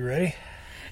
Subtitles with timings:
[0.00, 0.34] You ready?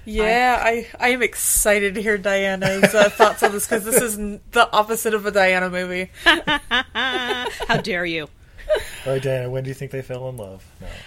[0.05, 4.19] Yeah, I, I am excited to hear Diana's uh, thoughts on this because this is
[4.19, 6.11] n- the opposite of a Diana movie.
[6.27, 8.25] How dare you?
[9.07, 9.49] All right, Diana.
[9.49, 10.63] When do you think they fell in love?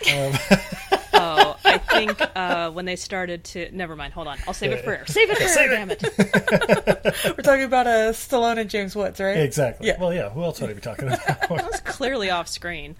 [0.08, 0.28] No.
[0.30, 0.34] Um,
[1.14, 3.70] Oh, I think uh, when they started to.
[3.72, 4.14] Never mind.
[4.14, 4.40] Hold on.
[4.48, 5.06] I'll save it for air.
[5.06, 5.70] Save it for air.
[5.70, 6.02] Damn it.
[7.38, 9.38] We're talking about uh, Stallone and James Woods, right?
[9.38, 9.86] exactly.
[9.86, 10.00] Yeah.
[10.00, 10.30] Well, yeah.
[10.30, 11.30] Who else would I be talking about?
[11.68, 12.96] It's clearly off screen.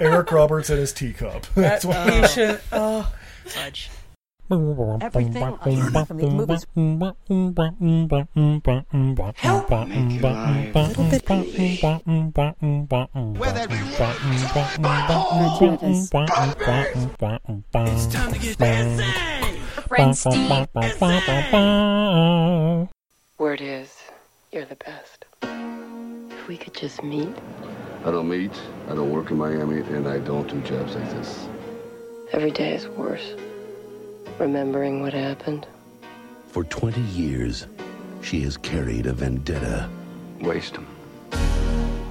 [0.00, 1.46] Eric Roberts and his teacup.
[1.54, 2.14] That's what.
[2.14, 2.60] You should.
[2.72, 3.10] Oh,
[3.48, 3.90] Fudge.
[4.50, 6.66] Everything I learned from these movies.
[9.36, 11.26] Help make your life a little bit
[13.38, 13.68] Where that
[17.88, 19.04] It's time to get fancy.
[19.86, 20.50] Friend Steve.
[23.38, 23.94] Word is,
[24.50, 25.26] you're the best.
[25.42, 27.36] If we could just meet.
[28.04, 28.52] I don't meet,
[28.88, 31.46] I don't work in Miami, and I don't do jobs like this.
[32.32, 33.34] Every day is worse.
[34.38, 35.66] Remembering what happened.
[36.46, 37.66] For 20 years,
[38.22, 39.88] she has carried a vendetta
[40.40, 40.86] Waste them.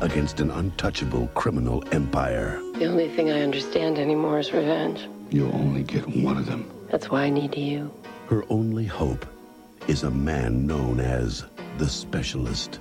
[0.01, 2.61] against an untouchable criminal empire.
[2.75, 5.07] The only thing I understand anymore is revenge.
[5.31, 6.69] You'll only get one of them.
[6.91, 7.91] That's why I need you.
[8.27, 9.25] Her only hope
[9.87, 11.45] is a man known as
[11.77, 12.79] the Specialist.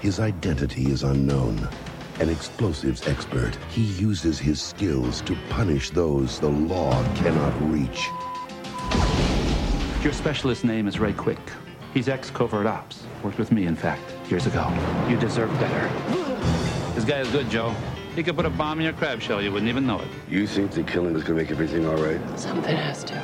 [0.00, 1.68] His identity is unknown.
[2.18, 8.08] An explosives expert, he uses his skills to punish those the law cannot reach.
[10.02, 11.38] Your specialist name is Ray Quick.
[11.92, 13.02] He's ex covert ops.
[13.22, 14.00] Worked with me, in fact,
[14.30, 14.66] years ago.
[15.10, 15.88] You deserve better.
[16.94, 17.74] This guy is good, Joe.
[18.14, 19.42] He could put a bomb in your crab shell.
[19.42, 20.08] You wouldn't even know it.
[20.26, 22.20] You think the killing is gonna make everything all right?
[22.40, 23.14] Something has to.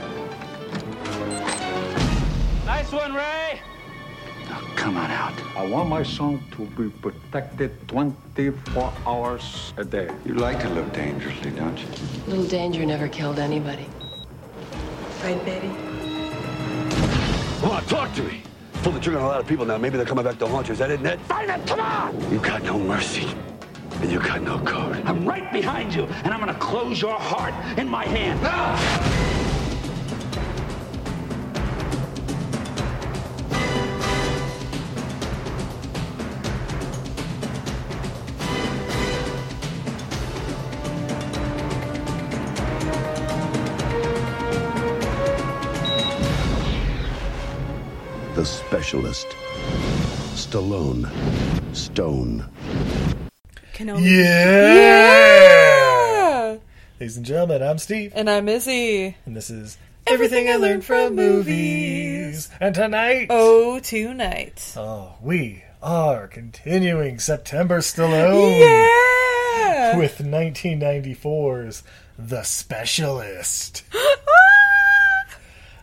[2.67, 3.63] Nice one, Ray.
[4.53, 5.33] Now, come on out.
[5.56, 10.11] I want my son to be protected 24 hours a day.
[10.27, 11.86] You like to live dangerously, don't you?
[12.27, 13.86] Little danger never killed anybody.
[15.25, 15.70] right, baby.
[17.61, 18.42] Come on, talk to me.
[18.83, 19.78] Pull the trigger on a lot of people now.
[19.78, 20.75] Maybe they're coming back to haunt you.
[20.75, 21.19] Is that it, Ned?
[21.23, 22.30] Find him, come on!
[22.30, 23.29] You got no mercy.
[24.02, 25.01] And you got no code.
[25.07, 28.41] I'm right behind you, and I'm gonna close your heart in my hand.
[28.45, 29.42] The
[48.83, 49.29] Specialist.
[50.35, 51.07] Stallone.
[51.73, 52.45] Stone.
[53.75, 54.11] Can only.
[54.11, 54.75] Yeah!
[56.51, 56.57] Yeah!
[56.98, 59.17] Ladies and gentlemen, I'm Steve, And I'm Izzy.
[59.25, 59.79] and this is
[60.09, 62.51] Everything I Learned from Movies.
[62.61, 64.75] And tonight, Oh, tonight.
[64.77, 69.97] oh, we are continuing September Stallone Yeah!
[69.97, 71.85] with 1994's
[72.19, 73.85] The Specialist.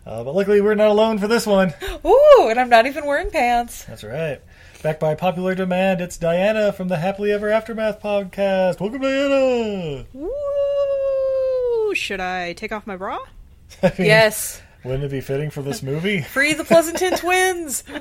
[0.05, 1.71] Uh, but luckily, we're not alone for this one.
[2.05, 3.83] Ooh, and I'm not even wearing pants.
[3.85, 4.41] That's right.
[4.81, 8.79] Back by popular demand, it's Diana from the Happily Ever Aftermath podcast.
[8.79, 10.05] Welcome, Diana.
[10.13, 11.93] Woo!
[11.95, 13.17] Should I take off my bra?
[13.83, 14.61] I mean, Yes.
[14.85, 16.21] Wouldn't it be fitting for this movie?
[16.33, 17.83] Free the Pleasanton twins.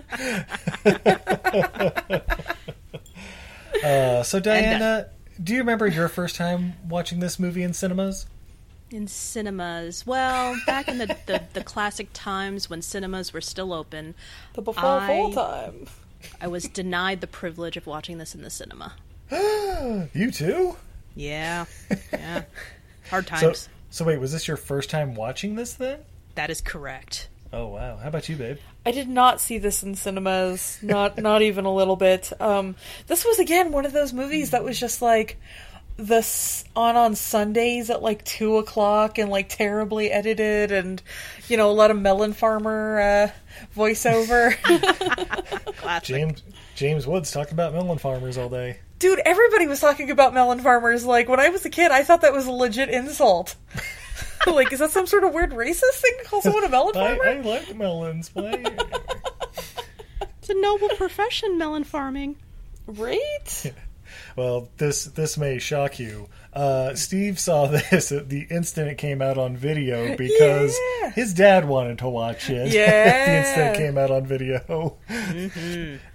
[3.84, 5.06] Uh, so, Diana,
[5.40, 8.26] do you remember your first time watching this movie in cinemas?
[8.90, 10.06] In cinemas.
[10.06, 14.14] Well, back in the, the, the classic times when cinemas were still open,
[14.54, 15.86] The before I- full time.
[16.40, 18.94] I was denied the privilege of watching this in the cinema.
[20.14, 20.76] You too?
[21.14, 21.66] Yeah.
[22.12, 22.42] Yeah.
[23.10, 23.68] Hard So, times.
[23.90, 26.00] so wait, was this your first time watching this then?
[26.34, 27.28] that is correct.
[27.52, 27.96] Oh wow!
[27.96, 28.58] How about you, babe?
[28.84, 30.78] I did not see this in cinemas.
[30.82, 32.30] Not not even a little bit.
[32.40, 32.74] Um,
[33.06, 35.38] this was again one of those movies that was just like
[35.98, 41.02] this on on Sundays at like two o'clock and like terribly edited and
[41.48, 43.30] you know a lot of Melon Farmer uh,
[43.76, 44.56] voiceover.
[45.76, 46.16] Classic.
[46.16, 46.42] James
[46.76, 48.78] James Woods talking about melon farmers all day.
[49.00, 51.04] Dude, everybody was talking about melon farmers.
[51.04, 53.56] Like when I was a kid, I thought that was a legit insult.
[54.46, 57.16] like, is that some sort of weird racist thing to call someone a melon I,
[57.16, 57.24] farmer?
[57.28, 58.30] I like melons.
[58.32, 58.64] Why?
[60.20, 62.36] It's a noble profession, melon farming.
[62.86, 63.72] Right?
[64.36, 66.28] Well, this this may shock you.
[66.52, 71.10] Uh, Steve saw this the instant it came out on video because Yeah.
[71.10, 72.72] his dad wanted to watch it.
[72.72, 73.26] Yeah.
[73.26, 74.96] the instant it came out on video.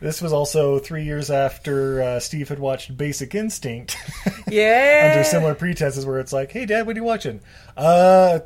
[0.01, 3.95] This was also three years after uh, Steve had watched Basic Instinct
[4.47, 5.11] Yeah.
[5.11, 7.39] under similar pretenses, where it's like, "Hey, Dad, what are you watching?"
[7.77, 8.39] Uh,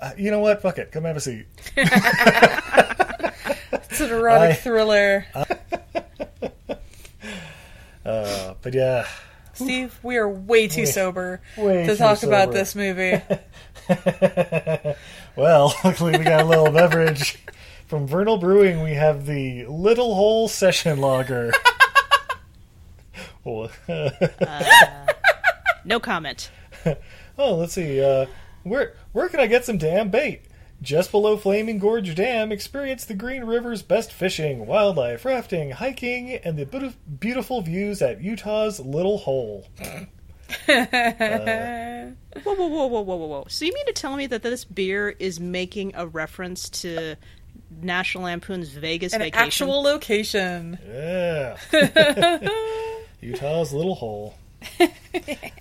[0.00, 0.60] uh, you know what?
[0.62, 0.92] Fuck it.
[0.92, 1.46] Come have a seat.
[3.90, 5.24] It's an erotic I- thriller.
[8.08, 9.06] Uh, but yeah,
[9.52, 13.20] Steve, we are way too Way- sober way to too talk about this movie.
[15.36, 17.38] Well, luckily we got a little beverage
[17.86, 18.82] from Vernal Brewing.
[18.82, 21.52] We have the Little Hole Session Lager.
[23.44, 23.70] Well,
[25.84, 26.50] No comment.
[27.38, 28.02] oh, let's see.
[28.02, 28.26] Uh,
[28.64, 30.42] where where can I get some damn bait?
[30.80, 36.56] Just below Flaming Gorge Dam, experience the Green River's best fishing, wildlife, rafting, hiking, and
[36.56, 39.66] the beautiful views at Utah's Little Hole.
[40.66, 40.86] Whoa,
[42.44, 43.46] whoa, whoa, whoa, whoa, whoa, whoa.
[43.48, 47.16] So you mean to tell me that this beer is making a reference to
[47.82, 49.46] National Lampoon's Vegas An Vacation?
[49.46, 50.78] actual location.
[50.86, 51.56] Yeah.
[53.20, 54.36] Utah's Little Hole.
[54.80, 54.88] All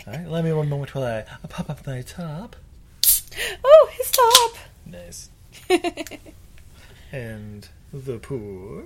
[0.06, 2.56] right, let me one moment while I pop up my top.
[3.63, 4.67] Oh, his top.
[4.89, 5.30] Nice.
[7.12, 8.86] and the pour.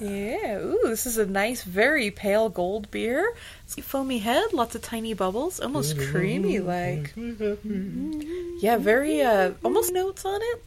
[0.00, 0.58] Yeah.
[0.58, 3.34] Ooh, this is a nice, very pale gold beer.
[3.64, 7.12] It's a foamy head, lots of tiny bubbles, almost creamy like.
[7.16, 10.62] Yeah, very uh almost notes on it.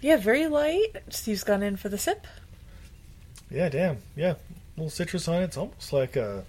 [0.00, 0.88] Yeah, very light.
[1.10, 2.26] Steve's gone in for the sip.
[3.50, 3.98] Yeah, damn.
[4.16, 4.34] Yeah,
[4.76, 5.44] little citrus on it.
[5.44, 6.44] It's almost like a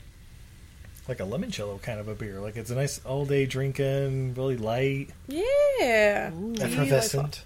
[1.09, 2.39] like a limoncello kind of a beer.
[2.39, 6.31] Like it's a nice all day drinking, really light, Yeah.
[6.61, 7.43] effervescent.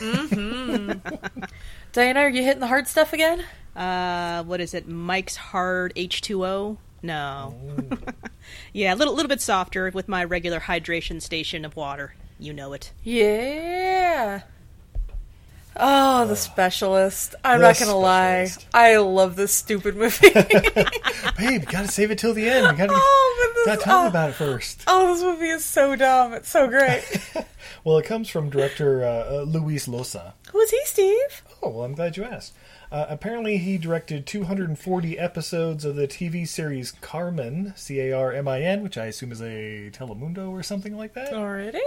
[1.92, 3.44] Diana, are you hitting the hard stuff again?
[3.76, 4.88] Uh, what is it?
[4.88, 6.76] Mike's Hard H2O?
[7.02, 7.54] No.
[8.72, 12.14] yeah, a little, little bit softer with my regular hydration station of water.
[12.38, 12.92] You know it.
[13.02, 14.42] Yeah.
[15.76, 17.34] Oh, the specialist.
[17.44, 18.48] I'm The not gonna lie.
[18.74, 20.30] I love this stupid movie.
[21.38, 22.66] Babe, gotta save it till the end.
[22.72, 24.82] We gotta, oh, but gotta this, talk oh, about it first.
[24.86, 26.32] oh, this movie is so dumb.
[26.34, 27.04] It's so great.
[27.82, 30.34] Well, it comes from director uh, uh, Luis Llosa.
[30.52, 31.42] Who is he, Steve?
[31.62, 32.52] Oh, well, I'm glad you asked.
[32.92, 38.48] Uh, apparently, he directed 240 episodes of the TV series Carmen, C A R M
[38.48, 41.32] I N, which I assume is a Telemundo or something like that.
[41.32, 41.80] Already?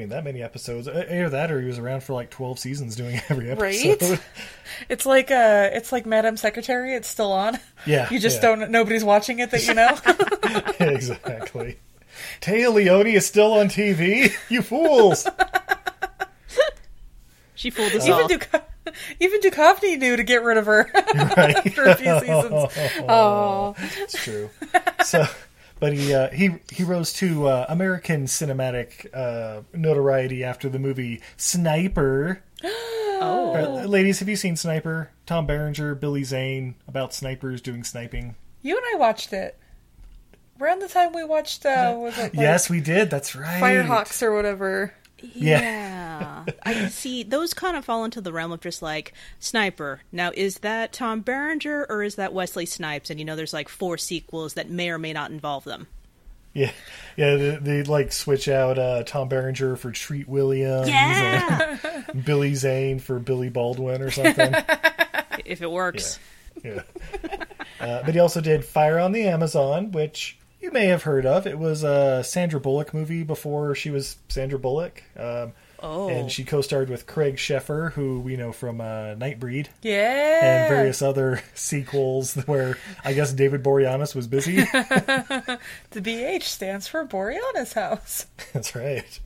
[0.00, 0.88] I mean, that many episodes.
[0.88, 3.62] Either that or he was around for like 12 seasons doing every episode.
[3.62, 3.86] Right?
[4.02, 4.20] episode.
[4.88, 7.58] It's like uh it's like Madam Secretary, it's still on.
[7.84, 8.56] Yeah, You just yeah.
[8.56, 9.90] don't nobody's watching it that you know.
[10.94, 11.78] exactly.
[12.40, 14.32] Téa Leoni is still on TV?
[14.48, 15.26] You fools!
[17.54, 18.28] She fooled us even all.
[18.28, 18.62] Duco-
[19.18, 21.56] even Duchovny knew to get rid of her Right.
[21.56, 22.72] after a few seasons.
[23.06, 23.74] Oh.
[23.98, 24.48] It's true.
[25.04, 25.26] So,
[25.80, 31.20] but he uh, he he rose to uh, American cinematic uh, notoriety after the movie
[31.36, 32.42] Sniper.
[32.64, 33.54] oh.
[33.56, 35.10] Uh, ladies, have you seen Sniper?
[35.26, 38.36] Tom Berenger, Billy Zane about snipers doing sniping.
[38.62, 39.58] You and I watched it.
[40.60, 43.08] Around the time we watched uh was it like yes, we did.
[43.08, 43.62] That's right.
[43.62, 44.92] Firehawks or whatever.
[45.22, 45.60] Yeah.
[45.60, 46.44] Yeah.
[46.62, 50.00] I can see those kind of fall into the realm of just like Sniper.
[50.12, 53.10] Now, is that Tom Berenger or is that Wesley Snipes?
[53.10, 55.86] And you know, there's like four sequels that may or may not involve them.
[56.52, 56.72] Yeah,
[57.16, 57.36] yeah.
[57.36, 60.88] They, they like switch out uh, Tom Berenger for Treat Williams.
[60.88, 62.02] Yeah.
[62.24, 64.54] Billy Zane for Billy Baldwin or something.
[65.44, 66.18] if it works.
[66.64, 66.82] yeah.
[67.78, 71.46] Uh, but he also did Fire on the Amazon, which you may have heard of.
[71.46, 75.02] It was a Sandra Bullock movie before she was Sandra Bullock.
[75.18, 75.52] Um,
[75.82, 76.08] Oh.
[76.08, 79.68] And she co-starred with Craig Sheffer, who we know from uh, Nightbreed.
[79.82, 80.66] Yeah.
[80.66, 84.56] And various other sequels where I guess David Boreanaz was busy.
[84.60, 85.58] the
[85.92, 88.26] BH stands for Boreanaz House.
[88.52, 89.20] That's right.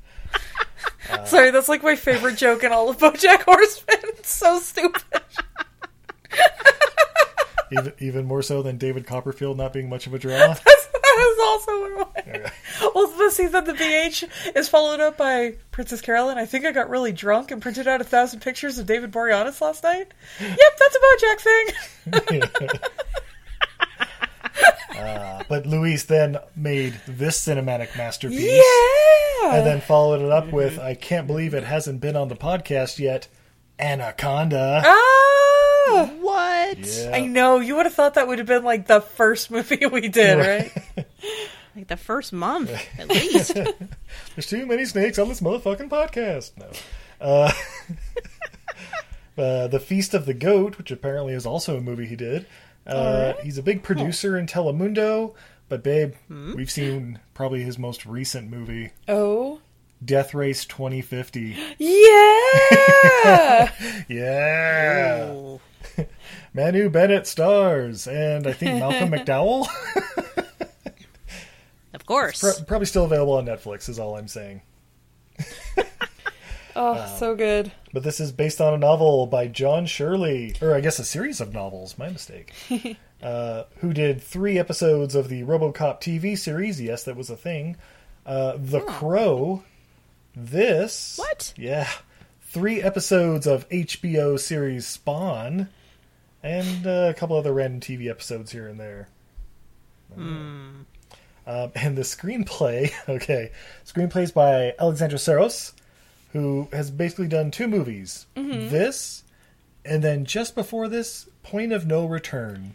[1.26, 3.96] Sorry, that's like my favorite joke in all of BoJack Horseman.
[4.18, 5.02] It's so stupid.
[7.70, 10.30] Even, even more so than David Copperfield not being much of a draw.
[10.38, 12.50] that is also one of my.
[12.94, 16.38] Well, the scene that the BH is followed up by Princess Carolyn.
[16.38, 19.60] I think I got really drunk and printed out a thousand pictures of David Boreanaz
[19.60, 20.12] last night.
[20.40, 21.40] Yep, that's a BoJack
[22.30, 22.42] thing.
[24.96, 28.40] Uh, but Luis then made this cinematic masterpiece.
[28.42, 29.56] Yeah.
[29.56, 32.98] And then followed it up with I can't believe it hasn't been on the podcast
[32.98, 33.28] yet.
[33.78, 34.82] Anaconda.
[34.86, 36.10] Ah!
[36.20, 36.78] What?
[36.78, 37.10] Yeah.
[37.12, 37.58] I know.
[37.58, 41.03] You would have thought that would have been like the first movie we did, right?
[41.76, 43.54] Like the first month, at least.
[44.34, 46.52] There's too many snakes on this motherfucking podcast.
[46.56, 46.70] No.
[47.20, 47.52] Uh,
[49.38, 52.46] uh, the Feast of the Goat, which apparently is also a movie he did.
[52.86, 55.34] Uh, He's a big producer in Telemundo,
[55.68, 59.60] but babe, we've seen probably his most recent movie, Oh.
[60.04, 61.56] Death Race 2050.
[61.78, 63.72] Yeah.
[64.08, 65.32] Yeah.
[65.32, 65.60] Ooh.
[66.52, 69.66] Manu Bennett stars, and I think Malcolm McDowell.
[72.04, 72.40] Of course.
[72.40, 74.60] Pro- probably still available on Netflix, is all I'm saying.
[76.76, 77.72] oh, so good.
[77.94, 81.40] But this is based on a novel by John Shirley, or I guess a series
[81.40, 82.52] of novels, my mistake,
[83.22, 86.78] uh, who did three episodes of the Robocop TV series.
[86.78, 87.76] Yes, that was a thing.
[88.26, 89.64] Uh, the Crow.
[90.36, 91.16] This.
[91.16, 91.54] What?
[91.56, 91.88] Yeah.
[92.42, 95.70] Three episodes of HBO series Spawn,
[96.42, 99.08] and uh, a couple other random TV episodes here and there.
[101.46, 103.50] Um, and the screenplay, okay,
[103.84, 105.72] screenplays by Alexandra Seros,
[106.32, 108.26] who has basically done two movies.
[108.34, 109.24] This,
[109.84, 112.74] and then just before this, Point of No Return.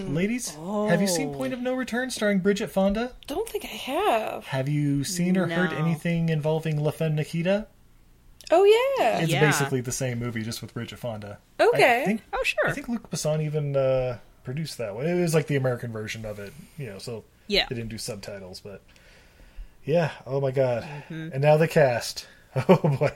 [0.00, 3.12] Ladies, have you seen Point of No Return starring Bridget Fonda?
[3.28, 4.44] Don't think I have.
[4.46, 7.66] Have you seen or heard anything involving La Femme Nikita?
[8.50, 8.64] Oh
[8.98, 9.18] yeah.
[9.20, 9.40] It's Yeah.
[9.40, 11.38] basically the same movie, just with Bridget Fonda.
[11.60, 12.02] Okay.
[12.02, 12.68] I think, Oh, sure.
[12.68, 15.06] I think Luc Besson even uh, produced that one.
[15.06, 17.66] It was like the American version of it, you know, so Yeah.
[17.68, 18.82] they didn't do subtitles, but
[19.84, 20.10] yeah.
[20.26, 20.82] Oh my god!
[20.82, 21.30] Mm-hmm.
[21.32, 22.26] And now the cast.
[22.68, 23.12] Oh boy,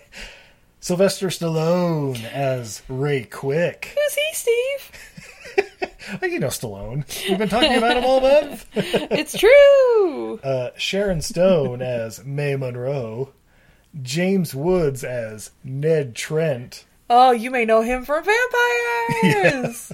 [0.81, 3.95] Sylvester Stallone as Ray Quick.
[3.97, 5.91] Who's he, Steve?
[6.23, 7.05] Well, you know Stallone.
[7.29, 8.65] We've been talking about him all month.
[8.75, 10.39] it's true.
[10.43, 13.33] Uh, Sharon Stone as May Monroe.
[14.03, 19.93] James Woods as Ned Trent, Oh, you may know him from Vampires.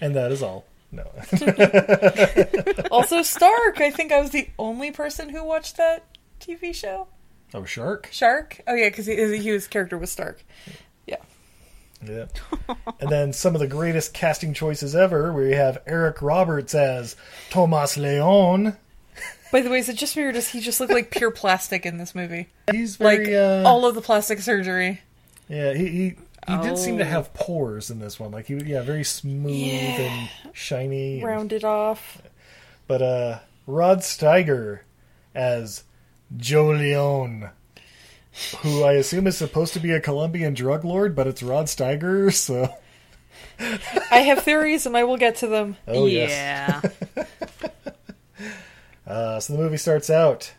[0.00, 0.64] and that is all.
[0.96, 3.80] No, also Stark.
[3.80, 6.04] I think I was the only person who watched that
[6.40, 7.08] TV show.
[7.54, 8.08] oh Shark.
[8.12, 8.60] Shark.
[8.66, 10.44] Oh yeah, because he, his character was Stark.
[11.06, 11.16] Yeah.
[12.02, 12.26] Yeah.
[13.00, 17.16] and then some of the greatest casting choices ever, where you have Eric Roberts as
[17.50, 18.76] Tomas Leon.
[19.52, 21.86] By the way, is it just me or does he just look like pure plastic
[21.86, 22.48] in this movie?
[22.70, 25.00] He's Like uh, all of the plastic surgery.
[25.48, 26.14] yeah, he he,
[26.46, 27.06] he did seem to Oh.
[27.06, 28.30] have pores in this one.
[28.30, 30.00] Like he, yeah, very smooth Yeah.
[30.00, 31.14] and shiny.
[31.20, 32.22] and- Rounded off.
[32.86, 34.80] but uh, Rod Steiger
[35.34, 35.84] as
[36.36, 37.50] Joe Leon,
[38.58, 42.32] who I assume is supposed to be a Colombian drug lord, but it's Rod Steiger,
[42.32, 42.68] so
[44.10, 45.76] I have theories and I will get to them.
[45.88, 46.30] oh yes.
[47.16, 47.24] yeah.
[49.06, 50.52] Uh, so the movie starts out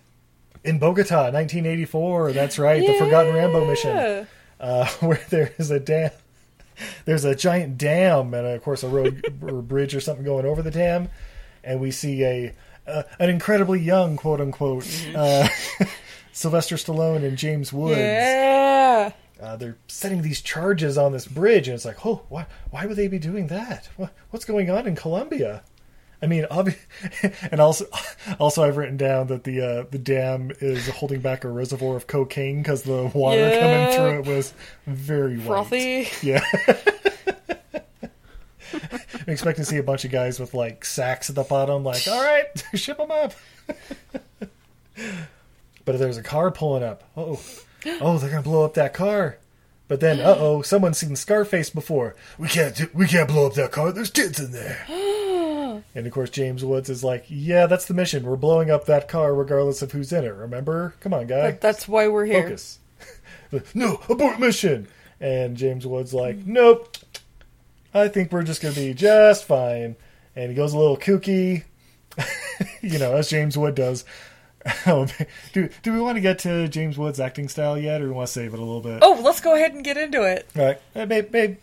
[0.64, 2.32] in Bogota, 1984.
[2.32, 4.26] That's right, the Forgotten Rambo mission, Yeah.
[4.60, 6.12] Uh, where there is a dam.
[7.06, 10.62] There's a giant dam, and of course a road or bridge or something going over
[10.62, 11.10] the dam,
[11.64, 12.54] and we see a
[12.88, 14.86] uh, an incredibly young, quote unquote,
[15.16, 15.48] uh,
[16.32, 17.98] Sylvester Stallone and James Woods.
[17.98, 19.12] Yeah.
[19.42, 22.96] Uh, they're setting these charges on this bridge, and it's like, oh, why, why would
[22.98, 23.90] they be doing that?
[23.98, 25.64] What, what's going on in Colombia?
[26.22, 26.78] I mean, obvi-
[27.52, 27.86] and also,
[28.40, 32.08] also, I've written down that the uh, the dam is holding back a reservoir of
[32.08, 33.60] cocaine because the water Yeah.
[33.60, 34.54] coming through it was
[34.88, 35.46] very white.
[35.46, 36.08] Frothy.
[36.24, 36.44] Yeah.
[38.74, 42.08] I'm expecting to see a bunch of guys with like sacks at the bottom, like,
[42.08, 42.46] all right,
[42.76, 43.34] ship them up.
[45.86, 47.04] but there's a car pulling up.
[47.16, 47.40] Oh,
[48.02, 49.38] oh, they're gonna blow up that car.
[49.88, 52.16] But then, uh oh, someone's seen Scarface before.
[52.38, 53.92] We can't, do, we can't blow up that car.
[53.94, 54.86] There's kids in there.
[55.98, 58.24] and of course, James Woods is like, "Yeah, that's the mission.
[58.24, 60.34] We're blowing up that car, regardless of who's in it.
[60.36, 60.94] Remember?
[61.00, 61.50] Come on, guy.
[61.50, 62.44] But that's why we're here.
[62.44, 62.78] Focus.
[63.74, 64.88] no, abort mission.
[65.20, 66.96] And James Woods like, nope.
[67.96, 69.96] I think we're just gonna be just fine.
[70.36, 71.64] And he goes a little kooky,
[72.82, 74.06] you know, as James Wood does.
[74.86, 75.08] Oh,
[75.54, 78.16] do do we want to get to James Wood's acting style yet, or do we
[78.18, 79.00] want to save it a little bit?
[79.02, 80.46] Oh, let's go ahead and get into it.
[80.58, 81.58] All right, uh, babe, babe,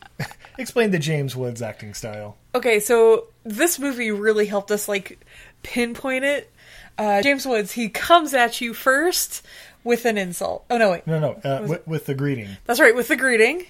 [0.59, 2.38] explain the James Woods acting style.
[2.55, 5.19] Okay, so this movie really helped us like
[5.63, 6.51] pinpoint it.
[6.97, 9.45] Uh, James Woods, he comes at you first
[9.83, 10.65] with an insult.
[10.71, 12.49] Oh no, wait, No, no, uh, with, with the greeting.
[12.65, 13.65] that's right, with the greeting,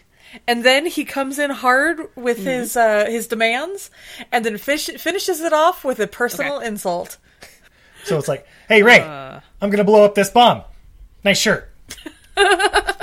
[0.46, 3.90] and then he comes in hard with his uh, his demands,
[4.30, 7.16] and then fish- finishes it off with a personal insult.
[8.04, 10.62] So it's like, hey Ray, I'm gonna blow up this bomb.
[11.24, 11.70] Nice shirt.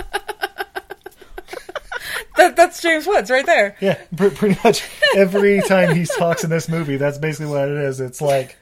[2.38, 3.76] That, that's James Woods right there.
[3.82, 4.84] Yeah, pr- pretty much
[5.16, 8.00] every time he talks in this movie, that's basically what it is.
[8.00, 8.58] It's like,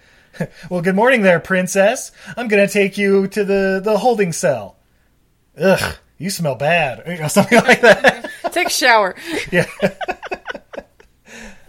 [0.70, 2.12] well, good morning there, princess.
[2.36, 4.78] I'm going to take you to the, the holding cell.
[5.60, 7.04] Ugh, you smell bad.
[7.08, 8.30] You know, something like that.
[8.52, 9.16] Take a shower.
[9.52, 9.66] Yeah.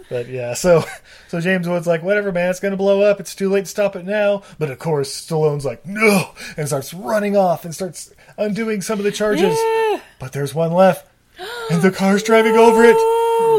[0.08, 0.84] but yeah, so
[1.28, 3.20] so James Wood's like, whatever, man, it's going to blow up.
[3.20, 4.42] It's too late to stop it now.
[4.58, 9.04] But of course, Stallone's like, no, and starts running off and starts undoing some of
[9.04, 9.58] the charges.
[9.58, 10.00] Yeah.
[10.18, 11.06] But there's one left,
[11.70, 12.96] and the car's driving over it.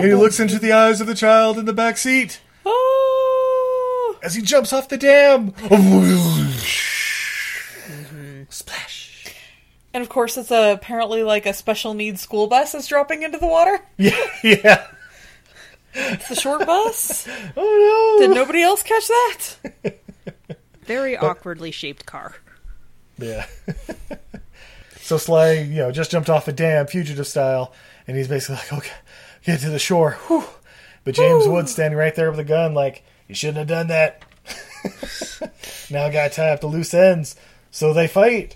[0.02, 4.18] And he looks into the eyes of the child in the back seat Oh.
[4.24, 5.54] as he jumps off the dam.
[8.50, 9.26] Splash.
[9.94, 13.38] And of course, it's a, apparently like a special needs school bus is dropping into
[13.38, 13.80] the water.
[13.98, 14.88] Yeah, yeah.
[15.94, 17.28] It's the short bus.
[17.58, 18.28] Oh no.
[18.28, 19.56] Did nobody else catch that?
[20.86, 22.36] Very awkwardly shaped car.
[23.18, 23.46] Yeah.
[25.12, 27.74] So Sly, you know, just jumped off a dam, fugitive style,
[28.08, 28.96] and he's basically like, okay,
[29.44, 30.12] get to the shore.
[30.28, 30.46] Whew.
[31.04, 34.24] But James Woods standing right there with a gun, like, you shouldn't have done that.
[35.92, 37.36] now I gotta tie up the loose ends.
[37.72, 38.56] So they fight.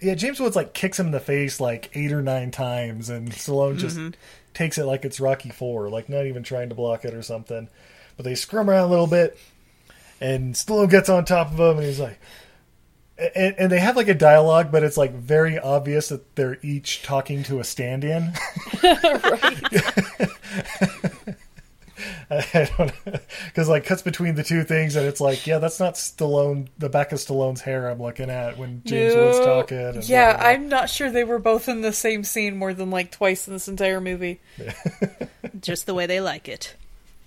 [0.00, 3.30] Yeah, James Woods like kicks him in the face like eight or nine times, and
[3.30, 4.18] Stallone just mm-hmm.
[4.54, 7.68] takes it like it's Rocky Four, like not even trying to block it or something.
[8.16, 9.38] But they scrum around a little bit,
[10.22, 12.18] and Stallone gets on top of him, and he's like,
[13.34, 17.02] and, and they have like a dialogue, but it's like very obvious that they're each
[17.02, 18.32] talking to a stand-in.
[22.30, 22.92] I don't
[23.46, 26.88] because like cuts between the two things, and it's like, yeah, that's not Stallone, the
[26.88, 29.78] back of Stallone's hair I'm looking at when James Woods talking.
[29.78, 30.46] and Yeah, whatnot.
[30.46, 33.52] I'm not sure they were both in the same scene more than like twice in
[33.52, 34.40] this entire movie.
[35.60, 36.74] Just the way they like it.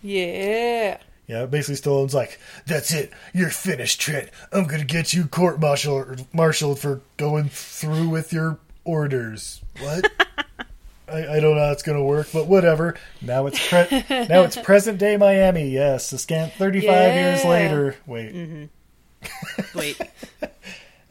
[0.02, 0.98] Yeah.
[1.28, 4.30] Yeah, basically Stallone's like, "That's it, you're finished, Trent.
[4.52, 10.12] I'm gonna get you court martial marshaled for going through with your orders." What?
[11.08, 12.96] I, I don't know how it's gonna work, but whatever.
[13.22, 15.70] Now it's pre- now it's present day Miami.
[15.70, 17.96] Yes, a scant 35 years later.
[18.08, 18.70] Wait,
[19.76, 20.02] Wait,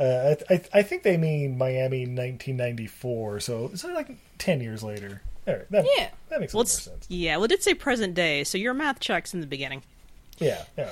[0.01, 5.23] uh, I, I I think they mean Miami 1994, so it's like 10 years later.
[5.47, 6.09] All right, that, Yeah.
[6.31, 7.07] that makes well, more sense.
[7.09, 9.83] yeah, well, it did say present day, so your math checks in the beginning.
[10.39, 10.91] Yeah, yeah,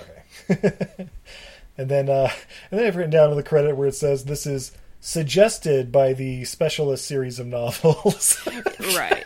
[0.51, 1.09] okay.
[1.79, 2.31] and then uh
[2.71, 6.13] and then I've written down in the credit where it says this is suggested by
[6.13, 8.49] the specialist series of novels.
[8.97, 9.25] Right.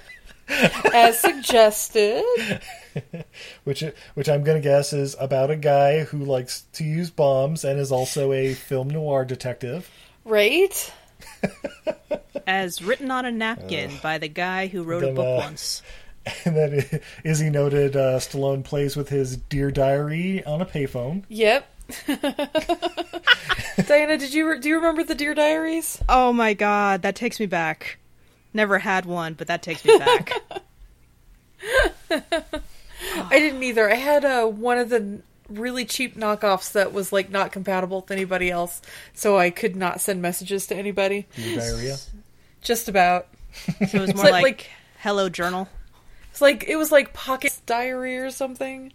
[0.93, 2.23] As suggested.
[3.65, 3.83] which
[4.15, 7.91] which I'm gonna guess is about a guy who likes to use bombs and is
[7.91, 9.91] also a film noir detective.
[10.25, 10.93] Right?
[12.47, 15.83] As written on a napkin by the guy who wrote a book uh, once.
[16.45, 21.25] And then Izzy noted uh, Stallone plays with his Dear Diary on a payphone.
[21.29, 21.69] Yep.
[23.87, 26.03] Diana, did you do you remember the Dear Diaries?
[26.09, 27.99] Oh my god, that takes me back.
[28.53, 30.33] Never had one, but that takes me back.
[32.11, 33.91] I didn't either.
[33.91, 38.11] I had uh, one of the really cheap knockoffs that was like not compatible with
[38.11, 38.81] anybody else,
[39.15, 41.27] so I could not send messages to anybody.
[41.37, 41.97] Dear Diarrhea.
[42.63, 43.29] Just about.
[43.55, 45.69] So it was more like- like, like- Hello Journal.
[46.37, 48.93] It's like it was like pocket diary or something.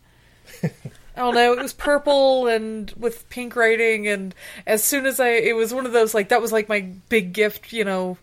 [0.63, 0.69] I
[1.15, 1.53] don't know.
[1.53, 4.35] It was purple and with pink writing, and
[4.67, 7.33] as soon as I, it was one of those like that was like my big
[7.33, 8.19] gift, you know,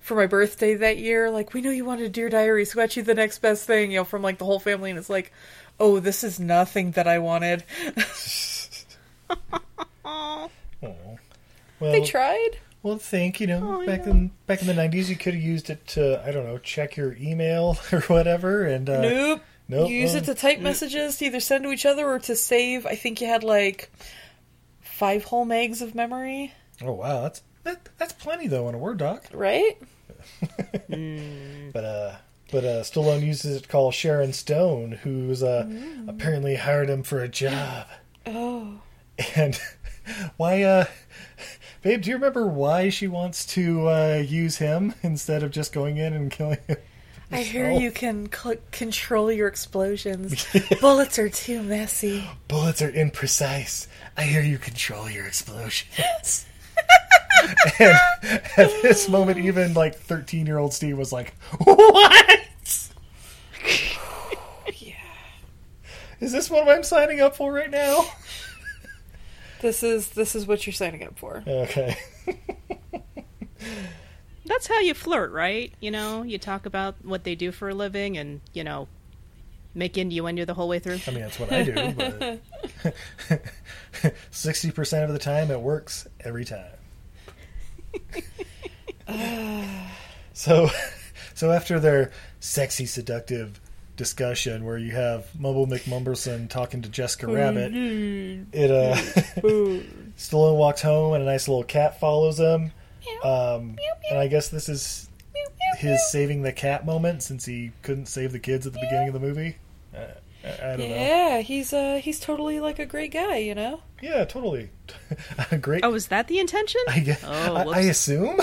[0.00, 1.30] for my birthday that year.
[1.30, 3.90] Like we know you wanted a dear diary, so got you the next best thing,
[3.90, 5.32] you know, from like the whole family, and it's like,
[5.80, 7.64] oh, this is nothing that I wanted.
[10.04, 10.50] Well,
[11.80, 12.58] they tried.
[12.88, 14.10] Well, think you know Oh, back yeah.
[14.12, 16.96] in back in the nineties, you could have used it to I don't know check
[16.96, 19.42] your email or whatever, and uh, nope.
[19.68, 22.34] nope, You use it to type messages to either send to each other or to
[22.36, 22.86] save.
[22.86, 23.90] I think you had like
[24.80, 28.98] five whole megs of memory, Oh wow, that's that, that's plenty though in a Word
[28.98, 29.26] doc.
[29.32, 29.76] right?
[30.88, 32.16] But uh,
[32.50, 35.68] but uh, Stallone uses it to call Sharon Stone, who's uh,
[36.08, 37.86] apparently hired him for a job.
[38.26, 38.80] Oh.
[39.36, 39.60] And
[40.38, 40.84] why, uh,
[41.82, 42.02] babe?
[42.02, 46.12] Do you remember why she wants to uh, use him instead of just going in
[46.12, 46.76] and killing him?
[47.30, 50.46] I hear you can cl- control your explosions.
[50.80, 52.24] Bullets are too messy.
[52.48, 53.86] Bullets are imprecise.
[54.16, 56.46] I hear you control your explosions.
[57.78, 57.98] and
[58.56, 62.40] at this moment, even like thirteen-year-old Steve was like, "What?
[64.74, 64.94] Yeah.
[66.20, 68.06] Is this what I'm signing up for right now?"
[69.60, 71.42] This is this is what you're signing up for.
[71.46, 71.96] Okay.
[74.46, 75.72] That's how you flirt, right?
[75.80, 78.88] You know, you talk about what they do for a living and, you know,
[79.74, 81.00] make innuendo the whole way through.
[81.06, 82.40] I mean, that's what I do,
[83.30, 83.42] but
[84.30, 86.64] sixty percent of the time it works every time.
[90.32, 90.70] so,
[91.34, 93.60] so after their sexy, seductive
[93.98, 98.94] discussion, where you have Mumble McMumberson talking to Jessica Rabbit, it uh,
[100.16, 102.72] Stallone walks home and a nice little cat follows him.
[103.22, 103.76] Um,
[104.10, 105.08] and I guess this is
[105.76, 109.14] his saving the cat moment since he couldn't save the kids at the beginning of
[109.14, 109.56] the movie.
[109.94, 109.98] Uh,
[110.44, 110.94] I, I don't know.
[110.94, 113.80] Yeah, he's uh he's totally like a great guy, you know.
[114.00, 114.70] Yeah, totally.
[115.60, 115.84] Great.
[115.84, 116.80] Oh, is that the intention?
[116.88, 118.38] I, guess, Oh, I, I assume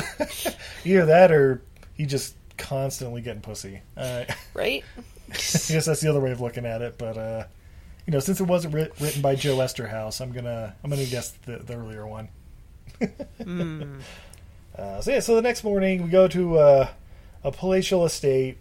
[0.84, 1.62] either that or
[1.94, 3.82] he just constantly getting pussy.
[3.96, 4.84] Uh, Right?
[5.30, 6.98] I guess that's the other way of looking at it.
[6.98, 7.46] But uh,
[8.06, 11.32] you know, since it wasn't writ- written by Joe Eszterhas, I'm gonna I'm gonna guess
[11.46, 12.30] the, the earlier one.
[14.78, 16.88] uh, so yeah, so the next morning we go to uh,
[17.44, 18.58] a palatial estate.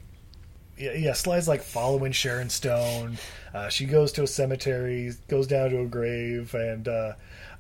[0.76, 3.18] Yeah, yeah, Sly's like following Sharon Stone.
[3.52, 7.12] Uh, she goes to a cemetery, goes down to a grave, and uh,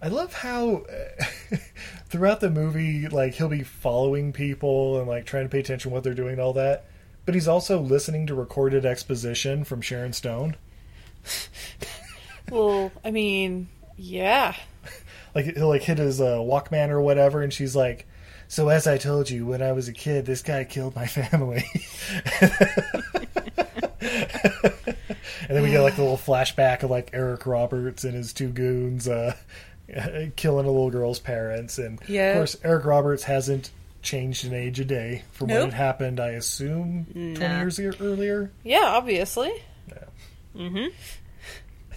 [0.02, 0.84] I love how
[2.08, 5.94] throughout the movie, like he'll be following people and like trying to pay attention to
[5.94, 6.86] what they're doing and all that,
[7.26, 10.56] but he's also listening to recorded exposition from Sharon Stone.
[12.50, 14.54] Well, I mean, yeah.
[15.34, 18.06] like he'll like hit his uh, Walkman or whatever, and she's like,
[18.48, 21.64] "So as I told you when I was a kid, this guy killed my family."
[25.48, 28.48] and then we get like the little flashback of like Eric Roberts and his two
[28.48, 29.34] goons uh,
[30.36, 32.30] killing a little girl's parents, and Yeah.
[32.32, 33.70] of course Eric Roberts hasn't
[34.04, 36.20] changed an age a day from when it happened.
[36.20, 38.52] I assume twenty years e- earlier.
[38.62, 39.52] Yeah, obviously.
[40.56, 40.86] Mm-hmm.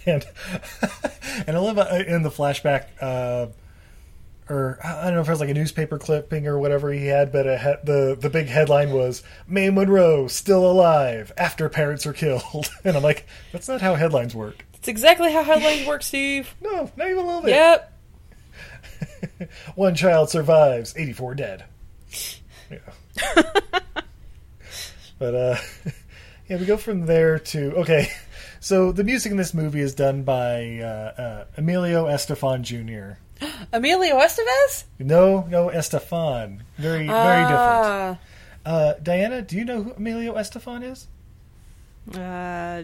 [0.06, 0.26] and
[1.46, 3.46] and I love uh, in the flashback, uh,
[4.48, 7.30] or I don't know if it was like a newspaper clipping or whatever he had,
[7.30, 12.68] but had, the the big headline was "Mae Monroe still alive after parents are killed,"
[12.84, 14.64] and I'm like, that's not how headlines work.
[14.74, 16.54] It's exactly how headlines work, Steve.
[16.60, 17.50] No, not even a little bit.
[17.50, 17.92] Yep.
[19.74, 21.64] One child survives, 84 dead.
[22.70, 23.42] Yeah.
[25.18, 25.56] but uh
[26.48, 28.08] yeah, we go from there to okay.
[28.60, 33.18] So the music in this movie is done by uh, uh, Emilio Estefan Jr.
[33.72, 34.84] Emilio Estevez?
[34.98, 36.62] No, no Estefan.
[36.76, 37.50] Very, very different.
[37.50, 38.18] Ah.
[38.66, 41.06] Uh, Diana, do you know who Emilio Estefan is?
[42.18, 42.82] Uh,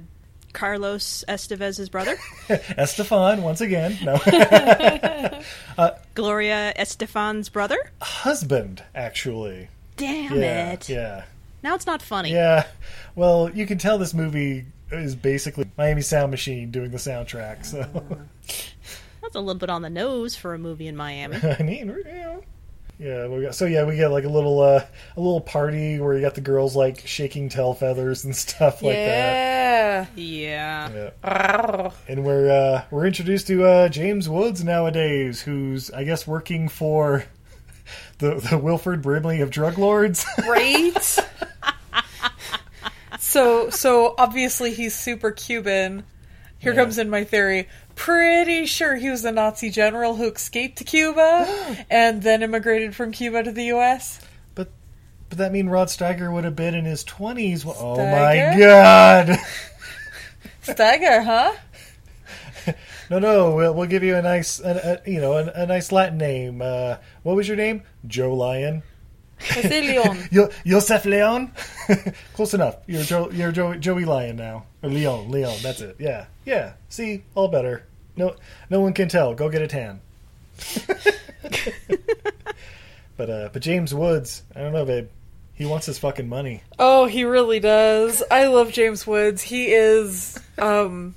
[0.55, 2.17] Carlos Estevez's brother,
[2.49, 3.99] Estefan, once again.
[4.03, 4.19] No.
[5.77, 7.77] Uh, Gloria Estefan's brother.
[8.01, 9.69] Husband, actually.
[9.97, 10.89] Damn yeah, it!
[10.89, 11.25] Yeah.
[11.63, 12.31] Now it's not funny.
[12.31, 12.67] Yeah.
[13.15, 17.67] Well, you can tell this movie is basically Miami Sound Machine doing the soundtrack.
[17.67, 17.83] So,
[19.23, 21.37] That's a little bit on the nose for a movie in Miami.
[21.59, 22.45] I mean, you know.
[22.99, 24.85] Yeah, we got, so yeah, we got like a little uh,
[25.17, 28.95] a little party where you got the girls like shaking tail feathers and stuff like
[28.95, 30.09] that.
[30.17, 30.91] yeah.
[30.91, 31.11] Yeah.
[31.25, 31.91] Yeah.
[32.09, 37.25] And we're uh, we're introduced to uh, James Woods nowadays, who's I guess working for
[38.19, 40.25] the the Wilford Brimley of drug lords.
[40.49, 41.19] Right?
[43.19, 46.05] so so obviously he's super Cuban.
[46.59, 46.81] Here Yeah.
[46.83, 47.69] comes in my theory.
[47.97, 51.47] Pretty sure he was a Nazi general who escaped to Cuba
[51.91, 54.21] and then immigrated from Cuba to the US.
[54.55, 54.71] but
[55.29, 57.65] but that mean Rod Steiger would have been in his twenties.
[57.67, 59.39] Oh my god!
[60.65, 61.55] Steiger, huh?
[63.11, 65.93] No, no, we'll, we'll give you a nice, a, a, you know, a, a nice
[65.93, 66.63] Latin name.
[66.63, 67.83] Uh, what was your name?
[68.07, 68.83] Joe Lion.
[69.51, 70.19] Jose Leon.
[70.31, 71.53] Yo, Joseph Leon.
[72.33, 72.77] Close enough.
[72.87, 75.31] You're Joe, you're Joe, Joey Lion now, or Leon.
[75.31, 75.59] Leon.
[75.63, 75.97] That's it.
[75.99, 76.75] Yeah, yeah.
[76.89, 77.85] See, all better.
[78.17, 78.37] No,
[78.71, 79.35] no one can tell.
[79.35, 80.01] Go get a tan.
[83.17, 85.09] but uh, but James Woods, I don't know, babe.
[85.55, 86.63] He wants his fucking money.
[86.79, 88.23] Oh, he really does.
[88.31, 89.43] I love James Woods.
[89.43, 91.15] He is um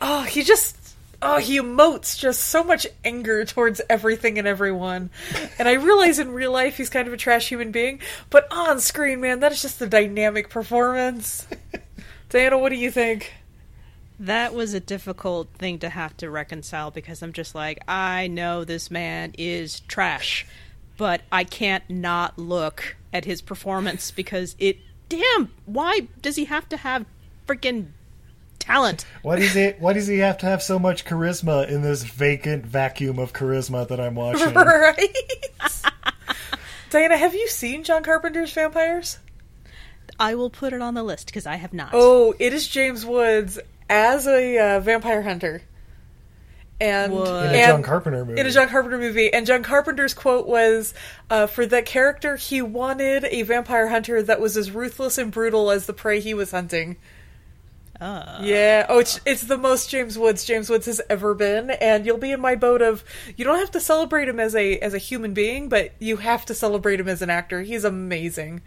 [0.00, 0.76] oh, he just
[1.22, 5.10] oh, he emotes just so much anger towards everything and everyone.
[5.58, 8.80] And I realize in real life he's kind of a trash human being, but on
[8.80, 11.46] screen, man, that is just the dynamic performance.
[12.28, 13.32] Diana, what do you think?
[14.18, 18.64] That was a difficult thing to have to reconcile because I'm just like, I know
[18.64, 20.46] this man is trash,
[20.96, 24.78] but I can't not look at his performance because it.
[25.08, 27.04] Damn, why does he have to have
[27.46, 27.88] freaking
[28.58, 29.06] talent?
[29.22, 29.70] What is does he?
[29.78, 33.86] Why does he have to have so much charisma in this vacant vacuum of charisma
[33.86, 34.52] that I'm watching?
[34.54, 35.16] right?
[36.90, 39.18] Diana, have you seen John Carpenter's Vampires?
[40.18, 41.90] I will put it on the list because I have not.
[41.92, 45.62] Oh, it is James Woods as a uh, vampire hunter.
[46.78, 47.26] And, What?
[47.28, 48.40] In a and- John Carpenter movie.
[48.40, 49.32] In a John Carpenter movie.
[49.32, 50.92] And John Carpenter's quote was
[51.30, 55.70] uh, for that character, he wanted a vampire hunter that was as ruthless and brutal
[55.70, 56.96] as the prey he was hunting.
[57.98, 58.84] Uh, Yeah.
[58.90, 62.30] Oh, it's it's the most James Woods James Woods has ever been, and you'll be
[62.30, 63.02] in my boat of
[63.38, 66.44] you don't have to celebrate him as a as a human being, but you have
[66.44, 67.62] to celebrate him as an actor.
[67.62, 68.60] He's amazing.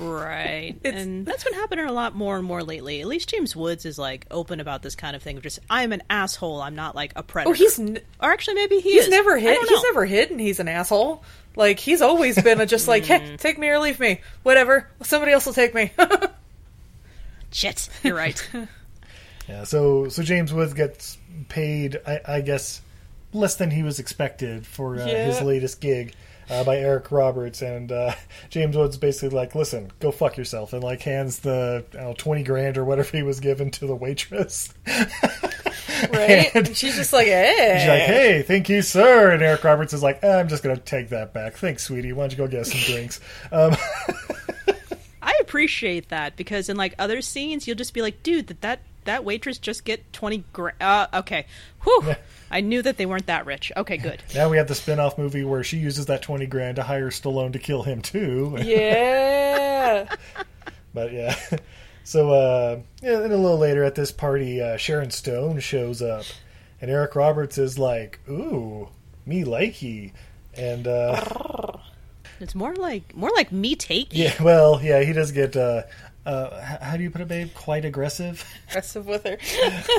[0.00, 0.76] Right.
[0.82, 3.00] It's- and that's been happening a lot more and more lately.
[3.02, 5.36] At least James Woods is like open about this kind of thing.
[5.36, 6.62] of Just I'm an asshole.
[6.62, 7.50] I'm not like a predator.
[7.50, 9.10] Oh, he's n- or actually maybe he he's is.
[9.10, 9.68] never I hit.
[9.68, 10.38] He's never hidden.
[10.38, 11.22] He's an asshole.
[11.54, 13.36] Like he's always been a just like, hey, hmm.
[13.36, 14.88] take me or leave me, whatever.
[15.02, 15.92] Somebody else will take me.
[17.52, 17.88] Shit.
[18.02, 18.48] You're right.
[19.48, 22.80] Yeah, so so James Woods gets paid, I, I guess,
[23.32, 25.24] less than he was expected for uh, Yeah.
[25.26, 26.14] his latest gig
[26.48, 28.12] uh, by Eric Roberts, and uh,
[28.50, 32.76] James Woods basically like, listen, go fuck yourself, and like hands the know, twenty grand
[32.76, 34.74] or whatever he was given to the waitress.
[36.12, 36.50] right?
[36.54, 37.76] And And she's just like, hey.
[37.78, 40.76] She's like, hey, thank you, sir, and Eric Roberts is like, eh, I'm just gonna
[40.76, 41.54] take that back.
[41.54, 42.12] Thanks, sweetie.
[42.12, 43.20] Why don't you go get some drinks?
[43.52, 43.76] Um,
[45.22, 48.80] I appreciate that because in like other scenes, you'll just be like, dude, did that
[49.04, 50.76] that waitress just get twenty grand?
[50.80, 51.46] Uh, okay.
[51.82, 52.14] Whew.
[52.50, 53.70] I knew that they weren't that rich.
[53.76, 54.22] Okay, good.
[54.34, 57.52] now we have the spin-off movie where she uses that twenty grand to hire Stallone
[57.52, 58.56] to kill him too.
[58.60, 60.14] Yeah.
[60.94, 61.36] But yeah.
[62.02, 66.24] So uh yeah, and a little later at this party, uh, Sharon Stone shows up.
[66.80, 68.88] and Eric Roberts is like, "Ooh,
[69.24, 70.12] me likey,"
[70.54, 71.24] and uh,
[72.40, 74.18] It's more like more like me taking.
[74.20, 75.56] yeah, well, yeah, he does get.
[75.56, 75.82] Uh,
[76.26, 77.50] uh, how do you put it, babe?
[77.54, 78.44] Quite aggressive.
[78.68, 79.38] Aggressive with her.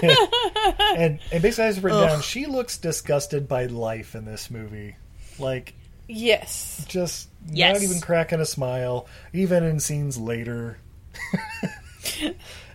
[0.96, 2.10] and and basically, I just written Ugh.
[2.10, 2.22] down.
[2.22, 4.96] She looks disgusted by life in this movie,
[5.40, 5.74] like
[6.08, 6.86] yes.
[6.88, 7.74] just Yes.
[7.74, 10.78] not even cracking a smile, even in scenes later.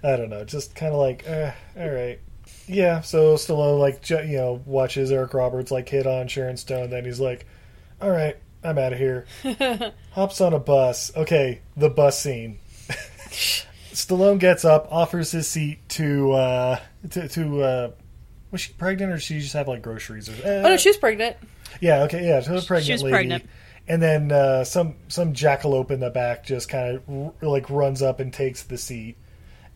[0.02, 2.18] I don't know, just kind of like, eh, all right,
[2.66, 3.00] yeah.
[3.00, 7.20] So Stallone like you know watches Eric Roberts like hit on Sharon Stone, then he's
[7.20, 7.46] like,
[8.00, 9.26] all right, I'm out of here.
[10.12, 11.12] Hops on a bus.
[11.16, 12.58] Okay, the bus scene.
[13.30, 17.90] Stallone gets up, offers his seat to uh, to, to uh,
[18.50, 20.28] was she pregnant or she just have like groceries?
[20.28, 21.36] Or, eh, Oh no, she's pregnant.
[21.80, 23.12] yeah, okay, yeah, to the pregnant She's lady.
[23.14, 23.44] pregnant.
[23.88, 27.02] And then uh, some some jackalope in the back just kind of
[27.42, 29.16] r- like runs up and takes the seat,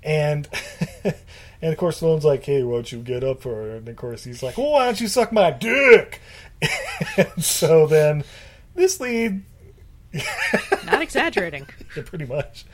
[0.03, 0.49] and
[1.05, 3.95] and of course Stallone's like, "Hey, why don't you get up for her?" And of
[3.97, 6.21] course he's like, "Well, why don't you suck my dick?"
[7.17, 8.25] and so then
[8.75, 9.45] this lead,
[10.87, 11.69] Not exaggerating.
[11.97, 12.65] yeah, pretty much,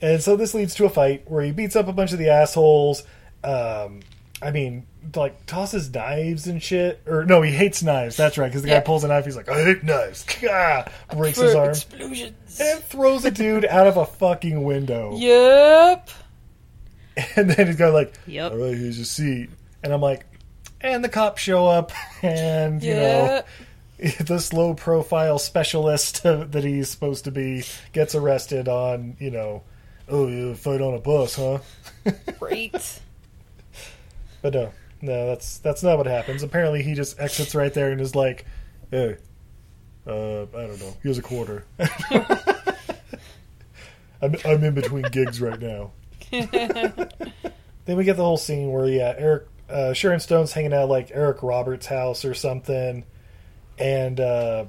[0.00, 2.28] and so this leads to a fight where he beats up a bunch of the
[2.30, 3.02] assholes.
[3.44, 4.00] Um,
[4.40, 7.00] I mean, like tosses knives and shit.
[7.06, 8.16] Or no, he hates knives.
[8.16, 9.24] That's right, because the guy pulls a knife.
[9.24, 10.24] He's like, I hate knives.
[10.40, 10.84] Gah!
[11.12, 12.60] breaks his arm Explosions.
[12.60, 15.16] and throws a dude out of a fucking window.
[15.16, 16.10] Yep.
[17.36, 18.52] And then he's got like, Yep.
[18.52, 19.50] all right, here's your seat.
[19.82, 20.24] And I'm like,
[20.80, 21.90] and the cops show up,
[22.22, 23.42] and you Yeah.
[24.00, 29.64] know, the slow profile specialist that he's supposed to be gets arrested on, you know,
[30.08, 31.58] oh, you fight on a bus, huh?
[32.38, 33.00] Great.
[34.40, 34.70] But no,
[35.02, 36.44] no, that's that's not what happens.
[36.44, 38.46] Apparently, he just exits right there and is like,
[38.90, 39.16] "Hey,
[40.06, 40.96] uh, I don't know.
[41.02, 41.64] Here's a quarter.
[44.22, 45.90] I'm I'm in between gigs right now."
[46.30, 51.10] then we get the whole scene where yeah, Eric uh, Sharon Stone's hanging out like
[51.12, 53.04] Eric Roberts' house or something,
[53.78, 54.66] and uh,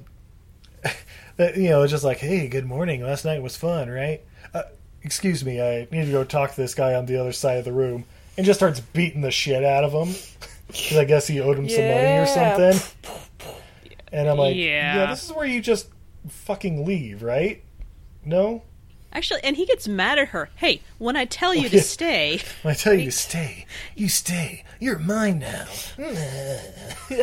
[1.38, 3.04] that, you know, it's just like, "Hey, good morning.
[3.04, 4.24] Last night was fun, right?"
[5.04, 7.66] Excuse me, I need to go talk to this guy on the other side of
[7.66, 8.06] the room,
[8.38, 10.14] and just starts beating the shit out of him
[10.68, 12.80] because I guess he owed him some money or something.
[14.12, 14.96] And I'm like, Yeah.
[14.96, 15.88] yeah, this is where you just
[16.28, 17.64] fucking leave, right?
[18.26, 18.64] No,
[19.12, 20.50] Actually, and he gets mad at her.
[20.58, 24.08] Hey, when I tell you Oh, to stay, when I tell you to stay, you
[24.08, 24.64] stay.
[24.80, 25.66] You're mine now.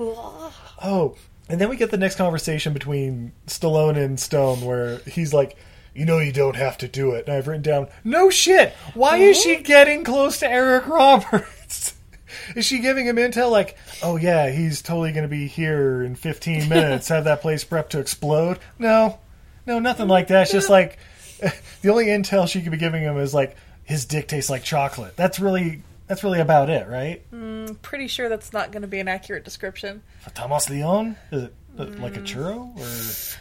[0.00, 1.16] oh,
[1.48, 5.56] and then we get the next conversation between Stallone and Stone where he's like,
[5.94, 7.26] you know, you don't have to do it.
[7.26, 8.72] And I've written down, no shit.
[8.94, 11.94] Why is she getting close to Eric Roberts?
[12.56, 16.16] Is she giving him intel like, oh yeah, he's totally going to be here in
[16.16, 18.58] 15 minutes, have that place prepped to explode?
[18.78, 19.18] No,
[19.66, 20.42] no, nothing like that.
[20.42, 20.98] It's just like,
[21.82, 25.16] the only intel she could be giving him is like, his dick tastes like chocolate.
[25.16, 27.22] That's really, that's really about it, right?
[27.32, 30.02] I'm pretty sure that's not going to be an accurate description.
[30.20, 31.16] For Thomas Leon?
[31.30, 33.38] Is it uh, like a churro or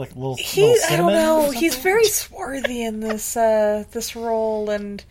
[0.00, 1.50] like little, He, little I don't know.
[1.50, 5.02] He's very swarthy in this uh, this role, and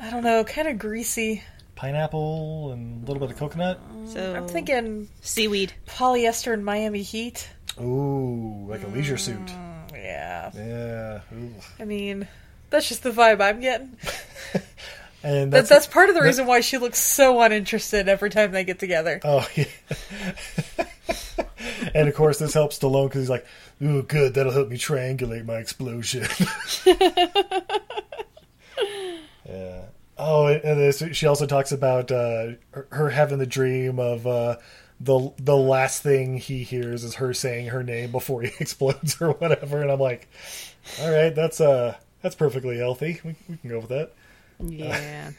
[0.00, 1.42] I don't know, kind of greasy.
[1.74, 3.80] pineapple and a little bit of coconut.
[4.06, 5.72] so I'm thinking seaweed.
[5.86, 7.48] polyester and Miami Heat.
[7.80, 9.50] Ooh, like a leisure suit.
[9.92, 11.20] Yeah, Yeah.
[11.36, 11.52] Ooh.
[11.80, 12.28] I mean,
[12.70, 13.96] that's just the vibe I'm getting.
[15.22, 18.30] And That's, that's that's part of the that- reason why she looks so uninterested every
[18.30, 19.18] time they get together.
[19.24, 19.64] Oh yeah.
[21.94, 23.46] and of course, this helps Stallone because he's like,
[23.82, 24.34] "Ooh, good.
[24.34, 26.26] That'll help me triangulate my explosion."
[29.48, 29.82] yeah.
[30.18, 32.52] Oh, and this, she also talks about uh,
[32.90, 34.56] her- having the dream of uh,
[35.00, 39.32] the the last thing he hears is her saying her name before he explodes or
[39.32, 39.82] whatever.
[39.82, 40.28] And I'm like,
[41.00, 43.20] "All right, that's uh, that's perfectly healthy.
[43.24, 44.12] We, we can go with that."
[44.60, 45.32] Yeah.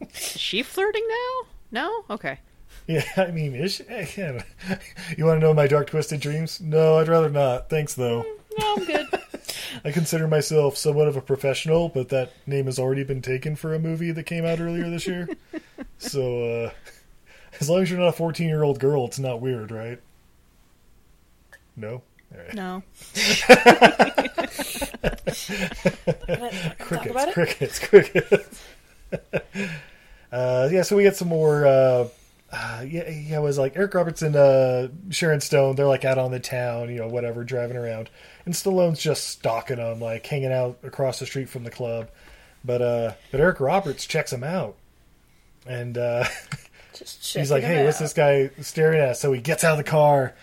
[0.00, 1.48] Is she flirting now?
[1.70, 2.04] No?
[2.10, 2.38] Okay.
[2.86, 4.42] Yeah, I mean, is she, yeah.
[5.16, 6.60] you want to know my dark, twisted dreams?
[6.60, 7.70] No, I'd rather not.
[7.70, 8.24] Thanks, though.
[8.58, 9.06] No, I'm good.
[9.84, 13.74] I consider myself somewhat of a professional, but that name has already been taken for
[13.74, 15.28] a movie that came out earlier this year.
[15.98, 16.70] so, uh,
[17.60, 20.00] as long as you're not a 14 year old girl, it's not weird, right?
[21.76, 22.02] No?
[22.30, 22.54] Right.
[22.54, 22.82] No.
[26.78, 27.32] crickets, it?
[27.34, 28.62] crickets, crickets.
[30.32, 31.66] uh, yeah, so we get some more.
[31.66, 32.08] Uh,
[32.52, 35.76] uh, yeah, yeah, it was like Eric Robertson, uh, Sharon Stone.
[35.76, 38.10] They're like out on the town, you know, whatever, driving around,
[38.44, 42.10] and Stallone's just stalking them, like hanging out across the street from the club.
[42.64, 44.76] But uh, but Eric Roberts checks him out,
[45.66, 46.24] and uh,
[46.92, 49.78] Just he's like, "Hey, him what's this guy staring at?" So he gets out of
[49.78, 50.34] the car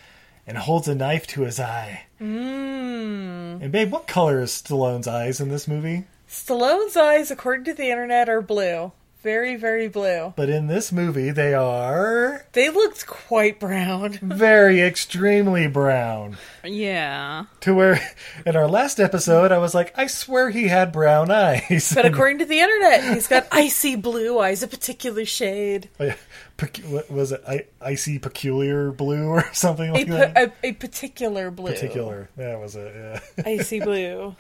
[0.48, 2.06] and holds a knife to his eye.
[2.20, 3.62] Mm.
[3.62, 6.06] And babe, what color is Stallone's eyes in this movie?
[6.28, 8.92] Stallone's eyes, according to the internet, are blue.
[9.22, 10.34] Very, very blue.
[10.38, 14.14] But in this movie, they are They looked quite brown.
[14.22, 16.38] very extremely brown.
[16.64, 17.46] Yeah.
[17.62, 18.00] To where,
[18.46, 21.92] in our last episode, I was like, I swear he had brown eyes.
[21.94, 25.90] But according to the internet, he's got icy blue eyes, a particular shade.
[26.00, 26.16] Oh, yeah.
[26.58, 27.44] Pec- what was it?
[27.48, 30.38] I- icy peculiar blue or something A, like pa- that?
[30.64, 31.72] a, a particular blue.
[31.74, 32.30] Particular.
[32.38, 33.44] That was it, yeah.
[33.46, 34.36] Icy blue.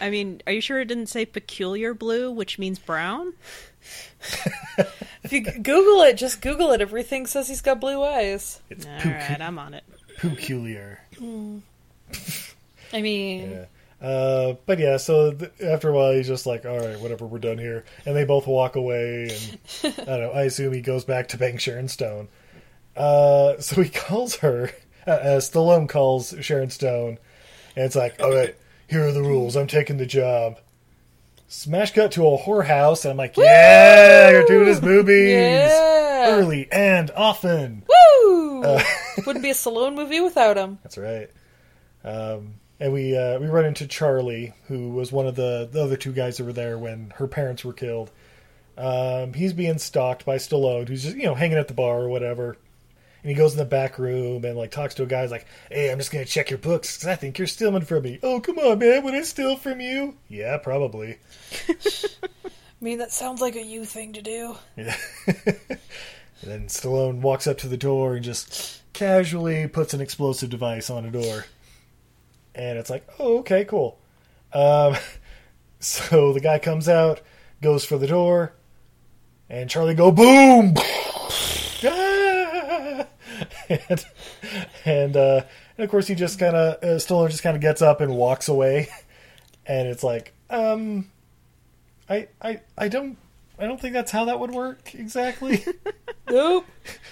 [0.00, 3.32] I mean, are you sure it didn't say peculiar blue, which means brown?
[5.22, 6.80] If you Google it, just Google it.
[6.80, 8.60] Everything says he's got blue eyes.
[8.70, 9.84] It's All pecu- right, I'm on it.
[10.18, 11.00] peculiar.
[12.92, 13.64] I mean, Yeah.
[14.06, 17.38] Uh, but yeah, so th- after a while, he's just like, all right, whatever, we're
[17.38, 17.84] done here.
[18.04, 19.58] And they both walk away, and
[19.98, 22.28] I don't know, I assume he goes back to bang Sharon Stone.
[22.94, 24.70] Uh, so he calls her,
[25.06, 27.18] uh, uh, Stallone calls Sharon Stone,
[27.76, 28.54] and it's like, all right,
[28.88, 30.58] here are the rules, I'm taking the job.
[31.46, 35.30] Smash cut to a whorehouse, and I'm like, yeah, you're doing his movies!
[35.30, 36.30] yeah.
[36.30, 37.84] Early and often!
[37.88, 38.62] Woo!
[38.62, 38.82] Uh,
[39.26, 40.78] Wouldn't be a Stallone movie without him.
[40.82, 41.30] That's right.
[42.02, 45.96] Um, and we uh, we run into Charlie, who was one of the, the other
[45.96, 48.10] two guys that were there when her parents were killed.
[48.76, 52.08] Um, he's being stalked by Stallone, who's just you know hanging at the bar or
[52.08, 52.56] whatever.
[53.24, 55.22] And he goes in the back room and like talks to a guy.
[55.22, 58.02] He's like, "Hey, I'm just gonna check your books because I think you're stealing from
[58.02, 59.02] me." Oh, come on, man!
[59.02, 60.18] Would I steal from you?
[60.28, 61.16] Yeah, probably.
[61.70, 64.56] I mean, that sounds like a you thing to do.
[64.76, 64.94] Yeah.
[65.26, 65.56] and
[66.42, 71.06] then Stallone walks up to the door and just casually puts an explosive device on
[71.06, 71.46] a door.
[72.54, 73.98] And it's like, oh, okay, cool.
[74.52, 74.96] Um,
[75.80, 77.22] so the guy comes out,
[77.62, 78.52] goes for the door,
[79.48, 80.74] and Charlie go boom,
[81.86, 82.23] Ah!
[83.68, 84.04] and
[84.84, 85.42] and, uh,
[85.76, 88.16] and of course he just kind of uh, Stallone just kind of gets up and
[88.16, 88.88] walks away,
[89.66, 91.10] and it's like, um,
[92.08, 93.16] I I I don't
[93.58, 95.64] I don't think that's how that would work exactly.
[96.26, 96.64] Nope.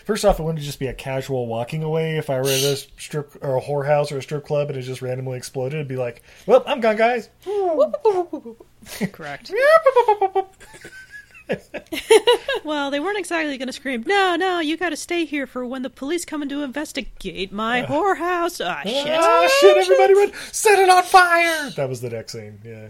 [0.06, 2.76] First off, it wouldn't just be a casual walking away if I were at a
[2.76, 5.74] strip or a whorehouse or a strip club and it just randomly exploded.
[5.74, 7.28] It'd be like, well, I'm gone, guys.
[9.12, 9.52] Correct.
[12.64, 15.64] well, they weren't exactly going to scream, no, no, you got to stay here for
[15.64, 18.64] when the police come in to investigate my whorehouse.
[18.64, 19.09] Ah, shit.
[19.09, 20.33] Ah, shit, everybody run!
[20.52, 21.70] Set it on fire!
[21.70, 22.88] That was the next scene, yeah.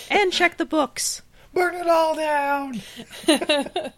[0.10, 1.22] and check the books.
[1.52, 2.80] Burn it all down!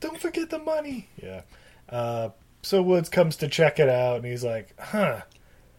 [0.00, 1.08] Don't forget the money!
[1.22, 1.42] Yeah.
[1.88, 2.30] Uh,
[2.62, 5.22] so Woods comes to check it out, and he's like, huh,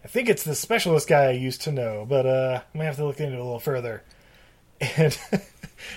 [0.03, 2.97] I think it's the specialist guy I used to know, but uh, I might have
[2.97, 4.03] to look into it a little further.
[4.97, 5.15] And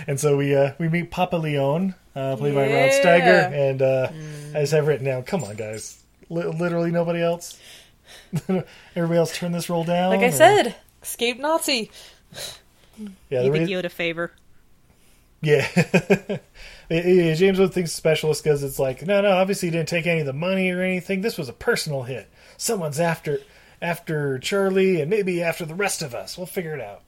[0.06, 4.08] and so we uh, we meet Papa Leone, uh, played by Rod Steiger, and uh,
[4.56, 6.02] I just have written down, come on, guys.
[6.30, 7.58] Li- literally nobody else?
[8.96, 10.10] Everybody else turn this roll down?
[10.10, 11.90] Like I or- said, escape Nazi.
[13.30, 14.32] Yeah, You the did rea- Yoda a favor.
[15.40, 16.38] Yeah.
[16.90, 20.20] Yeah, James Wood thinks specialist because it's like, no, no, obviously he didn't take any
[20.20, 21.22] of the money or anything.
[21.22, 22.28] This was a personal hit.
[22.58, 23.38] Someone's after
[23.80, 26.36] after Charlie and maybe after the rest of us.
[26.36, 27.00] We'll figure it out.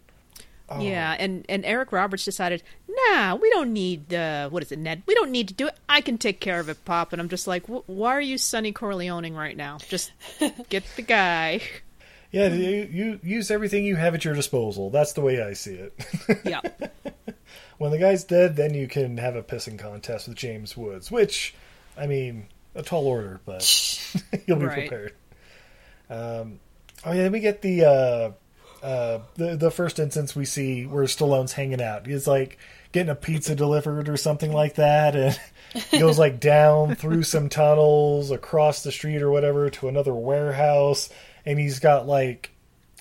[0.69, 0.81] Oh.
[0.81, 5.03] Yeah, and, and Eric Roberts decided, nah, we don't need, uh, what is it, Ned?
[5.07, 5.75] We don't need to do it.
[5.89, 7.13] I can take care of it, Pop.
[7.13, 9.79] And I'm just like, "Wh- why are you Sonny Corleoning right now?
[9.89, 10.11] Just
[10.69, 11.61] get the guy.
[12.33, 14.91] Yeah, you, you use everything you have at your disposal.
[14.91, 15.95] That's the way I see it.
[16.45, 16.61] Yeah.
[17.79, 21.55] when the guy's dead, then you can have a pissing contest with James Woods, which,
[21.97, 23.63] I mean, a tall order, but
[24.47, 24.89] you'll be Right.
[24.89, 25.15] prepared.
[26.11, 26.59] Um,
[27.05, 28.31] oh yeah, then we get the uh,
[28.83, 32.07] uh, the the first instance we see where Stallone's hanging out.
[32.07, 32.59] He's like
[32.93, 35.39] getting a pizza delivered or something like that, and
[35.93, 41.09] goes like down through some tunnels across the street or whatever to another warehouse,
[41.45, 42.51] and he's got like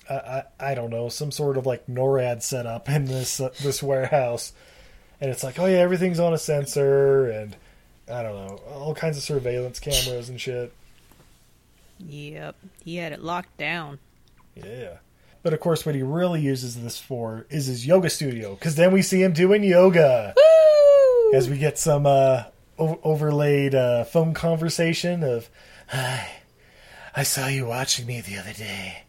[0.09, 3.49] I, I, I don't know some sort of like NORAD set up in this uh,
[3.61, 4.53] this warehouse,
[5.21, 7.55] and it's like oh yeah everything's on a sensor and
[8.11, 10.73] I don't know all kinds of surveillance cameras and shit.
[11.99, 12.55] Yep.
[12.83, 13.99] He had it locked down.
[14.55, 14.97] Yeah.
[15.45, 18.91] But of course, what he really uses this for is his yoga studio, because then
[18.91, 20.33] we see him doing yoga.
[21.35, 22.45] As we get some uh,
[22.79, 25.47] o- overlaid uh, phone conversation of,
[25.89, 26.27] "Hi,
[27.15, 29.03] I saw you watching me the other day.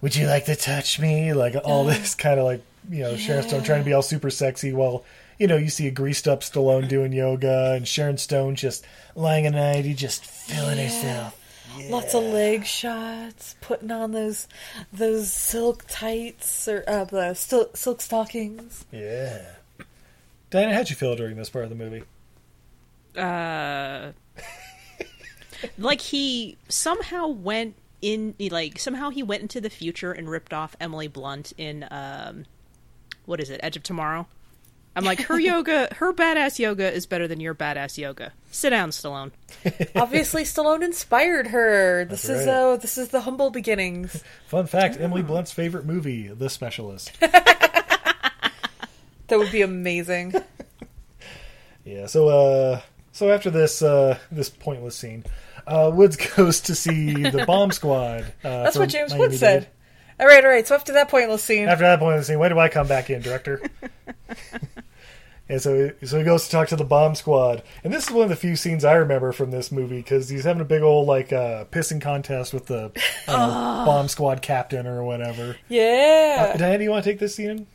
[0.00, 3.46] Would you like to touch me?" Like all this kind of like you know Sharon
[3.46, 5.04] Stone trying to be all super sexy while
[5.38, 9.44] you know you see a greased up Stallone doing yoga and Sharon Stone just lying
[9.44, 11.37] at night, he just feeling herself.
[11.90, 14.48] Lots of leg shots, putting on those
[14.92, 18.84] those silk tights or uh, the sil- silk stockings.
[18.92, 19.46] Yeah.
[20.50, 22.04] Diana, how'd you feel during this part of the movie?
[23.16, 24.12] Uh,
[25.78, 30.76] like he somehow went in, like somehow he went into the future and ripped off
[30.80, 32.46] Emily Blunt in um,
[33.26, 34.26] what is it, Edge of Tomorrow?
[34.98, 38.32] I'm like, her yoga, her badass yoga is better than your badass yoga.
[38.50, 39.30] Sit down, Stallone.
[39.94, 42.04] Obviously, Stallone inspired her.
[42.04, 42.52] This That's is right.
[42.54, 44.24] uh, this is the humble beginnings.
[44.48, 47.12] Fun fact: Emily Blunt's favorite movie, The Specialist.
[47.20, 50.34] That would be amazing.
[51.84, 52.06] Yeah.
[52.06, 52.80] So, uh,
[53.12, 55.22] so after this, uh, this pointless scene,
[55.66, 58.24] uh, Woods goes to see the bomb squad.
[58.42, 59.30] Uh, That's what James Miami-Dade.
[59.30, 59.68] Wood said.
[60.18, 60.66] All right, all right.
[60.66, 62.88] So after that pointless scene, After that point in the scene, when do I come
[62.88, 63.62] back in, director?
[65.48, 68.24] And so, so he goes to talk to the bomb squad, and this is one
[68.24, 71.06] of the few scenes I remember from this movie because he's having a big old
[71.06, 72.92] like uh, pissing contest with the
[73.26, 75.56] uh, bomb squad captain or whatever.
[75.68, 76.52] yeah.
[76.54, 77.66] Uh, Diana, do you want to take this scene?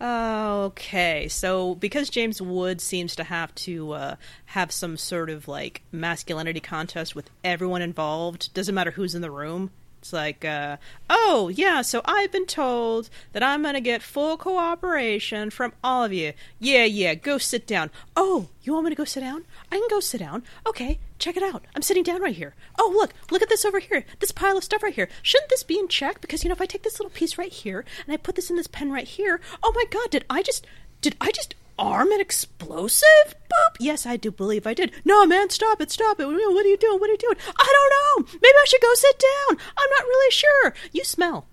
[0.00, 5.82] Okay, so because James Wood seems to have to uh, have some sort of like
[5.92, 9.70] masculinity contest with everyone involved, doesn't matter who's in the room.
[10.00, 10.78] It's like, uh,
[11.10, 16.12] oh yeah, so I've been told that I'm gonna get full cooperation from all of
[16.12, 16.32] you.
[16.58, 17.90] Yeah, yeah, go sit down.
[18.16, 19.44] Oh, you want me to go sit down?
[19.70, 20.42] I can go sit down.
[20.66, 21.66] Okay, check it out.
[21.76, 22.54] I'm sitting down right here.
[22.78, 24.06] Oh, look, look at this over here.
[24.20, 25.10] This pile of stuff right here.
[25.20, 26.22] Shouldn't this be in check?
[26.22, 28.48] Because you know, if I take this little piece right here and I put this
[28.48, 30.66] in this pen right here, oh my God, did I just,
[31.02, 33.34] did I just arm an explosive?
[33.50, 33.76] Boop.
[33.80, 34.92] Yes, I do believe I did.
[35.04, 36.26] No, man, stop it, stop it.
[36.26, 36.98] What are you doing?
[37.00, 37.36] What are you doing?
[37.58, 37.72] I
[38.16, 38.32] don't know.
[38.40, 39.58] Maybe I should go sit down.
[39.76, 40.74] I'm not really sure.
[40.92, 41.46] You smell.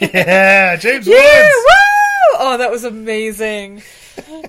[0.00, 1.54] yeah, James Yeah, Woods.
[1.56, 2.38] woo!
[2.38, 3.82] Oh, that was amazing.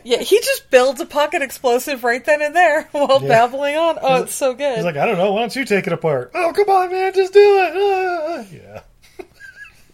[0.04, 3.28] Yeah, he just builds a pocket explosive right then and there while Yeah.
[3.30, 3.98] babbling on.
[4.02, 4.76] Oh, it's so good.
[4.76, 5.32] He's like, I don't know.
[5.32, 6.32] Why don't you take it apart?
[6.36, 7.74] Oh, come on, man, just do it.
[7.76, 8.46] Ah.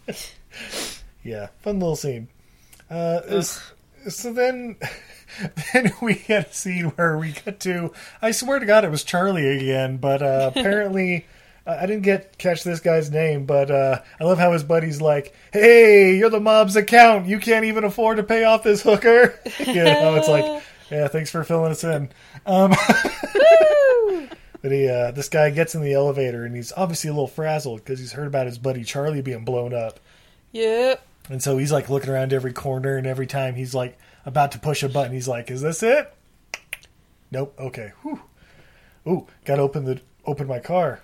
[0.08, 0.14] Yeah.
[1.24, 2.28] yeah, fun little scene.
[2.90, 4.76] Uh, so then,
[5.74, 7.94] then we get a scene where we get to.
[8.22, 11.26] I swear to God, it was Charlie again, but uh, apparently.
[11.68, 15.36] I didn't get catch this guy's name, but uh, I love how his buddy's like,
[15.54, 17.28] "Hey, you're the mob's account.
[17.28, 21.30] You can't even afford to pay off this hooker." you know, it's like, yeah, thanks
[21.30, 22.10] for filling us in.
[22.48, 22.74] Um,
[24.62, 27.80] But he, uh, this guy gets in the elevator and he's obviously a little frazzled
[27.84, 30.00] because he's heard about his buddy Charlie being blown up.
[30.52, 31.06] yep.
[31.30, 34.60] And so he's like looking around every corner and every time he's like about to
[34.60, 36.14] push a button, he's like, "Is this it?"
[37.32, 37.54] Nope.
[37.60, 37.92] Okay.
[38.04, 38.22] Whew.
[39.08, 41.00] Ooh, got to open the open my car.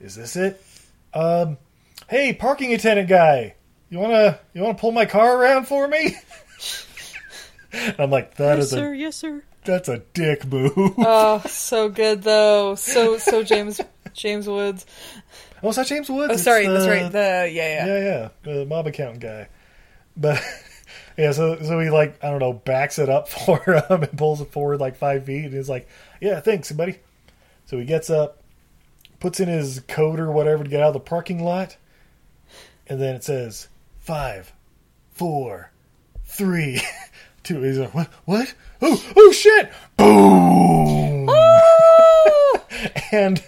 [0.00, 0.62] Is this it?
[1.14, 1.58] Um,
[2.08, 3.54] hey, parking attendant guy,
[3.90, 6.16] you wanna you wanna pull my car around for me?
[7.98, 8.92] I'm like, that yes, is sir.
[8.92, 9.42] a Yes, sir.
[9.64, 10.72] that's a dick move.
[10.98, 12.74] Oh, so good though.
[12.74, 13.80] So so James
[14.14, 14.86] James Woods.
[15.62, 16.32] oh, is that James Woods?
[16.32, 17.10] Oh, sorry, that's right.
[17.12, 17.86] The yeah yeah.
[17.86, 19.48] Yeah, yeah, the mob accountant guy.
[20.16, 20.42] But
[21.20, 24.40] yeah, so so he like I don't know backs it up for him and pulls
[24.40, 25.86] it forward like five feet and he's like,
[26.20, 26.98] "Yeah, thanks, buddy."
[27.66, 28.42] So he gets up,
[29.20, 31.76] puts in his code or whatever to get out of the parking lot,
[32.86, 33.68] and then it says
[33.98, 34.52] five,
[35.10, 35.70] four,
[36.24, 36.80] three,
[37.42, 37.60] two.
[37.60, 38.08] He's like, "What?
[38.24, 38.54] What?
[38.80, 39.70] Oh, oh shit!
[39.98, 41.28] Boom!"
[43.12, 43.44] and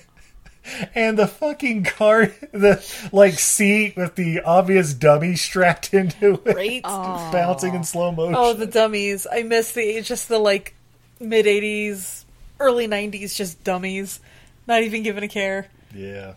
[0.94, 6.82] and the fucking car, the like seat with the obvious dummy strapped into it, Right?
[7.32, 8.34] bouncing in slow motion.
[8.36, 9.26] Oh, the dummies.
[9.30, 10.74] I miss the just the like
[11.20, 12.24] mid '80s,
[12.60, 14.20] early '90s, just dummies,
[14.66, 15.68] not even giving a care.
[15.94, 16.34] yeah,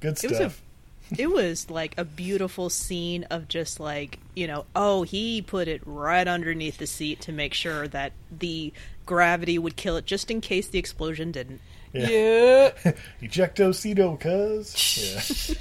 [0.00, 0.62] good It was a stuff.
[1.18, 5.80] it was like a beautiful scene of just like you know oh he put it
[5.86, 8.70] right underneath the seat to make sure that the
[9.06, 11.62] gravity would kill it just in case the explosion didn't
[11.92, 12.08] Yeah.
[12.08, 15.54] Yeah, Ejecto Seato, cuz.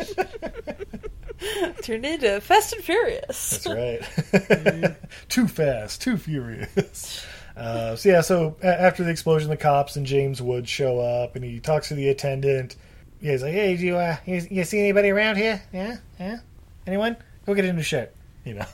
[1.41, 3.63] Yeah, turned into Fast and Furious.
[3.63, 4.95] that's right.
[5.29, 7.25] too fast, too furious.
[7.55, 11.35] Uh, so yeah, so a- after the explosion, the cops and James Woods show up,
[11.35, 12.75] and he talks to the attendant.
[13.21, 15.61] Yeah, he's like, "Hey, do you, uh, you, you see anybody around here?
[15.73, 16.39] Yeah, yeah.
[16.85, 17.17] Anyone?
[17.45, 18.13] Go get a new shirt."
[18.45, 18.65] You know.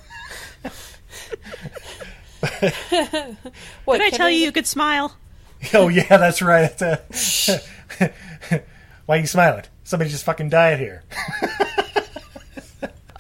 [3.86, 5.16] What, did i can tell you you could smile
[5.74, 6.76] Oh yeah, that's right.
[6.78, 7.62] That's a-
[9.06, 9.64] Why are you smiling?
[9.84, 11.04] Somebody just fucking died here.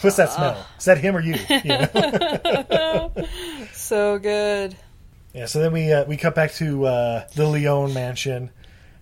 [0.02, 0.66] What's that smell?
[0.78, 1.36] Is that him or you?
[1.50, 3.12] You know?
[3.72, 4.76] So good.
[5.34, 5.46] yeah.
[5.46, 8.50] So then we uh, we cut back to uh, the Leone mansion,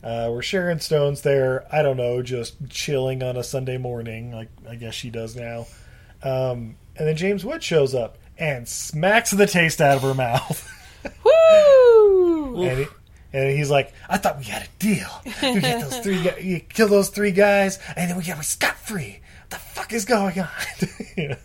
[0.03, 1.65] uh, where Sharon Stone's there.
[1.73, 5.65] I don't know, just chilling on a Sunday morning, like I guess she does now.
[6.21, 10.69] Um, and then James Wood shows up and smacks the taste out of her mouth.
[11.23, 12.61] Woo!
[12.63, 12.85] and, he,
[13.33, 15.09] and he's like, "I thought we had a deal.
[15.41, 19.19] You get those three, you kill those three guys, and then we get scot free.
[19.41, 20.49] What the fuck is going on?"
[21.17, 21.35] yeah.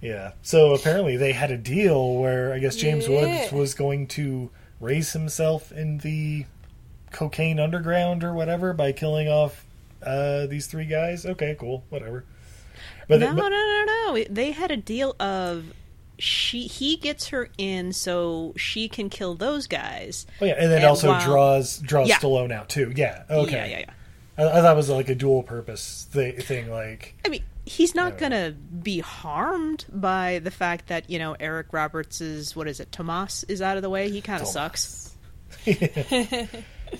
[0.00, 0.32] yeah.
[0.42, 3.20] So apparently they had a deal where I guess James Yeah.
[3.40, 6.46] Woods was going to raise himself in the
[7.12, 9.64] cocaine underground or whatever by killing off
[10.02, 11.24] uh, these three guys.
[11.24, 12.24] Okay, cool, whatever.
[13.08, 13.84] But, no but- no no
[14.14, 15.72] no they had a deal of
[16.18, 20.26] she he gets her in so she can kill those guys.
[20.40, 22.16] Oh yeah, and then And also while- draws draws Yeah.
[22.18, 22.92] Stallone out too.
[22.94, 23.24] Yeah.
[23.30, 23.52] Okay.
[23.52, 23.90] Yeah, yeah, yeah.
[24.38, 26.70] I, I thought it was like a dual purpose th- thing.
[26.70, 31.68] Like, I mean, he's not gonna be harmed by the fact that you know Eric
[31.72, 34.10] Roberts is what is it, Tomas is out of the way.
[34.10, 35.14] He kind of sucks.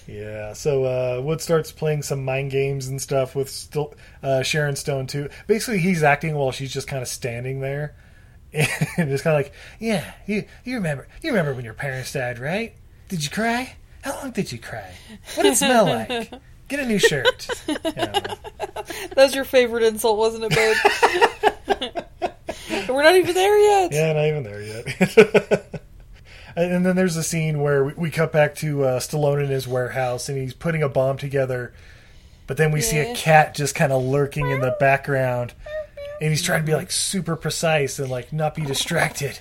[0.07, 0.53] yeah.
[0.55, 5.07] So uh, Wood starts playing some mind games and stuff with still uh, Sharon Stone
[5.09, 5.29] too.
[5.47, 7.95] Basically, he's acting while she's just kind of standing there,
[8.99, 12.39] and just kind of like, yeah, you you remember you remember when your parents died,
[12.39, 12.75] right?
[13.09, 13.77] Did you cry?
[14.03, 14.93] How long did you cry?
[15.35, 16.33] What did it smell like?
[16.69, 17.47] Get a new shirt.
[19.15, 20.77] That's your favorite insult, wasn't it, babe?
[22.89, 23.93] We're not even there yet.
[23.93, 25.83] Yeah, not even there yet.
[26.57, 29.69] and then there's a scene where we, we cut back to uh, Stallone in his
[29.69, 31.73] warehouse, and he's putting a bomb together.
[32.47, 35.53] But then we see a cat just kind of lurking in the background,
[36.21, 39.39] and he's trying to be like super precise and like not be distracted.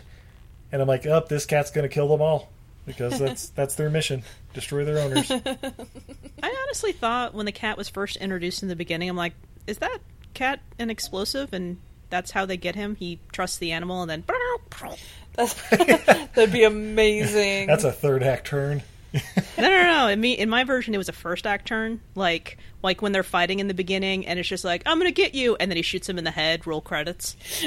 [0.72, 2.50] And I'm like, "Up, this cat's gonna kill them all
[2.86, 4.24] because that's that's their mission:
[4.54, 9.10] destroy their owners." I honestly thought when the cat was first introduced in the beginning,
[9.10, 9.34] I'm like,
[9.68, 10.00] is that
[10.34, 11.54] cat an explosive?
[11.54, 11.78] And
[12.10, 12.96] that's how they get him.
[12.96, 14.24] He trusts the animal, and then
[15.36, 17.68] That'd be amazing.
[17.68, 18.84] That's a third act turn.
[19.58, 19.84] no, no, no.
[19.84, 20.08] no.
[20.08, 22.02] In me, in my version, it was a first act turn.
[22.16, 25.34] Like, like when they're fighting in the beginning, and it's just like, "I'm gonna get
[25.34, 26.68] you," and then he shoots him in the head.
[26.68, 27.36] Roll credits.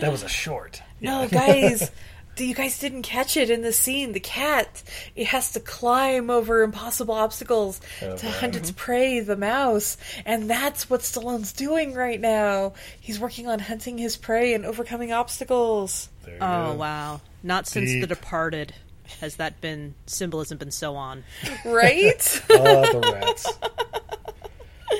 [0.00, 0.82] That was a short.
[1.00, 1.90] No, guys,
[2.38, 4.12] you guys didn't catch it in the scene.
[4.12, 4.82] The cat,
[5.16, 10.48] it has to climb over impossible obstacles Oh, to hunt its prey, the mouse, and
[10.48, 12.74] that's what Stallone's doing right now.
[13.00, 16.08] He's working on hunting his prey and overcoming obstacles.
[16.40, 17.20] Oh wow!
[17.42, 18.74] Not since The Departed
[19.20, 21.24] has that been symbolism been so on.
[21.64, 22.42] Right?
[22.50, 23.46] Oh, the rats.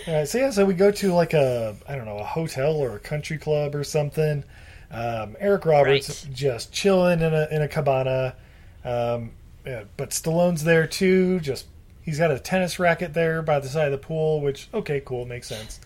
[0.06, 2.76] All right, so yeah, so we go to like a I don't know a hotel
[2.76, 4.44] or a country club or something.
[4.90, 8.34] Um, Eric Roberts just chilling in a in a cabana,
[8.84, 9.32] um,
[9.66, 11.40] yeah, but Stallone's there too.
[11.40, 11.66] Just
[12.02, 15.26] he's got a tennis racket there by the side of the pool, which okay, cool,
[15.26, 15.80] makes sense.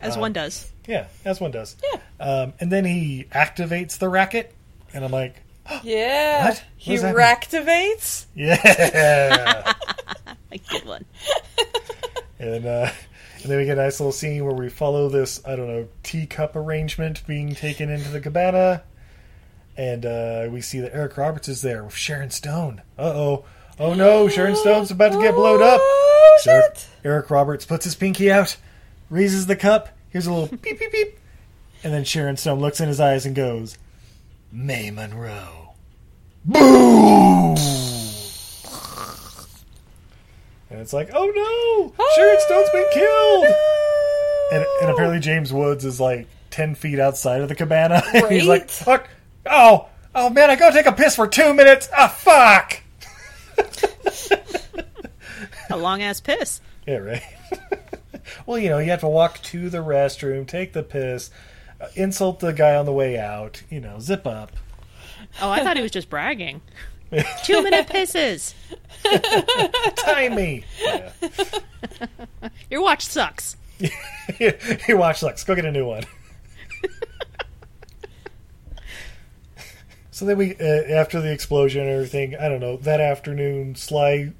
[0.00, 0.72] As Um, one does.
[0.86, 1.76] Yeah, as one does.
[1.92, 2.00] Yeah.
[2.20, 4.54] Um, and then he activates the racket,
[4.94, 5.36] and I'm like,
[5.82, 6.44] Yeah.
[6.44, 6.54] What?
[6.54, 7.24] What He does that mean?
[7.24, 8.26] reactivates?
[8.34, 9.72] yeah.
[10.52, 11.04] A good one.
[12.38, 12.90] and uh,
[13.42, 15.88] and then we get a nice little scene where we follow this I don't know
[16.02, 18.82] teacup arrangement being taken into the cabana,
[19.76, 22.80] and uh, we see that Eric Roberts is there with Sharon Stone.
[22.98, 23.44] Uh oh,
[23.78, 25.80] oh no, Sharon Stone's about to get blowed up.
[25.82, 28.56] Oh, So Eric, Eric Roberts puts his pinky out,
[29.10, 29.90] raises the cup.
[30.08, 31.18] Here's a little beep beep beep,
[31.84, 33.76] and then Sharon Stone looks in his eyes and goes,
[34.50, 35.57] "May Munro."
[36.48, 37.56] Boom!
[40.70, 43.44] And it's like, oh no, Sharon Stone's been killed.
[44.52, 48.02] And, and apparently James Woods is like ten feet outside of the cabana.
[48.14, 49.08] And he's like, fuck,
[49.46, 51.88] oh, oh man, I gotta take a piss for two minutes.
[51.96, 52.80] Ah, fuck.
[55.70, 56.60] A long ass piss.
[56.86, 57.22] Yeah, right.
[58.46, 61.30] well, you know, you have to walk to the restroom, take the piss,
[61.80, 63.62] uh, insult the guy on the way out.
[63.68, 64.52] You know, zip up.
[65.40, 66.60] Oh, I thought he was just bragging.
[67.44, 68.54] Two minute pisses.
[69.96, 70.64] Time me.
[70.82, 71.10] Yeah.
[72.70, 73.56] Your watch sucks.
[74.88, 75.44] Your watch sucks.
[75.44, 76.04] Go get a new one.
[80.10, 82.76] so then we, uh, after the explosion and everything, I don't know.
[82.78, 84.32] That afternoon, Sly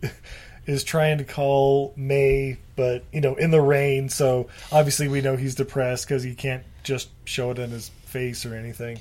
[0.67, 4.11] is trying to call May, but you know, in the rain.
[4.11, 8.45] So obviously, we know he's depressed because he can't just show it in his face
[8.45, 9.01] or anything.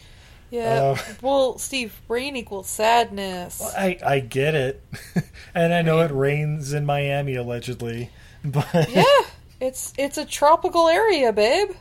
[0.50, 0.96] Yeah.
[0.98, 3.62] Uh, well, Steve, rain equals sadness.
[3.76, 4.82] I I get it,
[5.56, 8.10] and I know it rains in Miami allegedly,
[8.46, 9.04] but Yeah.
[9.60, 11.72] It's it's a tropical area, babe.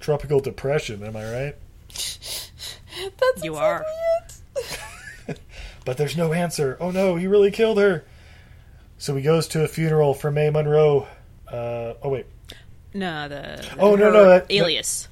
[0.00, 1.04] tropical depression.
[1.04, 1.56] Am I right?
[1.88, 3.84] That's You are.
[5.84, 6.78] But there's no answer.
[6.80, 8.04] Oh no, he really killed her.
[8.96, 11.06] So he goes to a funeral for May Munro.
[11.46, 12.24] Uh, oh wait.
[12.94, 15.08] No, the Oh, no, no, that- alias.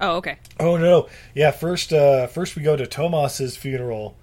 [0.00, 0.38] Oh, okay.
[0.60, 1.08] Oh no.
[1.34, 4.16] Yeah, first uh, first we go to Tomas's funeral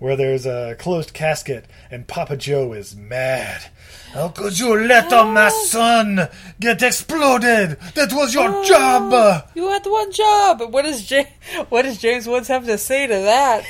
[0.00, 3.70] where there's a closed casket and Papa Joe is mad.
[4.12, 7.78] How could you let uh, my son get exploded?
[7.94, 9.44] That was your job.
[9.54, 10.62] You had one job.
[10.72, 11.28] What does James,
[11.68, 13.64] what does James Woods have to say to that?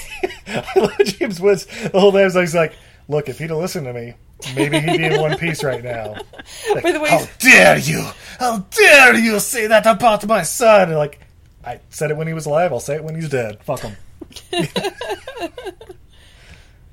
[1.05, 2.75] James Woods the whole time he's like,
[3.09, 4.15] "Look, if he'd have listened to me,
[4.55, 6.15] maybe he'd be in one piece right now."
[6.75, 8.05] Like, By the way, how dare you?
[8.39, 10.89] How dare you say that about my son?
[10.89, 11.21] And like,
[11.65, 12.73] I said it when he was alive.
[12.73, 13.63] I'll say it when he's dead.
[13.63, 13.97] Fuck him.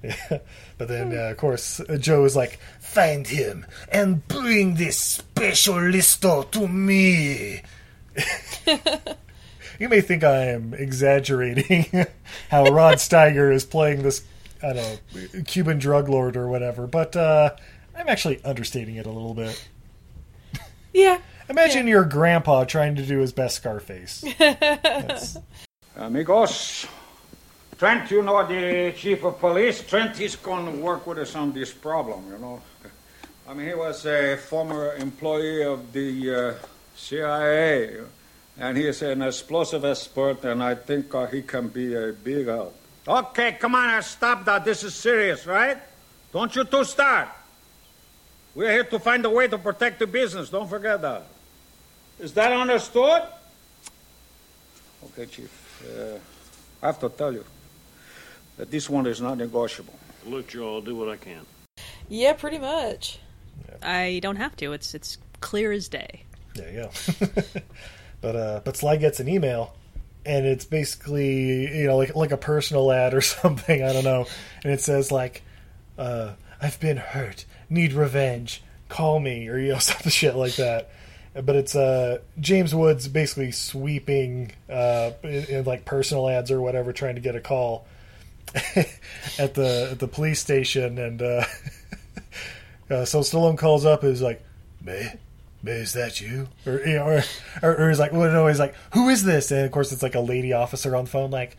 [0.03, 0.38] Yeah.
[0.78, 6.51] But then, uh, of course, uh, Joe is like, "Find him and bring this specialisto
[6.51, 7.63] to me."
[9.80, 12.05] you may think I am exaggerating
[12.51, 14.24] how Rod Steiger is playing this,
[14.61, 17.55] I don't know, Cuban drug lord or whatever, but uh,
[17.97, 19.68] I'm actually understating it a little bit.
[20.93, 21.20] Yeah.
[21.49, 24.23] Imagine your grandpa trying to do his best Scarface.
[25.95, 26.85] Amigos,
[27.77, 29.81] Trent, you know the chief of police.
[29.81, 32.61] Trent, is going to work with us on this problem, you know.
[33.47, 36.53] I mean, he was a former employee of the uh,
[36.95, 38.01] CIA,
[38.59, 42.47] and he is an explosive expert, and I think uh, he can be a big
[42.47, 42.75] help.
[43.07, 44.65] Okay, come on, now, stop that.
[44.65, 45.77] This is serious, right?
[46.33, 47.29] Don't you two start.
[48.53, 50.49] We're here to find a way to protect the business.
[50.49, 51.27] Don't forget that.
[52.20, 53.24] Is that understood?
[55.05, 55.84] Okay, Chief.
[55.86, 56.18] Uh,
[56.82, 57.45] I have to tell you
[58.57, 59.93] that this one is not negotiable.
[60.26, 61.45] Look, Joe, I'll do what I can.
[62.09, 63.20] Yeah, pretty much.
[63.84, 64.74] I don't have to.
[64.74, 66.24] It's it's clear as day.
[66.55, 67.32] There you go.
[68.22, 69.76] but uh, but Sly gets an email,
[70.26, 73.84] and it's basically you know like like a personal ad or something.
[73.84, 74.26] I don't know,
[74.63, 75.43] and it says like,
[75.97, 80.89] uh, "I've been hurt, need revenge, call me," or you know something shit like that.
[81.43, 86.93] But it's uh, James Woods basically sweeping uh, in, in like personal ads or whatever,
[86.93, 87.85] trying to get a call
[89.38, 91.43] at the at the police station, and uh,
[92.89, 94.43] uh, so Stallone calls up and is like,
[94.81, 95.13] "May,
[95.61, 97.23] May, is that you?" Or you know, or,
[97.61, 100.03] or, or he's like, "Well, no." He's like, "Who is this?" And of course, it's
[100.03, 101.57] like a lady officer on the phone, like,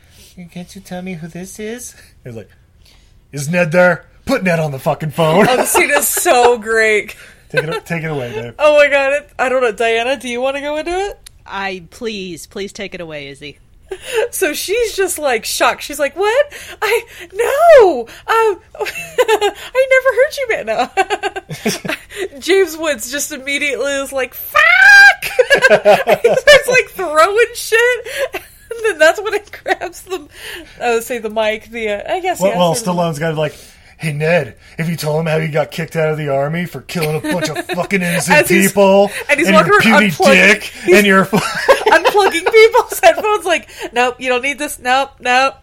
[0.51, 2.51] "Can't you tell me who this is?" He's like,
[3.33, 5.47] "Is Ned there?" Put Ned on the fucking phone.
[5.49, 7.16] Oh, the scene is so great.
[7.51, 8.55] Take it, take it away, babe.
[8.59, 9.13] Oh my god!
[9.15, 10.17] It, I don't know, Diana.
[10.19, 11.31] Do you want to go into it?
[11.47, 13.59] I please, please take it away, Izzy.
[14.31, 15.83] So she's just like shocked.
[15.83, 16.47] She's like, "What?
[16.83, 20.67] I no, um, I never heard you, man."
[22.35, 22.39] No.
[22.41, 29.21] James Woods just immediately is like, "Fuck!" he starts like throwing shit, and then that's
[29.23, 30.29] when it grabs the,
[30.83, 31.71] I would say the mic.
[31.71, 33.55] The uh, I guess Well, yeah, well sort of- Stallone's got like,
[33.99, 36.81] hey Ned, if you told him how you got kicked out of the army for
[36.83, 40.73] killing a bunch of fucking innocent people, and he's your walking around puny unplugging- dick,
[40.95, 43.45] and your unplugging people's headphones.
[43.45, 44.79] Like, nope, you don't need this.
[44.79, 45.55] Nope, nope.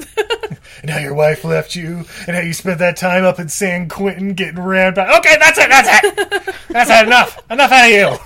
[0.82, 3.88] and how your wife left you, and how you spent that time up in San
[3.90, 5.18] Quentin getting rammed by.
[5.18, 8.18] Okay, that's it, that's it, that's it, enough, enough out of you.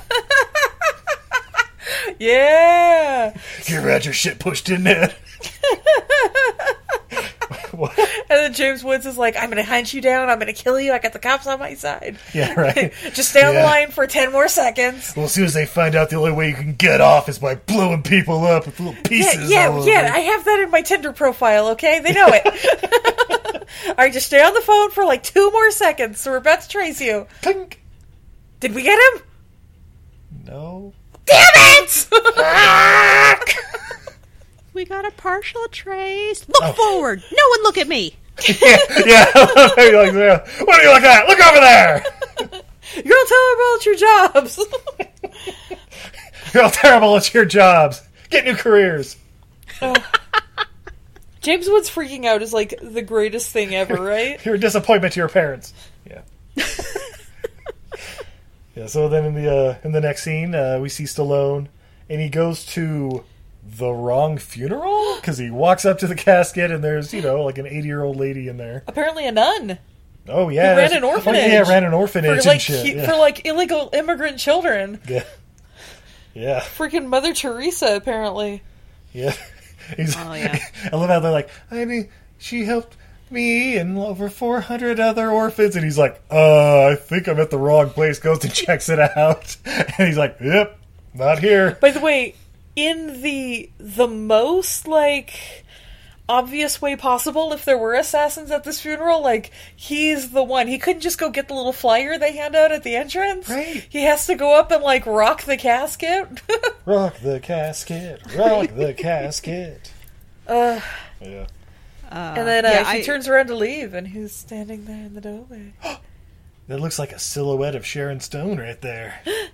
[2.19, 3.37] yeah.
[3.65, 5.15] You had your shit pushed in, Ned?
[8.29, 10.29] And then James Woods is like, I'm going to hunt you down.
[10.29, 10.93] I'm going to kill you.
[10.93, 12.17] I got the cops on my side.
[12.33, 12.93] Yeah, right.
[13.13, 15.13] Just stay on the line for 10 more seconds.
[15.15, 17.39] Well, as soon as they find out the only way you can get off is
[17.39, 19.49] by blowing people up with little pieces.
[19.49, 20.11] yeah, all yeah.
[20.13, 21.99] I have that in my Tinder profile, okay?
[22.01, 23.65] They know it.
[23.87, 26.19] All right, just stay on the phone for like two more seconds.
[26.19, 27.27] So we're about to trace you.
[27.41, 27.81] Clink.
[28.59, 29.23] Did we get him?
[30.45, 30.93] No.
[31.25, 32.05] Damn it!
[34.79, 36.47] We got a partial trace.
[36.47, 37.21] Look forward.
[37.29, 38.15] No one look at me.
[38.47, 39.25] yeah, yeah.
[39.35, 41.27] What do you look at?
[41.27, 42.01] Look over there.
[43.03, 44.65] You're all terrible at your jobs.
[46.53, 48.01] You're all terrible at your jobs.
[48.29, 49.17] Get new careers.
[51.41, 54.43] James Woods freaking out is like the greatest thing ever, right?
[54.45, 55.73] You're a disappointment to your parents.
[56.09, 56.21] Yeah.
[58.77, 58.85] yeah.
[58.85, 61.67] So then in the uh, in the next scene, uh, we see Stallone,
[62.09, 63.25] and he goes to
[63.77, 67.57] the wrong funeral because he walks up to the casket, and there's you know like
[67.57, 68.83] an 80 year old lady in there.
[68.87, 69.77] Apparently a nun.
[70.27, 71.49] Oh yeah, ran an Oh, orphanage.
[71.51, 72.85] yeah, ran an orphanage for like and shit.
[72.85, 73.09] he- yeah.
[73.09, 74.99] for like illegal immigrant children.
[75.07, 75.23] yeah.
[76.33, 76.59] Yeah.
[76.61, 78.61] Freaking Mother Teresa, apparently.
[79.13, 79.33] Yeah.
[79.97, 80.59] He's, Oh, yeah.
[80.91, 82.95] I love how they're like, I mean, she helped
[83.31, 85.75] me and over 400 other orphans.
[85.75, 88.19] And he's like, uh, I think I'm at the wrong place.
[88.19, 89.57] Goes and checks it out.
[89.65, 90.77] And he's like, yep,
[91.15, 91.77] not here.
[91.81, 92.35] By the way,
[92.87, 95.65] in the the most like
[96.27, 100.67] obvious way possible, if there were assassins at this funeral, like he's the one.
[100.67, 103.49] He couldn't just go get the little flyer they hand out at the entrance.
[103.49, 103.85] Right.
[103.89, 106.27] He has to go up and like rock the casket.
[106.85, 108.21] Rock the casket.
[108.35, 109.91] Rock the casket.
[110.47, 110.79] uh,
[111.21, 111.45] Yeah.
[112.11, 115.13] and then uh, yeah, he I- turns around to leave, and who's standing there in
[115.15, 115.73] the doorway?
[116.67, 119.21] That looks like a silhouette of Sharon Stone right there.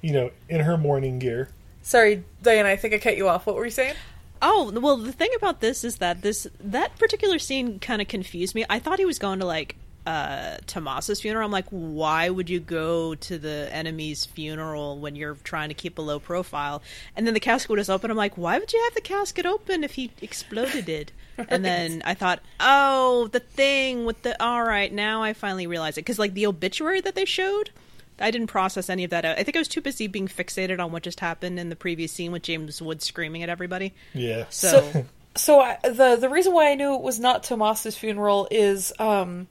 [0.00, 1.48] You know, in her mourning gear.
[1.84, 2.70] Sorry, Diana.
[2.70, 3.46] I think I cut you off.
[3.46, 3.94] What were you saying?
[4.40, 8.54] Oh well, the thing about this is that this that particular scene kind of confused
[8.54, 8.64] me.
[8.68, 9.76] I thought he was going to like
[10.06, 11.44] uh Tomas's funeral.
[11.44, 15.98] I'm like, why would you go to the enemy's funeral when you're trying to keep
[15.98, 16.82] a low profile?
[17.16, 18.10] And then the casket was open.
[18.10, 21.12] I'm like, why would you have the casket open if he exploded it?
[21.48, 24.40] And then I thought, oh, the thing with the.
[24.40, 27.70] All right, now I finally realize it because like the obituary that they showed
[28.20, 29.24] I didn't process any of that.
[29.24, 32.12] I think I was too busy being fixated on what just happened in the previous
[32.12, 33.92] scene with James Woods screaming at everybody.
[34.12, 34.44] Yeah.
[34.50, 35.06] So,
[35.36, 39.48] So I, the the reason why I knew it was not Tomas's funeral is um,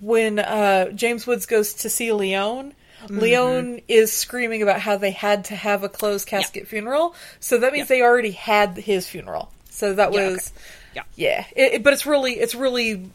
[0.00, 2.74] when uh, James Woods goes to see Leone.
[3.04, 3.18] Mm-hmm.
[3.18, 7.72] Leone is screaming about how they had to have a closed casket funeral, so that
[7.72, 9.52] means they already had his funeral.
[9.70, 10.52] So that Yeah, was,
[10.94, 11.02] Yeah.
[11.14, 11.44] yeah.
[11.54, 13.08] It, it- but it's really it's really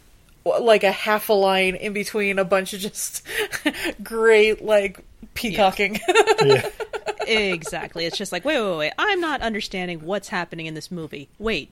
[0.45, 3.25] like a half a line in between a bunch of just
[4.03, 4.99] great like
[5.33, 5.99] peacocking.
[7.27, 8.05] exactly.
[8.05, 8.93] It's just like, wait, wait, wait.
[8.97, 11.29] I'm not understanding what's happening in this movie.
[11.39, 11.69] Wait,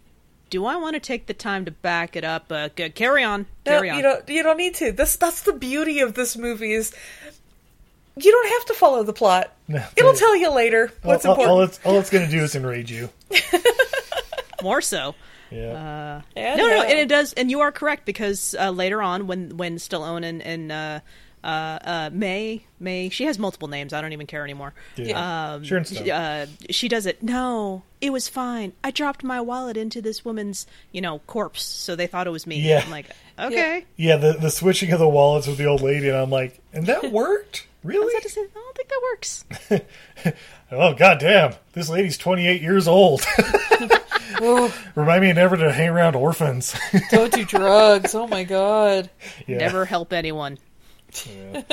[0.49, 2.51] do I want to take the time to back it up?
[2.51, 3.97] Uh, g- carry on, No, carry on.
[3.97, 4.29] you don't.
[4.29, 4.91] You don't need to.
[4.91, 6.93] This that's the beauty of this movie is
[8.15, 9.53] you don't have to follow the plot.
[9.67, 11.59] No, It'll tell you later what's all, all- important.
[11.59, 13.09] all it's all it's gonna do is enrage you.
[14.61, 15.15] More so.
[15.51, 15.67] Yeah.
[15.67, 16.83] Uh, Yeah, no, no, no.
[16.83, 20.41] and it does, and you are correct because uh, later on, when when Stallone and,
[20.41, 20.99] and uh,
[21.43, 23.93] uh, uh, May May, she has multiple names.
[23.93, 24.73] I don't even care anymore.
[24.95, 25.53] Yeah.
[25.53, 26.09] Um, Sharon Stone.
[26.09, 27.23] uh, she does it.
[27.23, 28.73] No, it was fine.
[28.83, 32.45] I dropped my wallet into this woman's, you know, corpse, so they thought it was
[32.45, 32.59] me.
[32.59, 32.81] Yeah.
[32.85, 33.07] I'm like,
[33.39, 33.85] okay.
[33.95, 36.85] Yeah, the the switching of the wallets with the old lady, and I'm like, and
[36.87, 38.15] that worked, really?
[38.15, 39.45] I say, I don't think that works.
[40.71, 43.25] Oh goddamn, this lady's 28 years old.
[44.95, 46.75] Remind me never to hang around orphans.
[47.09, 48.13] Don't do drugs.
[48.13, 49.09] Oh my god.
[49.47, 49.57] Yeah.
[49.57, 50.59] Never help anyone.
[51.25, 51.63] Yeah.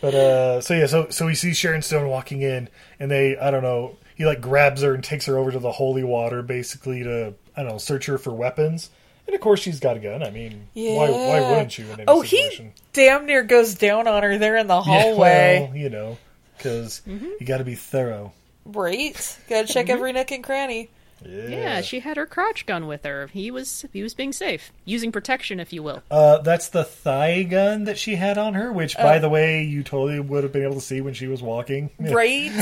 [0.00, 2.68] But uh, so yeah, so so we see Sharon Stone walking in,
[2.98, 5.70] and they, I don't know, he like grabs her and takes her over to the
[5.70, 8.90] holy water, basically to, I don't know, search her for weapons.
[9.26, 10.22] And of course, she's got a gun.
[10.22, 10.94] I mean, Yeah.
[10.96, 12.66] why why wouldn't you in any Oh, situation?
[12.76, 15.66] he damn near goes down on her there in the Yeah, hallway.
[15.68, 16.18] well, you know,
[16.56, 17.28] because Mm-hmm.
[17.40, 18.32] you got to be thorough.
[18.64, 19.36] Right.
[19.48, 20.90] Gotta check every nook and cranny.
[21.24, 21.48] Yeah.
[21.48, 23.28] Yeah, she had her crotch gun with her.
[23.32, 26.02] He was he was being safe, using protection, if you will.
[26.10, 29.02] Uh, that's the thigh gun that she had on her, which, Oh.
[29.02, 31.88] by the way, you totally would have been able to see when she was walking.
[31.98, 32.52] Right.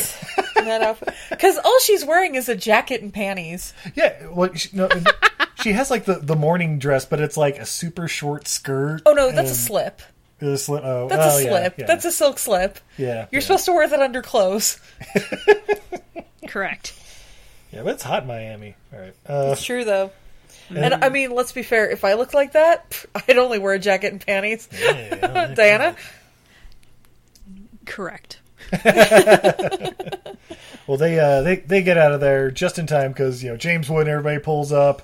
[1.30, 3.74] Because all she's wearing is a jacket and panties.
[3.94, 5.06] Yeah, well, she, no, and
[5.64, 9.00] she has like the, the morning dress, but it's like a super short skirt.
[9.06, 10.02] Oh no, that's a slip.
[10.42, 10.82] A slip.
[10.84, 11.78] Oh, That's oh, a slip.
[11.78, 11.86] yeah.
[11.86, 12.78] That's a silk slip.
[12.98, 13.28] yeah.
[13.32, 13.46] You're yeah.
[13.46, 14.78] supposed to wear that under clothes.
[16.46, 16.92] Correct.
[17.72, 18.74] Yeah, but it's hot in Miami.
[18.92, 19.14] All right.
[19.26, 20.10] Uh, It's true though.
[20.68, 21.88] and- And I mean, let's be fair.
[21.90, 24.66] If I looked like that, pff, I'd only wear a jacket and panties.
[25.54, 25.96] Diana,
[27.86, 28.40] Correct.
[30.86, 33.56] well, they uh, they they get out of there just in time because you know
[33.56, 35.02] James Wood and everybody pulls up,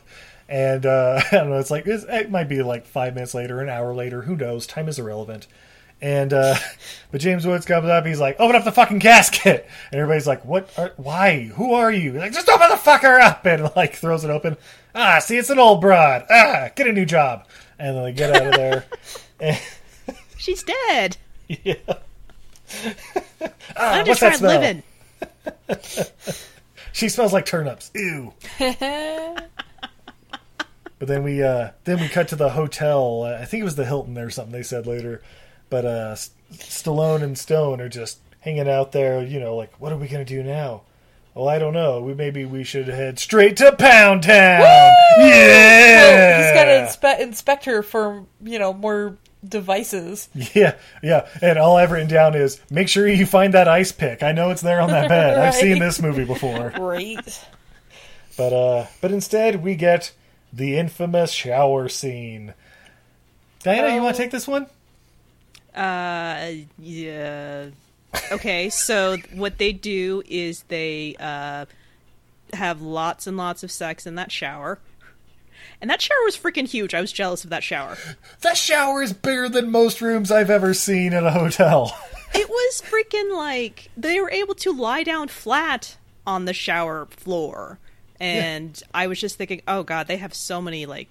[0.51, 1.59] and uh, I don't know.
[1.59, 4.23] It's like it's, it might be like five minutes later, an hour later.
[4.23, 4.67] Who knows?
[4.67, 5.47] Time is irrelevant.
[6.03, 6.57] And uh,
[7.13, 8.05] but James Woods comes up.
[8.05, 10.71] He's like, "Open up the fucking casket!" And everybody's like, "What?
[10.77, 11.45] Are, why?
[11.55, 14.57] Who are you?" He's like, "Just open the fucker up!" And like throws it open.
[14.95, 16.27] Ah, see, it's an old broad.
[16.29, 17.47] Ah, get a new job.
[17.79, 18.85] And then they get out of there.
[19.39, 19.59] And,
[20.37, 21.17] She's dead.
[21.49, 21.75] yeah.
[23.77, 24.61] I'm what's just that trying smell?
[24.61, 24.83] living.
[26.93, 27.91] She smells like turnips.
[27.95, 28.33] Ew.
[31.01, 33.25] But then we uh, then we cut to the hotel.
[33.25, 34.53] I think it was the Hilton or something.
[34.53, 35.23] They said later,
[35.71, 36.15] but uh,
[36.53, 39.23] Stallone and Stone are just hanging out there.
[39.23, 40.83] You know, like what are we gonna do now?
[41.35, 42.03] Well, I don't know.
[42.03, 44.61] We maybe we should head straight to Pound Town.
[45.19, 49.17] Yeah, he's got to inspe- inspect her for you know more
[49.49, 50.29] devices.
[50.55, 51.29] Yeah, yeah.
[51.41, 54.23] And all I've written down is make sure you find that ice pick.
[54.23, 55.39] I know it's there on that bed.
[55.39, 56.71] I've seen this movie before.
[56.75, 57.43] Great.
[58.37, 60.13] But uh, but instead we get
[60.53, 62.55] the infamous shower scene.
[63.63, 64.67] Diana, you want to take this one?
[65.75, 67.67] Uh, yeah.
[68.33, 71.67] Okay, so what they do is they uh
[72.53, 74.79] have lots and lots of sex in that shower.
[75.81, 76.95] And that shower was freaking huge.
[76.95, 77.97] I was jealous of that shower.
[78.41, 81.97] That shower is bigger than most rooms I've ever seen in a hotel.
[82.35, 85.97] It was freaking like they were able to lie down flat
[86.27, 87.79] on the shower floor.
[88.21, 91.09] And I was just thinking, oh god, they have so many like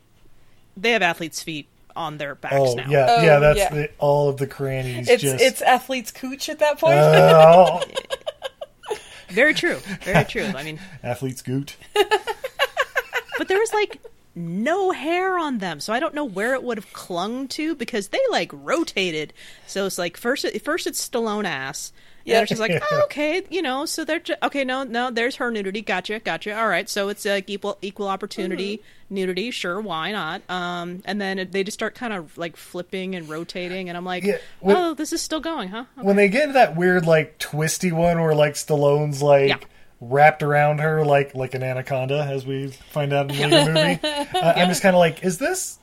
[0.78, 2.90] they have athletes' feet on their backs oh now.
[2.90, 3.40] yeah, Oh, yeah.
[3.40, 3.74] That's yeah.
[3.74, 5.10] The, all of the crannies.
[5.10, 6.96] It's just it's athlete's cooch at that point.
[6.98, 7.82] Oh.
[9.30, 9.76] Very true.
[10.02, 10.46] Very true.
[10.46, 11.76] I mean, athletes' goot.
[11.94, 14.02] but there was like
[14.36, 18.10] no hair on them, so I don't know where it would have clung to because
[18.10, 19.34] they like rotated.
[19.68, 21.92] So it's like first, first it's Stallone ass.
[22.26, 24.64] Yeah, she's like, oh, okay, you know, so they're ju- okay.
[24.64, 25.82] No, no, there's her nudity.
[25.82, 26.56] Gotcha, gotcha.
[26.56, 29.50] All right, so it's like equal equal opportunity nudity.
[29.50, 30.44] Sure, why not?
[30.48, 34.24] Um, and then they just start kind of like flipping and rotating, and I'm like,
[34.26, 35.86] Yeah, when- oh, this is still going, huh?
[35.96, 39.48] When they get into that weird like twisty one where like Stallone's like.
[39.48, 39.58] Yeah.
[40.02, 44.00] Wrapped around her like like an anaconda, as we find out in the later movie.
[44.04, 45.78] I- I'm just kind of like, is this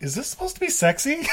[0.00, 1.26] is this supposed to be sexy?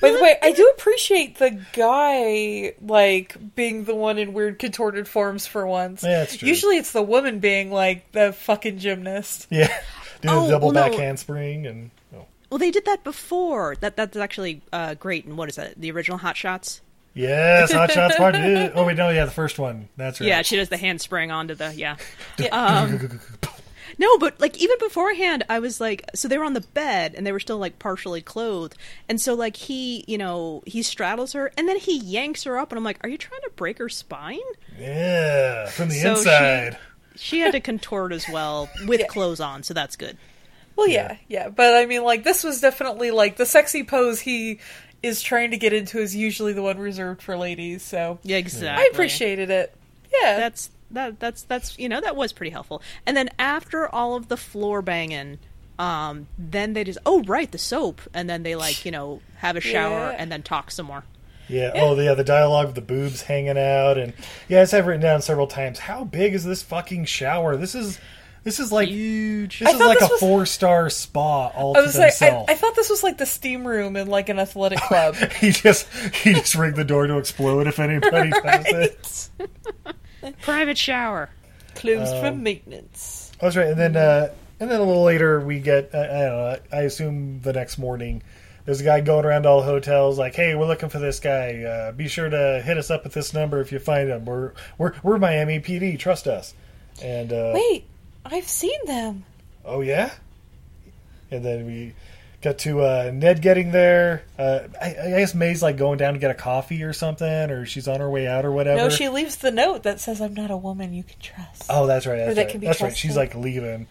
[0.00, 5.06] By the way, I do appreciate the guy like being the one in weird contorted
[5.06, 6.02] forms for once.
[6.02, 6.48] Yeah, that's true.
[6.48, 9.46] Usually it's the woman being like the fucking gymnast.
[9.50, 9.66] Yeah,
[10.22, 10.90] do the Oh, double well, no.
[10.90, 12.24] back handspring and oh.
[12.48, 13.76] Well, they did that before.
[13.80, 15.26] That that's actually uh, great.
[15.26, 15.78] And what is that?
[15.78, 16.80] The original Hot Shots.
[17.14, 18.70] Yes, Hot Shots Part Two.
[18.74, 19.88] Oh wait, no, yeah, the first one.
[19.96, 20.28] That's right.
[20.28, 21.96] Yeah, she does the handspring onto the yeah.
[22.52, 23.20] Um,
[23.98, 27.26] no, but like even beforehand, I was like, so they were on the bed and
[27.26, 28.76] they were still like partially clothed,
[29.08, 32.72] and so like he, you know, he straddles her and then he yanks her up,
[32.72, 34.38] and I'm like, are you trying to break her spine?
[34.78, 36.78] yeah, from the So inside.
[37.16, 40.16] She had to contort as well with clothes on, so that's good.
[40.76, 44.60] Well, yeah, yeah, but I mean, like this was definitely like the sexy pose he
[45.02, 47.82] is trying to get into is usually the one reserved for ladies.
[47.82, 48.84] So Yeah, exactly.
[48.84, 49.74] I appreciated it.
[50.22, 52.82] Yeah, That's that that's that's you know that was pretty helpful.
[53.06, 55.38] And then after all of the floor banging,
[55.78, 59.56] um, then they just oh right the soap, and then they like you know have
[59.56, 60.16] a shower Yeah.
[60.18, 61.04] and then talk some more.
[61.48, 61.72] Yeah.
[61.74, 62.14] Oh, the, yeah.
[62.14, 64.12] The dialogue with the boobs hanging out, and
[64.48, 65.78] yeah, as I've written down several times.
[65.80, 67.56] How big is this fucking shower?
[67.56, 67.98] This is
[68.44, 69.58] this is like huge.
[69.60, 72.06] This I is like this a was- four star spa all I to was like,
[72.06, 72.50] I, themselves.
[72.50, 75.14] I thought this was like the steam room in like an athletic club.
[75.40, 80.36] he just he just rigged the door to explode if anybody touches it.
[80.42, 81.30] Private shower.
[81.74, 83.32] Closed Um, from maintenance.
[83.40, 83.68] That's right.
[83.68, 86.56] And then uh, and then a little later we get uh, I don't know.
[86.72, 88.22] I assume the next morning.
[88.66, 91.62] There's a guy going around all the hotels like, "Hey, we're looking for this guy.
[91.62, 94.26] Uh, be sure to hit us up at this number if you find him.
[94.26, 95.98] We're we're we're Miami PD.
[95.98, 96.54] Trust us."
[97.02, 97.86] And uh, Wait,
[98.24, 99.24] I've seen them.
[99.64, 100.12] Oh yeah.
[101.30, 101.94] And then we
[102.42, 104.24] got to uh, Ned getting there.
[104.38, 107.66] Uh, I, I guess May's like going down to get a coffee or something, or
[107.66, 108.82] she's on her way out or whatever.
[108.82, 111.86] No, she leaves the note that says, "I'm not a woman you can trust." Oh,
[111.86, 112.16] that's right.
[112.16, 112.50] That's that right.
[112.50, 112.96] can be that's right.
[112.96, 113.86] She's like leaving.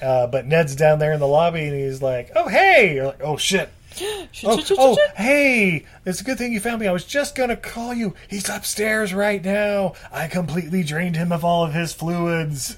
[0.00, 3.22] Uh, but Ned's down there in the lobby, and he's like, "Oh hey!" You're like,
[3.22, 3.68] "Oh shit."
[4.44, 5.84] Oh, oh, hey!
[6.06, 6.86] It's a good thing you found me.
[6.86, 8.14] I was just gonna call you.
[8.28, 9.94] He's upstairs right now.
[10.12, 12.76] I completely drained him of all of his fluids.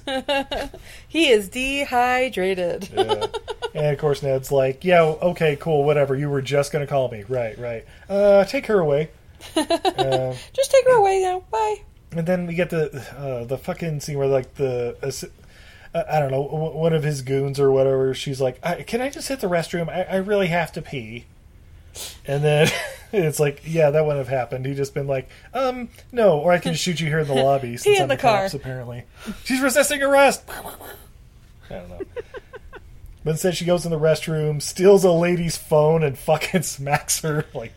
[1.07, 2.89] he is dehydrated.
[2.93, 3.27] Yeah.
[3.75, 6.15] and of course, Ned's like, "Yeah, okay, cool, whatever.
[6.15, 7.57] You were just gonna call me, right?
[7.59, 7.85] Right.
[8.09, 9.11] Uh, take her away."
[9.55, 11.43] uh, Just take her away now.
[11.51, 11.77] Bye.
[12.13, 15.11] and then we get the uh, the fucking scene where like the uh,
[15.93, 18.13] I don't know one of his goons or whatever.
[18.13, 19.89] She's like, I, "Can I just hit the restroom?
[19.89, 21.25] I, I really have to pee."
[22.25, 22.69] And then
[23.11, 24.65] it's like, yeah, that wouldn't have happened.
[24.65, 27.75] He'd just been like, um, no, or I can shoot you here in the lobby.
[27.75, 28.43] Since in I'm the car.
[28.43, 29.03] Cops, apparently,
[29.43, 30.43] she's resisting arrest.
[30.49, 31.99] I don't know.
[33.23, 37.45] But instead, she goes in the restroom, steals a lady's phone, and fucking smacks her.
[37.53, 37.73] Like,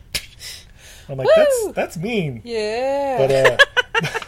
[1.09, 2.41] I'm like, that's that's mean.
[2.43, 3.17] Yeah.
[3.17, 4.19] But uh,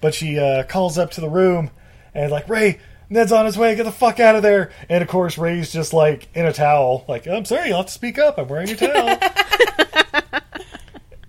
[0.00, 1.70] but she uh, calls up to the room
[2.14, 2.80] and like Ray,
[3.10, 3.74] Ned's on his way.
[3.74, 4.70] Get the fuck out of there!
[4.88, 7.04] And of course, Ray's just like in a towel.
[7.08, 8.38] Like, I'm sorry, you'll have to speak up.
[8.38, 9.18] I'm wearing a towel.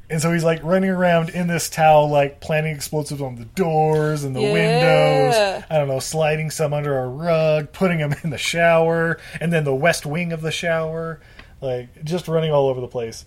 [0.10, 4.24] and so he's like running around in this towel, like planting explosives on the doors
[4.24, 4.54] and the Yeah.
[4.54, 5.64] windows.
[5.70, 9.64] I don't know, sliding some under a rug, putting them in the shower, and then
[9.64, 11.22] the west wing of the shower.
[11.62, 13.26] Like, just running all over the place.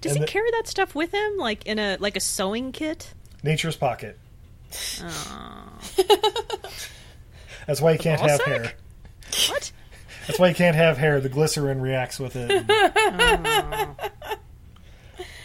[0.00, 2.72] Does And he the- carry that stuff with him, like in a like a sewing
[2.72, 3.14] kit?
[3.42, 4.18] Nature's pocket.
[5.02, 5.78] Oh.
[7.68, 8.48] That's why you can't ball have sack?
[8.48, 8.72] hair.
[9.50, 9.72] What?
[10.26, 11.20] That's why you can't have hair.
[11.20, 12.50] The glycerin reacts with it.
[12.50, 13.94] Um,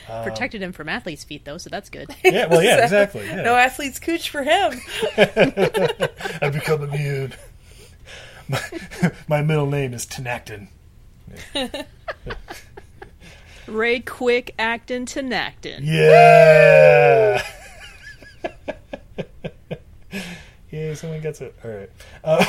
[0.23, 2.09] Protected him from athlete's feet though, so that's good.
[2.23, 3.25] Yeah, well, yeah, exactly.
[3.25, 3.41] Yeah.
[3.41, 4.79] No athlete's cooch for him.
[6.41, 7.33] I've become immune.
[8.47, 8.61] My,
[9.27, 10.69] my middle name is Tinactin.
[13.67, 15.79] Ray Quick Actin Tinactin.
[15.83, 17.43] Yeah.
[20.73, 21.53] Yay, someone gets it.
[21.63, 21.89] All right.
[22.23, 22.43] Uh,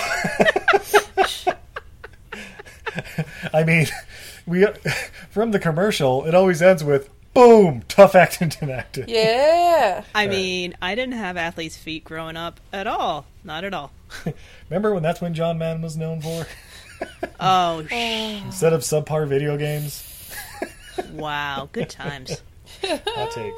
[3.52, 3.86] I mean,
[4.46, 4.64] we
[5.28, 9.04] from the commercial, it always ends with boom, tough acting Tinactin.
[9.08, 10.04] Yeah.
[10.14, 13.26] I mean, I didn't have athlete's feet growing up at all.
[13.44, 13.92] Not at all.
[14.70, 16.46] Remember when that's when John Madden was known for?
[17.38, 20.32] Oh, sh- Instead of subpar video games.
[21.12, 21.68] wow.
[21.72, 22.40] Good times.
[22.82, 23.52] I'll take.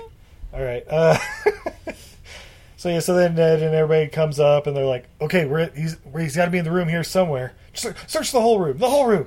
[0.52, 0.82] All right.
[0.88, 1.18] Uh,
[2.76, 5.70] so yeah, so then uh, Ned and everybody comes up and they're like, "Okay, we're
[5.70, 7.54] he's he's got to be in the room here somewhere.
[7.72, 9.26] Just search the whole room, the whole room."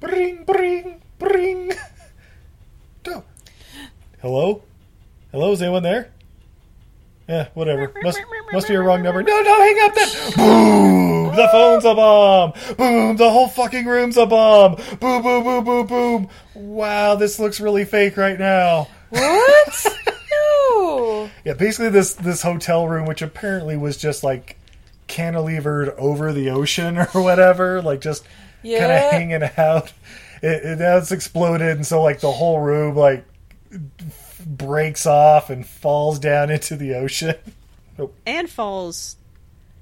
[0.00, 1.72] Bring, bring, bring.
[4.20, 4.64] Hello,
[5.30, 5.52] hello.
[5.52, 6.10] Is anyone there?
[7.28, 7.92] Yeah, whatever.
[8.02, 8.20] Must
[8.52, 9.22] must be a wrong number.
[9.22, 10.08] No, no, hang up then.
[10.34, 11.36] Boom!
[11.36, 12.52] The phone's a bomb.
[12.76, 13.16] Boom!
[13.16, 14.74] The whole fucking room's a bomb.
[14.98, 15.22] Boom!
[15.22, 15.44] Boom!
[15.44, 15.64] Boom!
[15.64, 15.86] Boom!
[15.86, 16.28] Boom!
[16.54, 18.88] Wow, this looks really fake right now.
[19.10, 19.86] What?
[21.44, 24.56] Yeah, basically this this hotel room, which apparently was just like
[25.08, 28.24] cantilevered over the ocean or whatever, like just
[28.62, 29.92] kind of hanging out.
[30.42, 33.24] it, it, now it's exploded, and so like the whole room like
[34.46, 37.34] breaks off and falls down into the ocean.
[38.26, 39.16] And falls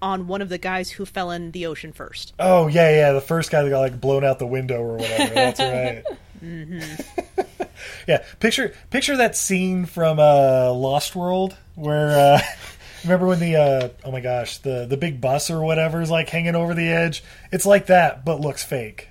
[0.00, 2.32] on one of the guys who fell in the ocean first.
[2.38, 5.34] Oh yeah, yeah, the first guy that got like blown out the window or whatever.
[5.34, 5.60] That's
[6.06, 6.18] right.
[6.40, 6.80] Hmm
[8.08, 12.40] Yeah, picture picture that scene from uh, Lost World where uh,
[13.04, 16.28] remember when the uh, oh my gosh the the big bus or whatever is like
[16.28, 17.22] hanging over the edge.
[17.52, 19.08] It's like that, but looks fake.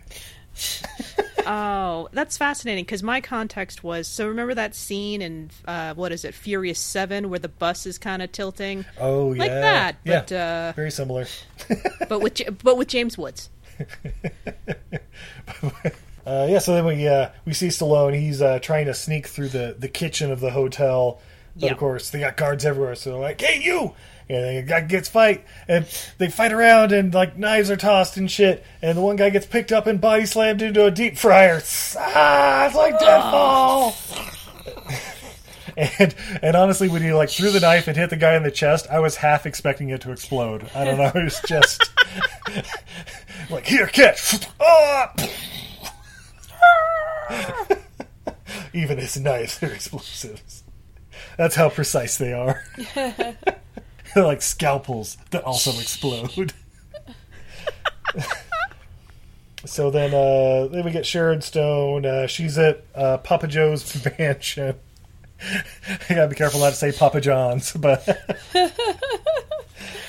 [1.47, 6.25] Oh, that's fascinating because my context was so remember that scene in uh, what is
[6.25, 8.83] it, Furious Seven, where the bus is kind of tilting.
[8.99, 11.27] Oh like yeah, that, yeah, but uh, very similar.
[12.09, 13.49] but with but with James Woods.
[16.25, 18.19] Uh, yeah, so then we uh, we see Stallone.
[18.19, 21.21] He's uh, trying to sneak through the, the kitchen of the hotel,
[21.55, 21.71] but Yeah.
[21.71, 22.95] of course they got guards everywhere.
[22.95, 23.93] So they're like, "Hey, you!"
[24.27, 25.85] And the guy gets fight, and
[26.17, 28.65] they fight around, and like knives are tossed and shit.
[28.81, 31.61] And the one guy gets picked up and body slammed into a deep fryer.
[31.97, 33.95] Ah, it's like Deadfall.
[35.99, 38.49] and and honestly, when he like threw the knife and hit the guy in the
[38.49, 40.69] chest, I was half expecting it to explode.
[40.73, 41.11] I don't know.
[41.13, 41.91] It was just
[43.51, 44.39] like here, catch.
[44.59, 45.13] Ah!
[48.73, 50.63] Even his knives are explosives.
[51.37, 52.63] That's how precise they are.
[52.95, 53.35] They're
[54.15, 56.53] like scalpels that also explode.
[59.65, 62.05] so then, uh, then we get Sharon Stone.
[62.05, 64.75] Uh, she's at uh, Papa Joe's mansion.
[65.41, 65.63] I
[66.09, 68.15] gotta be careful not to say Papa John's, but uh,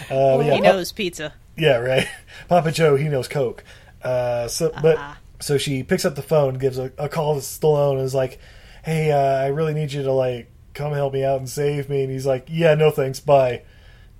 [0.08, 1.32] but yeah, he Pa- knows pizza.
[1.56, 2.06] yeah, right.
[2.48, 3.64] Papa Joe, he knows Coke.
[4.02, 4.98] Uh, so, but
[5.40, 8.38] so she picks up the phone, gives a, a call to Stallone, and is like,
[8.84, 12.02] "Hey, uh, I really need you to like come help me out and save me."
[12.02, 13.62] And he's like, "Yeah, no thanks, bye."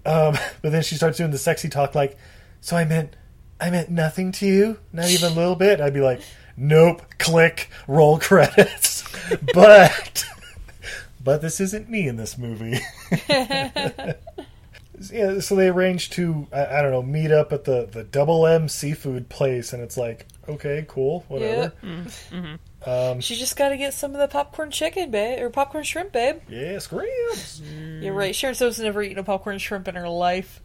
[0.05, 2.17] Um, but then she starts doing the sexy talk, like,
[2.61, 3.17] "So I meant,
[3.61, 6.21] I meant nothing to you, not even a little bit." I'd be like,
[6.57, 9.03] "Nope." Click, roll credits.
[9.55, 10.25] but,
[11.25, 12.79] but this isn't me in this movie.
[15.11, 18.47] yeah, so they arrange to I, I don't know meet up at the the Double
[18.47, 21.73] M seafood place, and it's like okay, cool, whatever.
[22.85, 26.13] Um, She just got to get some of the popcorn chicken, babe, or popcorn shrimp,
[26.13, 26.37] babe.
[26.49, 27.61] yeah, screams.
[28.01, 28.35] You're right.
[28.35, 30.63] Sharon Stone's never eaten a popcorn shrimp in her life.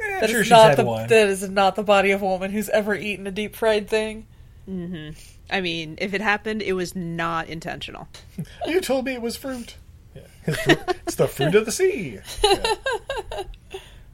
[0.00, 1.08] Yeah, That sure is not the one.
[1.08, 4.26] that is not the body of a woman who's ever eaten a deep fried thing.
[4.64, 5.10] hmm
[5.50, 8.08] I mean, if it happened, it was not intentional.
[8.66, 9.76] You told me it was fruit.
[10.14, 10.22] Yeah.
[10.46, 10.78] It's, fruit.
[11.06, 12.18] it's the fruit of the sea.
[12.42, 12.74] Yeah.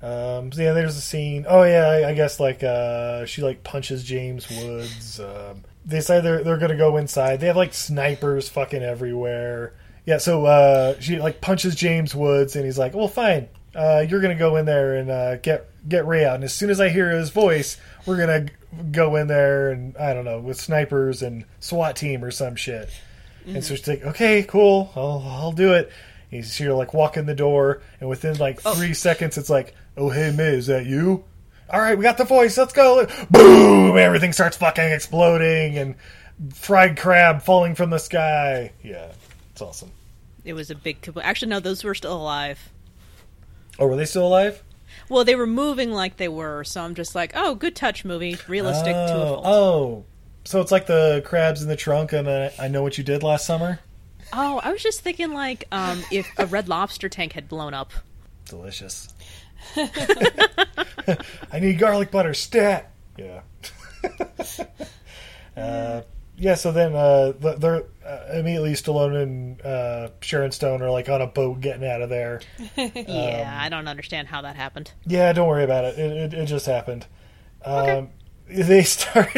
[0.01, 1.45] Um, so yeah, there's a scene.
[1.49, 5.19] Oh yeah, I, I guess like uh, she like punches James Woods.
[5.19, 7.41] Um, they say they're they're gonna go inside.
[7.41, 9.75] They have like snipers fucking everywhere.
[10.07, 13.49] Yeah, so uh, she like punches James Woods, and he's like, "Well, fine.
[13.75, 16.37] Uh, you're gonna go in there and uh, get get Ray out.
[16.37, 17.77] And as soon as I hear his voice,
[18.07, 18.47] we're gonna
[18.93, 22.89] go in there and I don't know with snipers and SWAT team or some shit."
[23.47, 24.93] And so she's like, "Okay, cool.
[24.95, 25.91] I'll I'll do it."
[26.31, 30.33] He's here like walking the door, and within like three seconds, it's like, "Oh hey,
[30.37, 31.25] May, is that you?"
[31.71, 32.57] All right, we got the voice.
[32.57, 33.07] Let's go.
[33.31, 33.99] Boom!
[33.99, 35.97] Everything starts fucking exploding, and
[36.55, 38.73] fried crab falling from the sky.
[38.83, 39.13] Yeah,
[39.53, 39.91] it's awesome.
[40.45, 41.03] It was a big.
[41.03, 42.71] kaboo- Actually, no, those were still alive.
[43.79, 44.63] Oh, were they still alive?
[45.09, 48.39] Well, they were moving like they were, so I'm just like, oh, good touch movie,
[48.49, 49.47] realistic to a oh, fault.
[49.47, 50.05] oh,
[50.45, 53.23] so it's like the crabs in the trunk, and uh, I know what you did
[53.23, 53.81] last summer.
[54.33, 57.93] Oh, I was just thinking like um, if a Red Lobster tank had blown up.
[58.49, 59.09] Delicious.
[61.53, 62.93] I need garlic butter stat.
[63.17, 63.41] Yeah.
[65.57, 66.03] uh,
[66.37, 66.55] yeah.
[66.55, 71.27] So then uh, they're uh, immediately Stallone and uh, Sharon Stone are like on a
[71.27, 72.41] boat getting out of there.
[72.77, 74.93] yeah, I don't understand how that happened.
[75.07, 75.99] Yeah, don't worry about it.
[75.99, 77.07] It, it, it just happened.
[77.65, 78.11] Um,
[78.49, 79.37] They start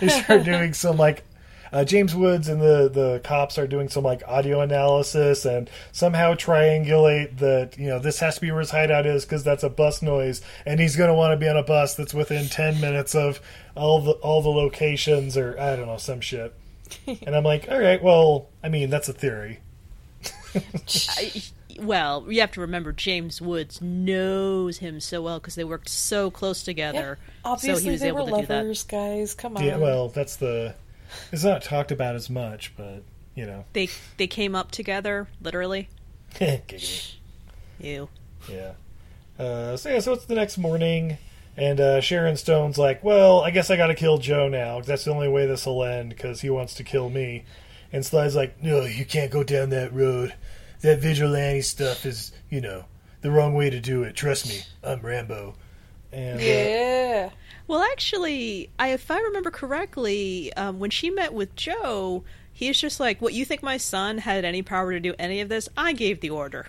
[0.00, 1.24] they start doing some like
[1.72, 6.34] uh, James Woods and the the cops are doing some like audio analysis and somehow
[6.34, 9.70] triangulate that you know this has to be where his hideout is because that's a
[9.70, 12.80] bus noise and he's going to want to be on a bus that's within ten
[12.80, 13.40] minutes of
[13.74, 16.54] all the all the locations or I don't know some shit.
[17.06, 19.60] And I'm like, all right, well, I mean that's a theory.
[20.54, 21.42] I,
[21.80, 26.30] well, you have to remember James Woods knows him so well because they worked so
[26.30, 27.18] close together.
[27.46, 29.32] Obviously, so he was they able were to do lovers, guys.
[29.32, 29.64] Come on.
[29.64, 30.74] Yeah, well, that's the
[31.32, 33.02] it's not talked about as much, but
[33.34, 33.64] you know.
[33.72, 35.88] They they came up together, literally.
[37.80, 38.08] You.
[38.48, 38.72] Yeah.
[39.38, 41.18] Uh, so yeah, so it's the next morning,
[41.56, 44.78] and uh, Sharon Stone's like, "Well, I guess I got to kill Joe now.
[44.78, 47.44] 'cause that's the only way this will end because he wants to kill me."
[47.92, 50.34] And Sly's like, "No, you can't go down that road.
[50.82, 52.84] That vigilante stuff is, you know,
[53.20, 54.14] the wrong way to do it.
[54.14, 55.54] Trust me, I'm Rambo."
[56.12, 57.30] And uh, Yeah.
[57.68, 63.00] Well, actually, I, if I remember correctly, um, when she met with Joe, he's just
[63.00, 65.68] like, "What you think my son had any power to do any of this?
[65.76, 66.66] I gave the order."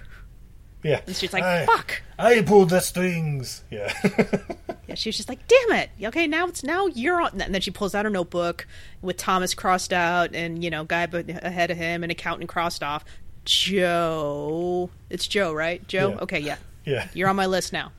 [0.83, 3.63] yeah, And she's like, I, "Fuck." I pulled the strings.
[3.71, 3.91] Yeah,
[4.87, 7.41] Yeah, she's just like, "Damn it." Okay, now it's now you're on.
[7.41, 8.67] And then she pulls out her notebook
[9.01, 13.03] with Thomas crossed out, and you know, guy ahead of him, and accountant crossed off.
[13.45, 15.85] Joe, it's Joe, right?
[15.87, 16.11] Joe.
[16.11, 16.19] Yeah.
[16.19, 17.07] Okay, yeah, yeah.
[17.13, 17.91] you're on my list now.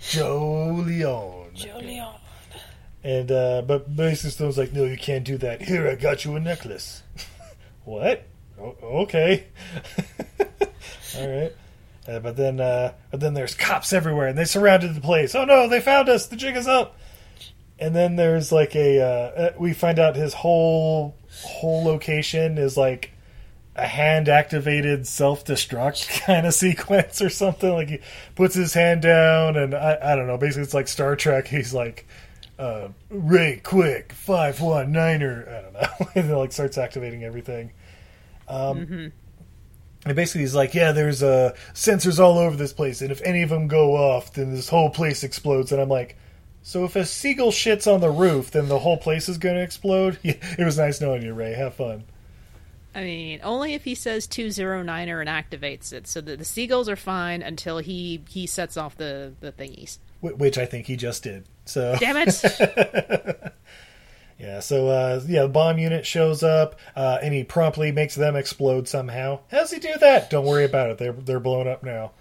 [0.00, 1.50] Joe Leone.
[1.54, 2.14] Joe Leon.
[3.02, 5.62] And uh, but Mason Stone's like, no, you can't do that.
[5.62, 7.02] Here, I got you a necklace.
[7.84, 8.26] what?
[8.60, 9.46] O- okay.
[11.18, 11.52] All right.
[12.06, 15.34] Uh, but then, uh, but then there's cops everywhere, and they surrounded the place.
[15.34, 16.26] Oh no, they found us!
[16.26, 16.96] The jig is up.
[17.78, 22.76] And then there's like a, uh, uh, we find out his whole whole location is
[22.76, 23.12] like
[23.80, 27.70] a hand activated self destruct kind of sequence or something.
[27.72, 28.00] Like he
[28.34, 30.36] puts his hand down, and I, I don't know.
[30.38, 31.48] Basically, it's like Star Trek.
[31.48, 32.06] He's like,
[32.58, 35.46] uh, Ray, quick, five one niner.
[35.48, 36.08] I don't know.
[36.14, 37.72] and then like starts activating everything.
[38.48, 39.12] Um,
[40.06, 43.42] And basically, he's like, yeah, there's uh, sensors all over this place, and if any
[43.42, 45.72] of them go off, then this whole place explodes.
[45.72, 46.16] And I'm like.
[46.62, 49.62] So if a seagull shits on the roof, then the whole place is going to
[49.62, 50.18] explode.
[50.22, 51.54] Yeah, it was nice knowing you, Ray.
[51.54, 52.04] Have fun.
[52.94, 56.06] I mean, only if he says two zero niner and activates it.
[56.06, 59.98] So the, the seagulls are fine until he he sets off the the thingies.
[60.20, 61.44] Wh- which I think he just did.
[61.64, 62.42] So Damn it!
[64.38, 68.34] yeah, so uh, yeah, the bomb unit shows up, uh, and he promptly makes them
[68.34, 69.40] explode somehow.
[69.50, 70.30] How's he do that?
[70.30, 70.98] Don't worry about it.
[70.98, 72.12] They're they're blown up now.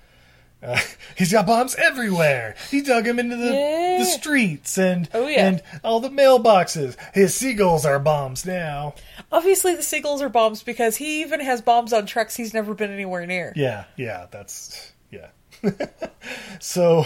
[0.62, 0.78] Uh,
[1.18, 2.56] he's got bombs everywhere.
[2.70, 3.98] He dug them into the Yeah.
[4.00, 5.48] the streets and Oh, yeah.
[5.48, 6.98] and all the mailboxes.
[7.14, 8.96] His seagulls are bombs now.
[9.32, 12.92] Obviously, the seagulls are bombs because he even has bombs on trucks he's never been
[12.92, 13.54] anywhere near.
[13.56, 15.28] Yeah, yeah, that's yeah.
[16.60, 17.06] so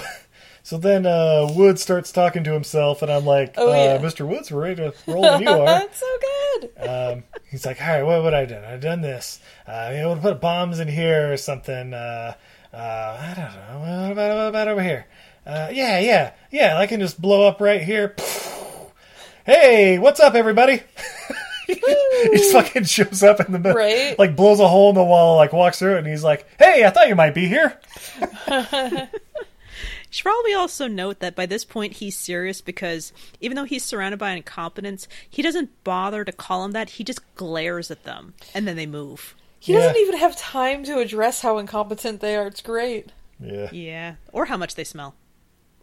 [0.64, 3.98] so then uh, Woods starts talking to himself, and I'm like, Oh, uh, yeah.
[3.98, 4.28] Mr.
[4.28, 5.66] Woods, we're ready to roll when you are.
[5.66, 6.72] That's so good.
[6.90, 8.64] um, he's like, all right, what would I done?
[8.64, 9.40] I done this.
[9.68, 11.94] Uh, you know, put bombs in here or something.
[11.94, 12.34] Uh,
[12.74, 13.80] uh, I don't know.
[13.80, 15.06] What about, what about over here?
[15.46, 16.78] Uh, yeah, yeah, yeah.
[16.78, 18.16] I can just blow up right here.
[19.46, 20.82] Hey, what's up, everybody?
[21.68, 21.76] he
[22.32, 24.18] just fucking shows up in the middle, Right.
[24.18, 26.86] like blows a hole in the wall, like walks through it, and he's like, "Hey,
[26.86, 27.78] I thought you might be here."
[30.10, 33.12] should probably also note that by this point he's serious because
[33.42, 36.92] even though he's surrounded by incompetence, he doesn't bother to call them that.
[36.92, 39.36] He just glares at them and then they move.
[39.64, 39.80] He Yeah.
[39.80, 42.48] doesn't even have time to address how incompetent they are.
[42.48, 43.14] It's great.
[43.40, 45.16] Yeah, Yeah, or how much they smell.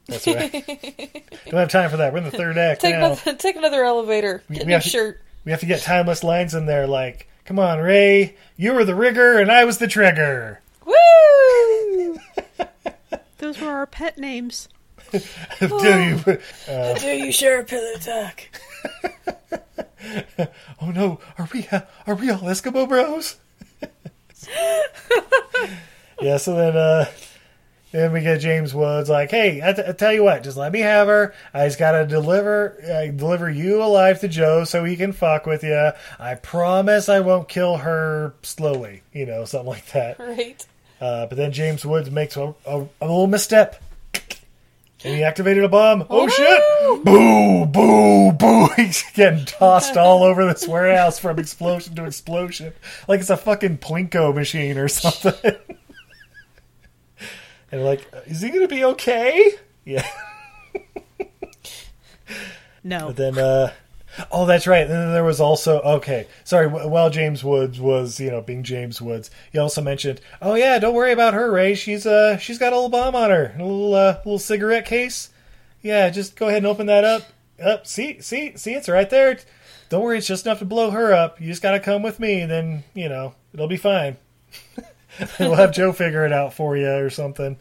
[0.07, 0.53] that's right.
[1.47, 2.13] Don't have time for that.
[2.13, 3.07] We're in the third act Take now.
[3.07, 4.43] another, take another elevator.
[4.51, 5.21] Get we new have to- shirt.
[5.47, 8.95] We have to get timeless lines in there like, come on, Ray, you were the
[8.95, 10.61] rigger and I was the trigger.
[10.85, 12.19] Woo!
[13.39, 14.69] Those were our pet names.
[15.11, 15.19] Do
[15.71, 16.39] you?
[16.69, 18.43] Uh, Do you share a pillow talk?
[20.83, 23.37] oh no, are we uh, are we all Eskimo bros?
[26.21, 27.07] yeah, so then uh
[27.93, 30.71] then we get James Woods like, hey, I, t- I tell you what, just let
[30.71, 31.35] me have her.
[31.53, 35.65] I just gotta deliver uh, deliver you alive to Joe so he can fuck with
[35.65, 35.91] you.
[36.19, 40.19] I promise I won't kill her slowly, you know, something like that.
[40.19, 40.65] Right.
[41.01, 43.83] Uh, but then James Woods makes a, a, a little misstep.
[45.03, 46.05] And he activated a bomb.
[46.11, 47.05] Oh shit!
[47.05, 47.65] Boo!
[47.67, 48.33] Boo!
[48.33, 48.69] Boo!
[48.77, 52.75] He's getting tossed all over this warehouse from explosion to explosion,
[53.09, 55.33] like it's a fucking plinko machine or something.
[57.73, 59.53] and like, is he gonna be okay?
[59.85, 60.07] Yeah.
[62.83, 63.09] No.
[63.09, 63.73] But then, uh,
[64.31, 64.83] oh, that's right.
[64.83, 66.27] And then there was also okay.
[66.45, 66.69] Sorry.
[66.69, 70.79] wh- While James Woods was, you know, being James Woods, he also mentioned, oh yeah,
[70.79, 71.75] don't worry about her, Ray.
[71.75, 75.31] She's uh, she's got a little bomb on her, a little uh, little cigarette case.
[75.83, 77.23] Yeah, just go ahead and open that up.
[77.63, 79.39] Up, see, see, see, it's right there.
[79.91, 81.41] Don't worry, it's just enough to blow her up.
[81.41, 84.17] You just got to come with me, and then you know it'll be fine.
[85.41, 87.59] we'll have Joe figure it out for you or something.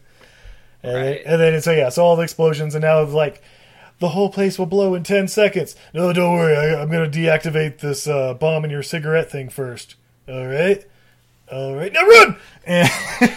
[0.82, 3.42] And, then, and then so yeah, so all the explosions, and now of like
[4.00, 5.76] the whole place will blow in 10 seconds.
[5.94, 6.56] No, don't worry.
[6.56, 9.94] I, I'm going to deactivate this uh, bomb in your cigarette thing first.
[10.26, 10.84] All right?
[11.52, 11.92] All right.
[11.92, 12.36] Now run!
[12.64, 12.90] And,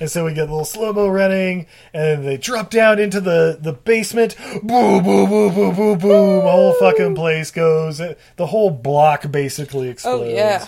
[0.00, 3.58] and so we get a little slow mo running, and they drop down into the,
[3.60, 4.36] the basement.
[4.62, 6.44] Boom, boom, boom, boom, boom, boom.
[6.44, 7.98] The whole fucking place goes.
[7.98, 10.22] The whole block basically explodes.
[10.24, 10.66] Oh yeah.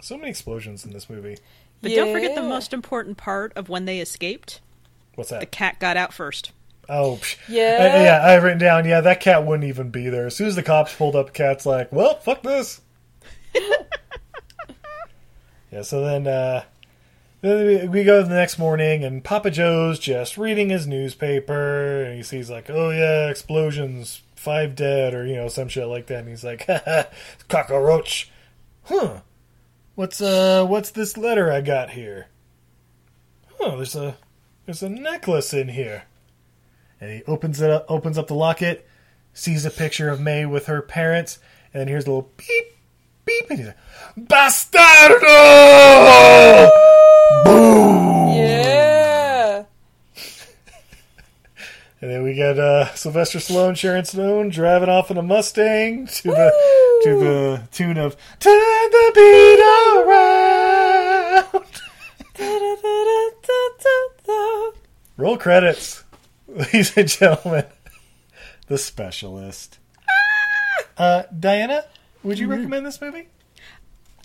[0.00, 1.38] So many explosions in this movie.
[1.80, 4.60] But don't forget the most important part of when they escaped.
[5.16, 5.40] What's that?
[5.40, 6.52] The cat got out first.
[6.92, 7.38] Oh, psh.
[7.48, 7.78] Yeah.
[7.80, 10.26] Uh, yeah, I've written down, yeah, that cat wouldn't even be there.
[10.26, 12.82] As soon as the cops pulled up, cat's like, well, fuck this.
[15.70, 16.64] yeah, so then, uh,
[17.40, 22.22] Then we, go the next morning, and Papa Joe's just reading his newspaper, and he
[22.22, 26.28] sees like, "Oh yeah, explosions, five dead," or you know some shit like that, and
[26.28, 26.68] he's like,
[27.48, 28.30] cockroach."
[28.84, 29.22] Huh?
[29.96, 32.28] What's uh, what's this letter I got here?
[33.58, 34.16] Oh, there's a
[34.66, 36.04] there's a necklace in here.
[37.02, 38.86] And he opens it up, opens up the locket,
[39.34, 41.40] sees a picture of May with her parents,
[41.74, 42.76] and then hears a little beep,
[43.24, 43.76] beep, and he's like,
[44.16, 45.10] Bastardo!
[47.44, 48.28] Boom!
[48.36, 49.64] Yeah.
[52.00, 56.28] And then we get uh, Sylvester Stallone, Sharon Stone driving off in a Mustang to
[56.30, 56.52] the
[57.02, 59.58] to the tune of "Turn the Beat
[59.98, 61.64] Around."
[65.16, 66.04] Roll credits,
[66.56, 67.64] ladies and gentlemen.
[68.66, 69.78] The Specialist.
[70.96, 71.84] Uh, Diana,
[72.22, 73.28] would you recommend this movie?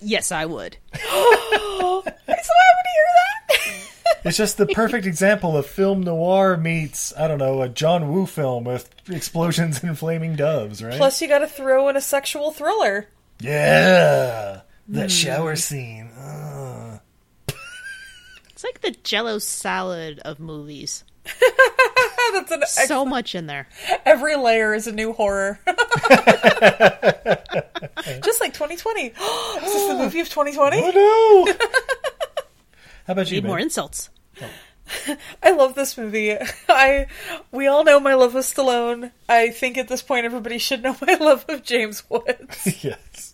[0.02, 0.78] Yes, I would.
[0.94, 3.84] I'm so happy to hear that.
[4.26, 8.26] It's just the perfect example of film noir meets I don't know a John Woo
[8.26, 10.98] film with explosions and flaming doves, right?
[10.98, 13.08] Plus, you got to throw in a sexual thriller.
[13.40, 15.08] yeah, that Hmm.
[15.08, 16.10] shower scene.
[16.20, 17.00] Ugh.
[18.50, 21.06] It's like the Jello salad of movies.
[22.34, 23.68] That's an So much in there.
[24.06, 25.60] Every layer is a new horror.
[28.24, 29.06] Just like 2020.
[29.08, 30.82] is this the movie of 2020?
[30.84, 31.54] Oh no!
[33.08, 33.38] How about you?
[33.38, 33.64] Need more babe?
[33.64, 34.10] insults.
[35.44, 36.36] I love this movie.
[36.70, 37.08] I
[37.52, 39.12] we all know my love of Stallone.
[39.28, 42.84] I think at this point everybody should know my love of James Woods.
[42.84, 43.34] yes.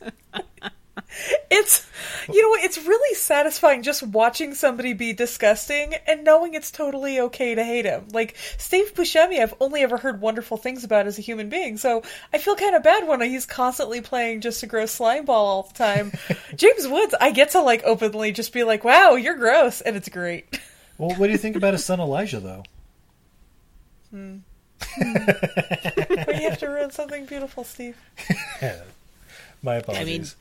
[1.50, 1.88] It's
[2.30, 7.56] you know it's really satisfying just watching somebody be disgusting and knowing it's totally okay
[7.56, 8.08] to hate him.
[8.12, 12.04] Like Steve Buscemi I've only ever heard wonderful things about as a human being, so
[12.32, 15.64] I feel kind of bad when he's constantly playing just a gross slime ball all
[15.64, 16.12] the time.
[16.56, 20.10] James Woods, I get to like openly just be like, "Wow, you're gross," and it's
[20.10, 20.60] great.
[21.00, 22.64] Well, what do you think about his son Elijah, though?
[24.12, 24.38] Hmm.
[24.96, 27.98] But you have to ruin something beautiful, Steve.
[29.64, 30.36] My I apologies.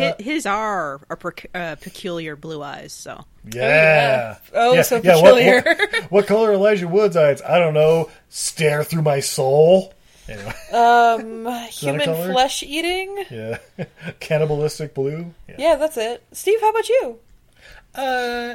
[0.00, 2.92] Mean, his, his are are pec- uh, peculiar blue eyes.
[2.92, 4.36] So yeah.
[4.54, 4.82] Oh, yeah.
[4.82, 5.62] so yeah, what- peculiar.
[5.64, 7.40] What, what color Elijah Wood's eyes?
[7.42, 8.10] I don't know.
[8.28, 9.94] Stare through my soul.
[10.28, 13.24] Anyway, Um, human flesh eating.
[13.30, 13.58] yeah.
[14.20, 15.34] Cannibalistic blue.
[15.48, 15.54] Yeah.
[15.58, 16.22] Yeah, that's it.
[16.32, 17.18] Steve, how about you?
[17.94, 18.54] Uh,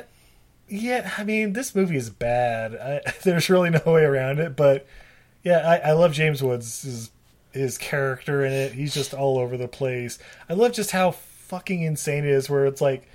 [0.69, 1.11] yeah.
[1.17, 2.75] I mean, this movie is bad.
[2.75, 4.55] I, there's really no way around it.
[4.55, 4.87] But
[5.43, 6.83] yeah, I, I love James Woods.
[6.83, 7.11] His,
[7.51, 8.71] his character in it.
[8.73, 10.17] He's just all over the place.
[10.49, 11.11] I love just how
[11.45, 12.49] fucking insane it is.
[12.49, 13.07] Where it's like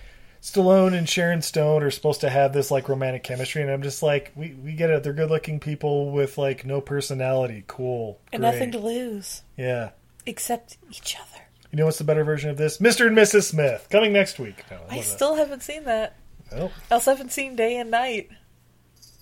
[0.43, 4.03] Stallone and Sharon Stone are supposed to have this like romantic chemistry, and I'm just
[4.03, 5.03] like, we we get it.
[5.03, 7.65] They're good looking people with like no personality.
[7.67, 8.21] Cool.
[8.33, 8.53] And Great.
[8.53, 9.91] nothing to lose Yeah.
[10.27, 11.43] except each other.
[11.73, 12.79] You know what's the better version of this?
[12.79, 13.07] Mr.
[13.07, 13.45] and Mrs.
[13.45, 14.65] Smith coming next week.
[14.71, 15.05] No, I love that.
[15.05, 16.17] still haven't seen that.
[16.53, 16.73] Oh.
[16.91, 18.29] I also haven't seen Day and Night.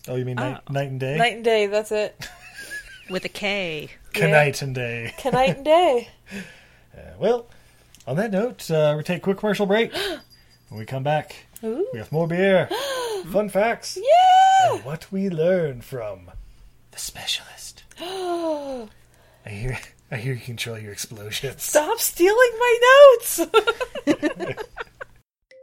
[0.09, 1.19] Oh, you mean night, night and day?
[1.19, 2.27] Night and Day, that's it.
[3.11, 3.91] with a K.
[4.15, 5.13] Good night and day.
[5.19, 6.09] Can Night and Day.
[6.97, 7.47] Uh, well,
[8.09, 9.93] on that note, uh, we take a quick commercial break.
[10.69, 11.87] when we come back, Ooh.
[11.93, 12.67] we have more beer,
[13.31, 14.73] fun facts, Yeah!
[14.77, 16.31] and what we learn from
[16.91, 17.85] the specialist.
[18.01, 18.89] I
[19.51, 19.79] hear,
[20.11, 21.63] I hear you control your explosions.
[21.63, 22.79] Stop stealing my
[23.21, 23.41] notes!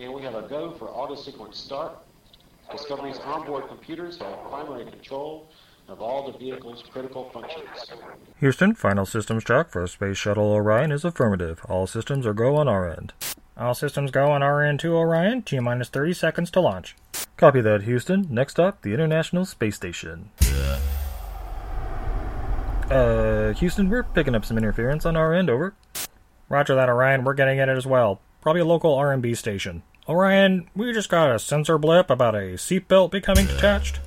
[0.00, 1.98] And we have a go for auto sequence start.
[2.70, 5.48] Discovery's onboard computers have primary control
[5.88, 7.66] of all the vehicle's critical functions.
[8.38, 11.60] Houston, final systems check for Space Shuttle Orion is affirmative.
[11.68, 13.12] All systems are go on our end.
[13.56, 15.42] All systems go on our end to Orion.
[15.42, 16.94] T minus 30 seconds to launch.
[17.36, 18.26] Copy that, Houston.
[18.30, 20.30] Next up, the International Space Station.
[22.88, 25.74] Uh, Houston, we're picking up some interference on our end, over.
[26.48, 27.24] Roger that, Orion.
[27.24, 28.20] We're getting at it as well.
[28.40, 29.82] Probably a local R&B station.
[30.08, 34.00] Orion, we just got a sensor blip about a seatbelt becoming detached.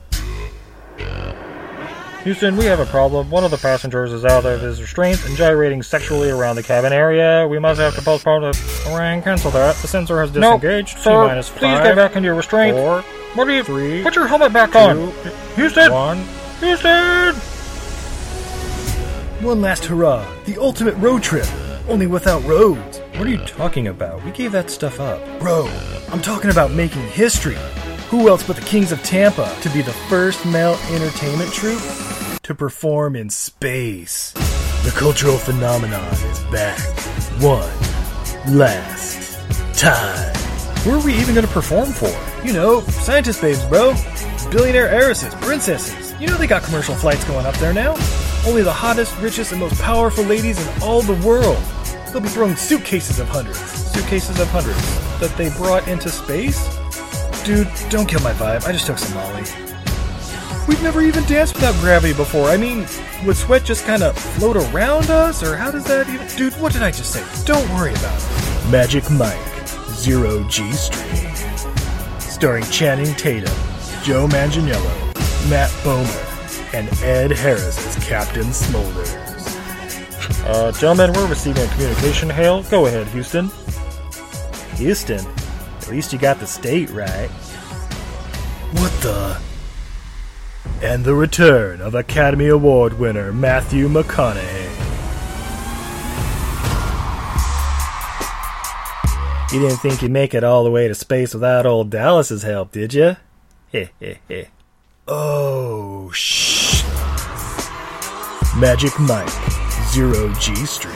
[2.23, 3.29] Houston, we have a problem.
[3.31, 6.93] One of the passengers is out of his restraints and gyrating sexually around the cabin
[6.93, 7.47] area.
[7.47, 8.61] We must have to postpone it.
[8.87, 9.75] Orion, cancel that.
[9.77, 10.97] The sensor has Nope, disengaged.
[10.97, 12.77] T sir, minus please get back into your restraint.
[12.77, 13.01] Four,
[13.33, 13.63] What are you?
[13.63, 15.11] three, Put your helmet back two, on.
[15.55, 15.91] Houston.
[15.91, 16.23] one.
[16.59, 17.33] Houston.
[19.43, 21.47] One last hurrah, the ultimate road trip,
[21.89, 23.00] only without roads.
[23.21, 24.25] What are you talking about?
[24.25, 25.21] We gave that stuff up.
[25.39, 25.67] Bro,
[26.09, 27.55] I'm talking about making history.
[28.09, 31.83] Who else but the Kings of Tampa to be the first male entertainment troupe
[32.41, 34.31] to perform in space?
[34.31, 36.79] The cultural phenomenon is back.
[37.39, 37.69] One
[38.57, 39.37] last
[39.77, 40.33] time.
[40.77, 42.09] Who are we even going to perform for?
[42.43, 43.93] You know, scientist babes, bro.
[44.49, 46.19] Billionaire heiresses, princesses.
[46.19, 47.91] You know they got commercial flights going up there now.
[48.47, 51.63] Only the hottest, richest, and most powerful ladies in all the world.
[52.11, 53.59] They'll be throwing suitcases of hundreds.
[53.59, 54.81] Suitcases of hundreds
[55.19, 56.59] that they brought into space?
[57.45, 58.65] Dude, don't kill my vibe.
[58.65, 59.43] I just took some Molly.
[60.67, 62.49] We've never even danced without gravity before.
[62.49, 62.85] I mean,
[63.25, 66.27] would sweat just kind of float around us, or how does that even.
[66.35, 67.25] Dude, what did I just say?
[67.45, 68.71] Don't worry about it.
[68.71, 69.39] Magic Mike,
[69.89, 71.35] Zero G String.
[72.19, 73.53] Starring Channing Tatum,
[74.03, 79.40] Joe Manganiello, Matt Bomer, and Ed Harris as Captain Smolders.
[80.45, 82.63] Uh, gentlemen, we're receiving a communication hail.
[82.63, 83.49] Go ahead, Houston.
[84.75, 85.25] Houston,
[85.79, 87.29] at least you got the state right.
[88.79, 89.39] What the?
[90.81, 94.69] And the return of Academy Award winner Matthew McConaughey.
[99.53, 102.71] You didn't think you'd make it all the way to space without old Dallas's help,
[102.71, 103.17] did you?
[103.71, 104.45] Heh heh heh.
[105.07, 106.83] Oh, shh.
[108.57, 109.27] Magic Mike,
[109.91, 110.95] Zero G String.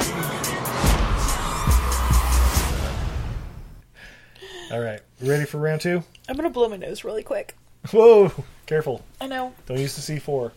[4.71, 6.01] All right, ready for round two?
[6.29, 7.57] I'm gonna blow my nose really quick.
[7.91, 8.31] Whoa,
[8.67, 9.03] careful.
[9.19, 9.53] I know.
[9.65, 10.51] Don't use the C4.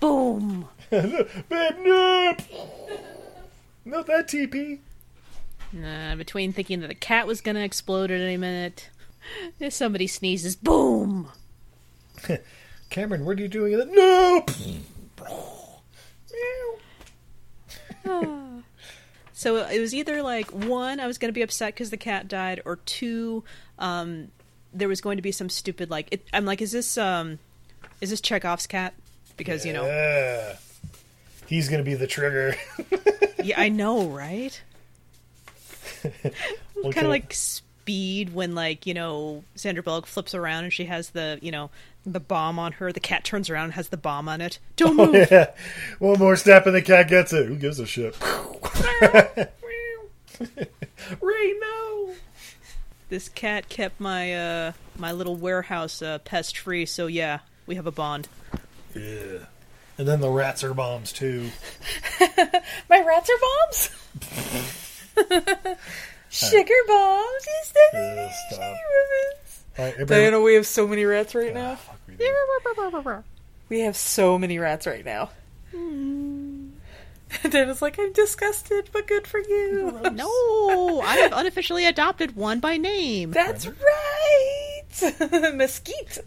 [0.00, 0.68] Boom.
[0.90, 1.12] Babe,
[1.48, 2.36] no!
[3.84, 4.80] Not that TP.
[5.80, 8.90] Uh, between thinking that the cat was gonna explode at any minute,
[9.60, 11.28] if somebody sneezes, boom.
[12.90, 13.94] Cameron, what are you doing?
[13.94, 14.44] No!
[19.38, 22.26] So it was either like one, I was going to be upset because the cat
[22.26, 23.44] died, or two,
[23.78, 24.32] um,
[24.74, 26.08] there was going to be some stupid like.
[26.10, 27.38] It, I'm like, is this um,
[28.00, 28.94] is this Chekhov's cat?
[29.36, 29.84] Because you know,
[31.46, 32.56] He's gonna be the trigger.
[33.44, 34.60] yeah, I know, right?
[36.02, 36.34] Kind
[36.96, 37.32] of like
[37.92, 41.70] Speed when like you know Sandra Bullock flips around and she has the you know
[42.04, 42.92] the bomb on her.
[42.92, 44.58] The cat turns around and has the bomb on it.
[44.76, 45.26] Don't Oh, move.
[45.30, 45.52] yeah.
[45.98, 47.46] One more step and the cat gets it.
[47.46, 48.14] Who gives a shit?
[51.22, 52.10] Ray, no.
[53.08, 57.86] This cat kept my uh my little warehouse uh, pest free, so yeah, we have
[57.86, 58.28] a bond.
[58.94, 59.46] Yeah.
[59.96, 61.48] And then the rats are bombs too.
[62.90, 63.38] My rats are
[65.16, 65.76] bombs.
[66.30, 67.46] Sugar bombs.
[67.62, 68.60] Is that Yeah, stop.
[68.60, 71.78] All right, everybody- Diana, we have so many rats right ah, now.
[73.68, 75.30] We have so many rats right now.
[75.70, 76.70] Hmm.
[77.50, 80.00] Diana's like, I'm disgusted, but good for you.
[80.12, 83.30] No, I have unofficially adopted one by name.
[83.30, 85.52] That's right.
[85.54, 86.18] Mesquite.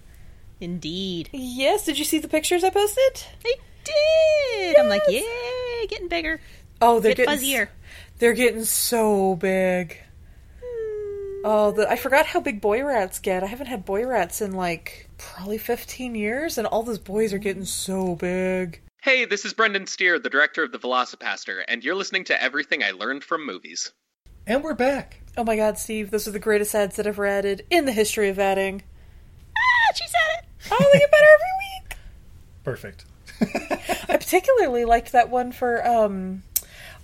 [0.62, 1.30] Indeed.
[1.34, 3.24] Yes, did you see the pictures I posted?
[3.44, 4.78] I did.
[4.78, 6.40] I'm like, yay, getting bigger.
[6.80, 7.68] Oh, they're Get getting fuzzier.
[8.22, 9.98] They're getting so big.
[11.44, 13.42] Oh, the, I forgot how big boy rats get.
[13.42, 17.40] I haven't had boy rats in like probably 15 years, and all those boys are
[17.40, 18.80] getting so big.
[19.02, 22.84] Hey, this is Brendan Steere, the director of The VelociPastor, and you're listening to Everything
[22.84, 23.92] I Learned from Movies.
[24.46, 25.20] And we're back.
[25.36, 28.30] Oh my god, Steve, those are the greatest ads that ever added in the history
[28.30, 28.84] of adding.
[29.58, 30.46] Ah, she said it.
[30.70, 31.98] Oh, they get better every week.
[32.64, 33.06] Perfect.
[34.12, 36.44] I particularly liked that one for um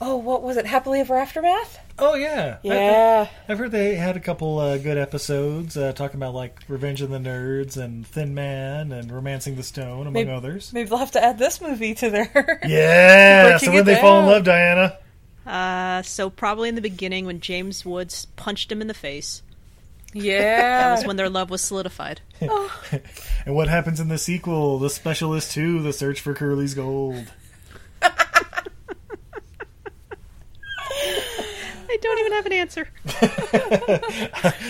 [0.02, 0.66] oh, what was it?
[0.66, 1.80] Happily Ever Aftermath?
[2.00, 3.28] Oh yeah, Yeah.
[3.28, 7.02] I, have heard they had a couple uh, good episodes uh, talking about like Revenge
[7.02, 10.72] of the Nerds and Thin Man and Romancing the Stone, among Maybe, others.
[10.74, 13.58] maybe they'll have to add this movie to their Yeah.
[13.58, 14.98] so when it they fall in love, Diana.
[15.46, 19.42] Uh, so probably in the beginning when James Woods punched him in the face.
[20.14, 20.80] Yeah.
[20.82, 22.22] that was when their love was solidified.
[23.46, 24.78] And what happens in the sequel?
[24.78, 27.32] The Specialist Two: The Search for Curly's Gold.
[31.98, 32.88] I don't even have an answer.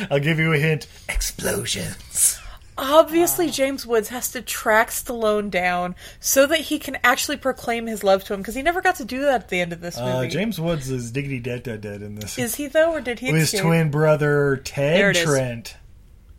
[0.11, 0.87] I'll give you a hint.
[1.09, 2.39] Explosions.
[2.77, 8.03] Obviously, James Woods has to track Stallone down so that he can actually proclaim his
[8.03, 9.97] love to him because he never got to do that at the end of this
[9.97, 10.11] movie.
[10.11, 12.37] Uh, James Woods is diggity dead dead dead in this.
[12.37, 13.31] Is he though, or did he?
[13.31, 15.23] With his twin brother There Ted it is.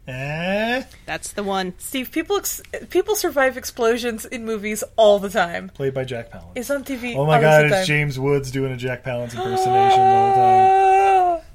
[0.09, 0.83] Eh?
[1.05, 1.75] That's the one.
[1.79, 5.69] Steve, people ex- people survive explosions in movies all the time.
[5.69, 6.53] Played by Jack Palance.
[6.55, 7.15] It's on TV.
[7.15, 7.85] Oh my god, it's time.
[7.87, 11.45] James Woods doing a Jack Palance impersonation all the time.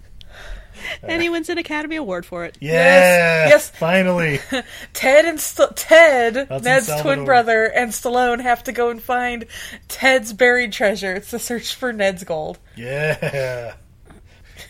[1.02, 2.58] And he wins an Academy Award for it.
[2.62, 3.70] Yeah, Yes.
[3.76, 4.40] finally.
[4.94, 9.46] Ted and St- Ted, That's Ned's twin brother, and Stallone have to go and find
[9.88, 11.14] Ted's buried treasure.
[11.14, 12.60] It's the search for Ned's gold.
[12.76, 13.74] Yeah.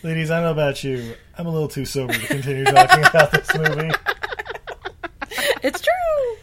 [0.02, 1.16] Ladies, I don't know about you.
[1.38, 3.92] I'm a little too sober to continue talking about this movie.
[5.64, 6.38] It's true.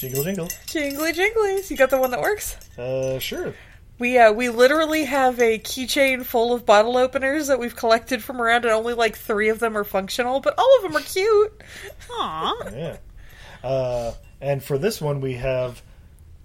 [0.00, 0.48] Jingle, jingle.
[0.66, 1.68] Jingly jinglies.
[1.68, 2.56] You got the one that works?
[2.78, 3.54] Uh, sure.
[3.98, 8.40] We uh, we literally have a keychain full of bottle openers that we've collected from
[8.40, 11.60] around, and only like three of them are functional, but all of them are cute.
[12.08, 12.72] Aww.
[12.72, 12.96] Yeah.
[13.68, 15.82] Uh, and for this one, we have,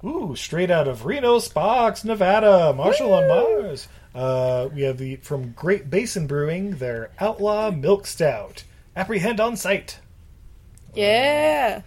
[0.05, 3.87] ooh, straight out of Reno Sparks, Nevada, Marshall on Mars.
[4.13, 8.63] Uh, we have the from Great Basin Brewing, their Outlaw Milk Stout.
[8.95, 9.99] Apprehend on sight.
[10.93, 11.81] Yeah.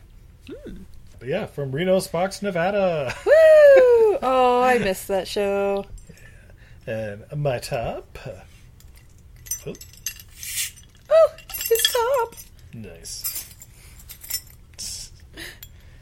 [1.19, 3.15] But yeah, from Reno Sparks, Nevada.
[3.27, 4.19] Woo!
[4.23, 5.87] Oh, I missed that show.
[6.87, 8.19] And my top.
[9.67, 9.73] Oh,
[11.11, 11.29] Oh,
[11.69, 12.35] his top.
[12.75, 13.28] nice.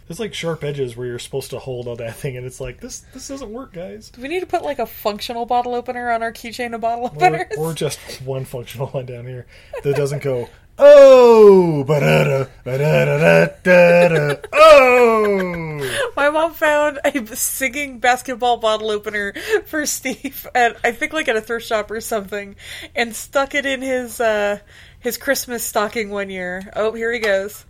[0.08, 2.80] There's like sharp edges where you're supposed to hold on that thing, and it's like
[2.80, 3.00] this.
[3.12, 4.10] This doesn't work, guys.
[4.10, 7.06] Do we need to put like a functional bottle opener on our keychain of bottle
[7.06, 7.58] Or, openers?
[7.58, 9.46] or just one functional one down here
[9.82, 10.48] that doesn't go.
[10.78, 16.10] Oh, ba-da-da, ba-da-da-da-da-da, oh.
[16.16, 19.32] My mom found a singing basketball bottle opener
[19.64, 22.56] for Steve at I think like at a thrift shop or something,
[22.94, 24.58] and stuck it in his uh,
[25.00, 26.70] his Christmas stocking one year.
[26.76, 27.64] Oh, here he goes.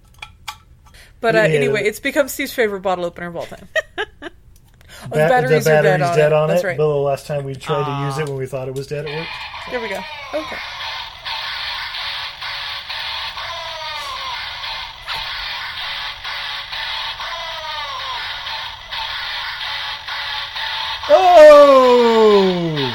[1.20, 1.44] But uh, Yeah.
[1.59, 3.68] anyway, it's become Steve's favorite bottle opener of all time.
[5.02, 6.32] Oh, the Ba- batteries, the are dead battery's on dead it.
[6.32, 6.66] on That's it.
[6.66, 6.76] right.
[6.78, 9.05] But the last time we tried to use it when we thought it was dead,
[9.06, 9.28] it worked.
[9.70, 10.01] There we go.
[10.34, 10.56] Okay.
[21.59, 22.93] Oh!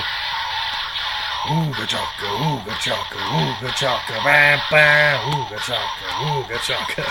[1.48, 7.06] Ooga chaka, ooga chaka, ooga chaka, bam bam, ooga chaka, ooga chaka.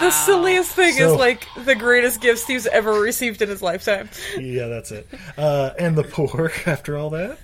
[0.00, 4.08] the silliest thing So- is like the greatest gift Steve's ever received in his lifetime.
[4.38, 5.06] Yeah, that's it.
[5.36, 7.38] Uh, and the pork after all that.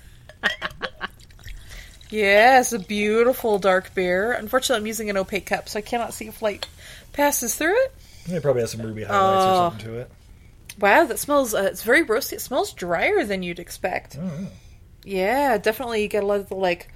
[2.11, 4.33] Yes, a beautiful dark beer.
[4.33, 6.67] Unfortunately, I'm using an opaque cup, so I cannot see if light
[7.15, 7.95] passes through it.
[8.27, 9.51] It probably has some ruby highlights Oh.
[9.67, 10.11] or something to it.
[10.79, 11.55] Wow, that smells.
[11.55, 12.35] Uh, it's very roasty.
[12.35, 14.19] It smells drier than you'd expect.
[14.21, 14.47] Oh,
[15.05, 16.03] Yeah, definitely.
[16.03, 16.89] You get a lot of the like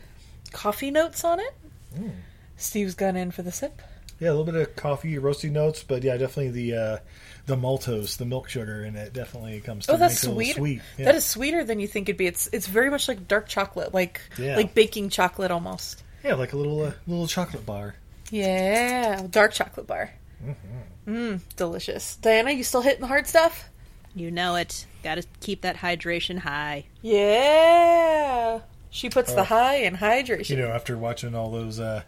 [0.53, 1.55] coffee notes on it.
[1.99, 2.11] Mm.
[2.57, 3.83] Steve's gone in for the sip.
[4.19, 6.99] Yeah, a little bit of coffee, roasty notes, but yeah, definitely the uh,
[7.45, 9.97] the maltose, the milk sugar in it definitely comes through.
[9.97, 10.55] Oh, that's Makes it a sweet.
[10.57, 10.83] sweet.
[10.97, 11.05] Yeah.
[11.05, 12.27] That is sweeter than you think it'd be.
[12.27, 14.57] It's it's very much like dark chocolate, like Yeah.
[14.57, 16.03] like baking chocolate almost.
[16.25, 17.97] yeah, like a little uh, little chocolate bar.
[18.31, 20.13] Yeah, dark chocolate bar.
[20.45, 21.15] Mm-hmm.
[21.15, 22.17] Mmm, delicious.
[22.17, 23.69] Diana, you still hitting the hard stuff?
[24.15, 24.87] You know it.
[25.05, 26.87] Got to keep that hydration high.
[27.03, 28.61] Yeah.
[28.91, 29.37] She puts Oh.
[29.37, 30.49] the high in hydration.
[30.51, 32.03] You know, after watching all those uh,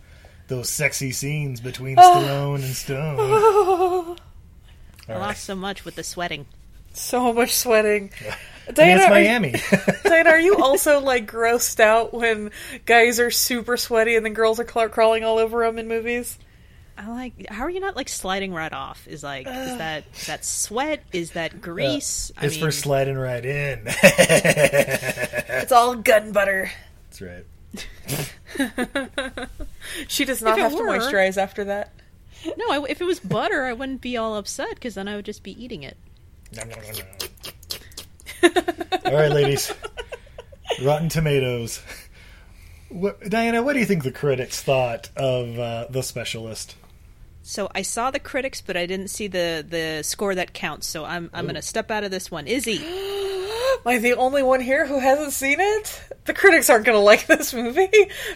[0.49, 2.03] those sexy scenes between Oh.
[2.03, 4.17] Stallone and Stone.
[5.09, 6.47] I lost so much with the sweating.
[6.93, 8.11] so much sweating.
[8.21, 9.55] I mean, Diana, it's are you- Miami.
[10.05, 12.51] Diana, are you also like grossed out when
[12.85, 16.39] guys are super sweaty and then girls are cla- crawling all over them in movies?
[16.99, 17.47] I like.
[17.49, 19.07] How are you not like sliding right off?
[19.07, 21.05] Is like is that is that sweat?
[21.13, 22.33] Is that grease?
[22.37, 23.87] Uh, it's for sliding right in.
[25.61, 26.71] It's all gun butter.
[27.09, 27.45] That's right.
[30.07, 31.93] She does not If it have to moisturize after that.
[32.57, 35.25] No, I, if it was butter, I wouldn't be all upset because then I would
[35.25, 35.97] just be eating it.
[39.05, 39.73] All right, ladies.
[40.83, 41.83] Rotten Tomatoes.
[42.91, 46.77] What, Diana, what do you think the critics thought of uh, The Specialist?
[47.49, 50.87] So I saw the critics, but I didn't see the the score that counts.
[50.87, 52.47] So I'm I'm gonna step out of this one.
[52.47, 56.03] Izzy, am I the only one here who hasn't seen it?
[56.27, 57.89] The critics aren't gonna like this movie.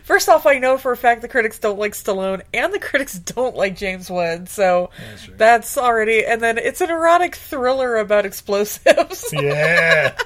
[0.02, 3.18] First off, I know for a fact the critics don't like Stallone, and the critics
[3.18, 4.48] don't like James Wood.
[4.48, 6.24] So that's, that's already.
[6.24, 9.30] And then it's an erotic thriller about explosives.
[9.42, 10.16] Yeah.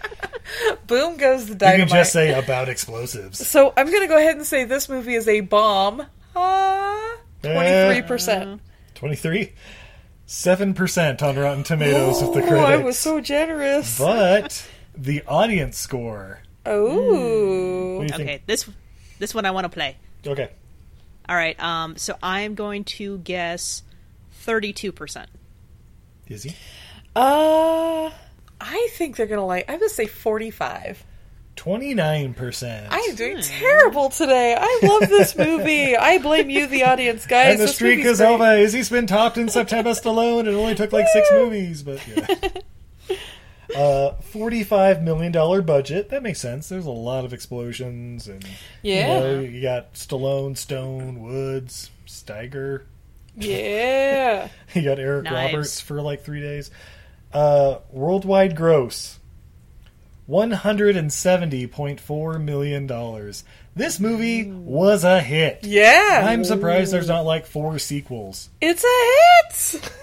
[0.86, 1.80] Boom goes the dynamite.
[1.80, 3.46] You can just say about explosives.
[3.46, 6.06] So I'm going to go ahead and say this movie is a bomb.
[6.34, 7.06] Uh,
[7.42, 8.60] 23%.
[8.94, 9.52] 23?
[10.26, 12.66] 7% on Rotten Tomatoes oh, of the critics.
[12.66, 13.98] I was so generous.
[13.98, 16.40] But the audience score.
[16.64, 18.02] Oh.
[18.02, 18.46] Okay, think?
[18.46, 18.68] this
[19.18, 19.96] this one I want to play.
[20.26, 20.50] Okay.
[21.28, 21.60] All right.
[21.62, 23.82] Um so I'm going to guess
[24.44, 25.26] 32%.
[26.26, 26.56] Is he?
[27.14, 28.10] Uh
[28.60, 31.04] I think they're going to like I'm going to say 45.
[31.56, 32.86] 29%.
[32.90, 34.54] I am doing terrible today.
[34.58, 35.96] I love this movie.
[35.96, 37.52] I blame you, the audience, guys.
[37.52, 38.28] and the This streak is great.
[38.28, 38.56] over.
[38.56, 40.46] Izzy's been topped in September Stallone.
[40.46, 42.48] It only took like six movies, but yeah.
[43.74, 45.32] Uh, $45 million
[45.66, 46.08] budget.
[46.10, 46.68] That makes sense.
[46.68, 48.28] There's a lot of explosions.
[48.28, 48.46] and
[48.80, 49.18] Yeah.
[49.18, 52.82] You, know, you got Stallone, Stone, Woods, Steiger.
[53.36, 54.48] Yeah.
[54.72, 55.52] You got Eric Knives.
[55.52, 56.70] Roberts for like three days.
[57.32, 59.18] Uh, worldwide gross
[60.28, 63.32] $170.4 million.
[63.74, 65.60] This movie was a hit.
[65.62, 66.24] Yeah.
[66.26, 68.50] I'm surprised there's not like four sequels.
[68.60, 69.90] It's a hit.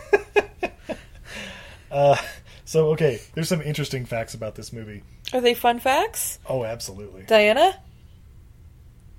[1.94, 2.18] Uh,
[2.66, 5.04] so, okay, there's some interesting facts about this movie.
[5.32, 6.40] Are they fun facts?
[6.48, 7.22] Oh, absolutely.
[7.28, 7.80] Diana?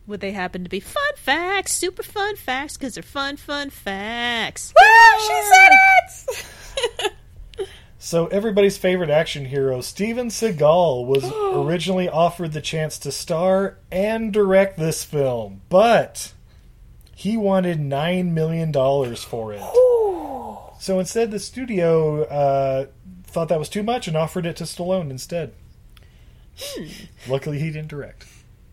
[0.09, 4.75] Would they happen to be fun facts, super fun facts, because they're fun, fun facts?
[4.77, 5.21] Woo!
[5.21, 5.71] She said
[7.07, 7.13] it!
[8.05, 11.25] So, everybody's favorite action hero, Steven Seagal, was
[11.55, 16.35] originally offered the chance to star and direct this film, but
[17.17, 18.75] he wanted $9 million
[19.17, 19.63] for it.
[20.79, 22.87] So instead, the studio uh,
[23.23, 25.55] thought that was too much and offered it to Stallone instead.
[27.27, 28.27] Luckily, he didn't direct,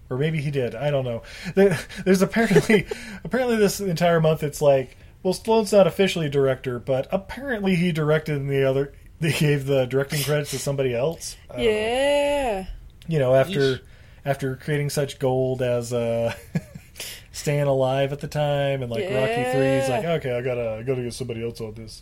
[0.10, 0.76] or maybe he did.
[0.76, 1.24] I don't know.
[1.56, 2.86] There's apparently
[3.24, 7.94] apparently this entire month it's like, well, Stallone's not officially a director, but apparently he
[7.94, 8.94] directed in the other.
[9.32, 11.38] They gave the directing credits to somebody else.
[11.48, 12.66] Uh, yeah.
[13.08, 13.82] You know, after
[14.26, 16.34] after creating such gold as uh,
[17.32, 20.84] Staying Alive at the time and like Rocky Three, he's like, okay, I gotta I
[20.84, 22.02] gotta get somebody else on this.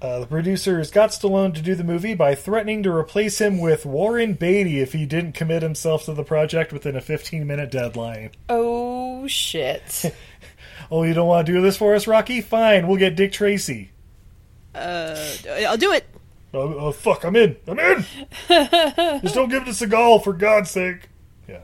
[0.00, 3.84] Uh, the producers got Stallone to do the movie by threatening to replace him with
[3.84, 8.30] Warren Beatty if he didn't commit himself to the project within a 15 minute deadline.
[8.48, 10.14] Oh, shit.
[10.88, 12.40] Oh, you don't want to do this for us, Rocky?
[12.40, 13.90] Fine, we'll get Dick Tracy.
[14.74, 15.16] Uh,
[15.68, 16.06] I'll do it.
[16.54, 17.56] Oh, oh, fuck, I'm in.
[17.66, 18.04] I'm in.
[19.22, 21.08] Just don't give it to Seagal, for God's sake.
[21.46, 21.60] Yeah.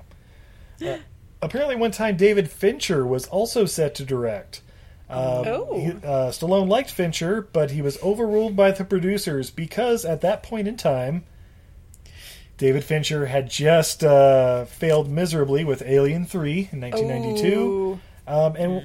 [0.95, 0.99] Uh,
[1.41, 4.61] apparently, one time David Fincher was also set to direct.
[5.09, 5.79] Um, Oh.
[5.81, 10.43] he- uh, Stallone liked Fincher, but he was overruled by the producers because at that
[10.43, 11.25] point in time,
[12.57, 18.83] David Fincher had just uh, failed miserably with Alien 3 in 1992 um, and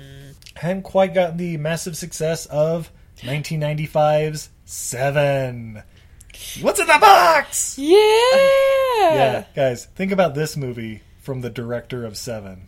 [0.56, 2.92] hadn't quite gotten the massive success of
[3.22, 5.82] 1995's Seven.
[6.62, 7.78] What's in the box?
[7.78, 7.96] Yeah.
[9.02, 12.68] Yeah, guys, think about this movie from the director of Seven.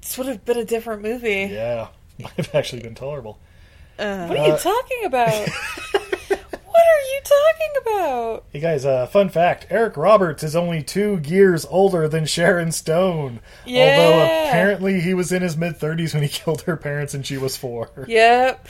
[0.00, 1.48] This would have been a different movie.
[1.52, 3.38] Yeah, might have actually been tolerable.
[3.96, 5.48] What are you Uh, talking about?
[6.28, 8.44] what are you talking about?
[8.52, 13.40] Hey guys, uh, fun fact: Eric Roberts is only two years older than Sharon Stone.
[13.64, 13.96] Yeah.
[13.98, 17.36] Although apparently he was in his mid thirties when he killed her parents and she
[17.38, 17.90] was four.
[18.06, 18.66] Yep.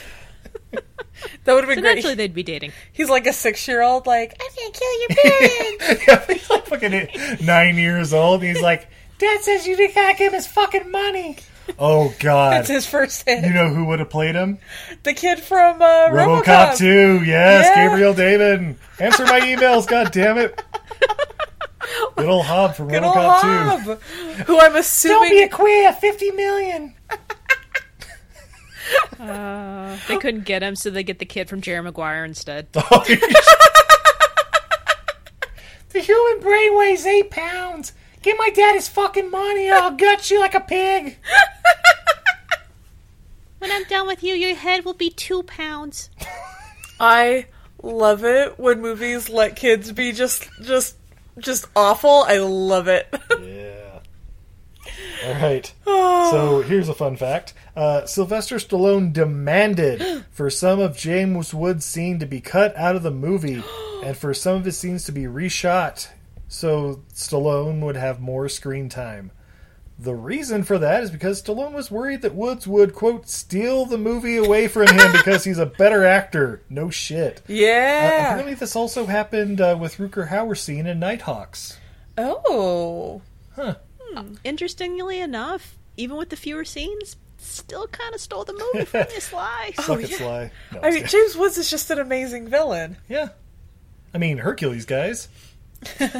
[1.44, 1.94] that would have been So great.
[1.96, 2.72] naturally they'd be dating.
[2.92, 5.08] He's like a six year old, like, I'm gonna kill your
[5.88, 6.06] parents.
[6.08, 8.42] yeah, he's like fucking nine years old.
[8.42, 8.88] He's like,
[9.18, 11.38] Dad says you gotta give him his fucking money.
[11.80, 12.52] Oh God!
[12.52, 13.44] That's his first hit.
[13.44, 14.58] You know who would have played him?
[15.02, 17.24] the kid from uh, RoboCop, RoboCop 2.
[17.24, 17.88] Yes, Yeah.
[17.88, 18.78] Gabriel Damon.
[19.00, 19.84] Answer my emails.
[19.88, 20.62] God damn it!
[22.16, 24.42] Good old Hob from Good RoboCop 2.
[24.44, 25.18] Who I'm assuming.
[25.18, 25.92] Don't be a queer.
[25.94, 26.94] Fifty million.
[29.18, 32.68] Uh, they couldn't get him, so they get the kid from Jerry Maguire instead.
[35.96, 37.94] The human brain weighs eight pounds.
[38.20, 41.16] Give my dad his fucking money, or I'll gut you like a pig.
[43.60, 46.10] when I'm done with you, your head will be two pounds.
[47.00, 47.46] I
[47.82, 50.96] love it when movies let kids be just, just,
[51.38, 52.24] just awful.
[52.28, 53.06] I love it.
[55.26, 55.72] All right.
[55.84, 62.18] So here's a fun fact: uh, Sylvester Stallone demanded for some of James Woods' scene
[62.18, 63.62] to be cut out of the movie,
[64.04, 66.08] and for some of his scenes to be reshot,
[66.48, 69.30] so Stallone would have more screen time.
[69.98, 73.96] The reason for that is because Stallone was worried that Woods would quote steal the
[73.96, 76.60] movie away from him because he's a better actor.
[76.68, 77.38] No shit.
[77.38, 78.24] Uh, Yeah.
[78.26, 81.78] apparently, this also happened uh, with Rutger Hauer scene in Nighthawks.
[82.18, 83.22] oh.
[83.54, 83.76] Huh.
[84.12, 84.34] Hmm.
[84.44, 89.20] Interestingly enough, even with the fewer scenes, still kind of stole the movie from you,
[89.20, 89.72] Sly.
[89.76, 90.50] Suck oh, it, Sly.
[90.72, 92.96] No, I mean, James Woods is just an amazing villain.
[93.08, 93.28] Yeah.
[94.14, 95.28] I mean, Hercules, guys.
[96.00, 96.10] I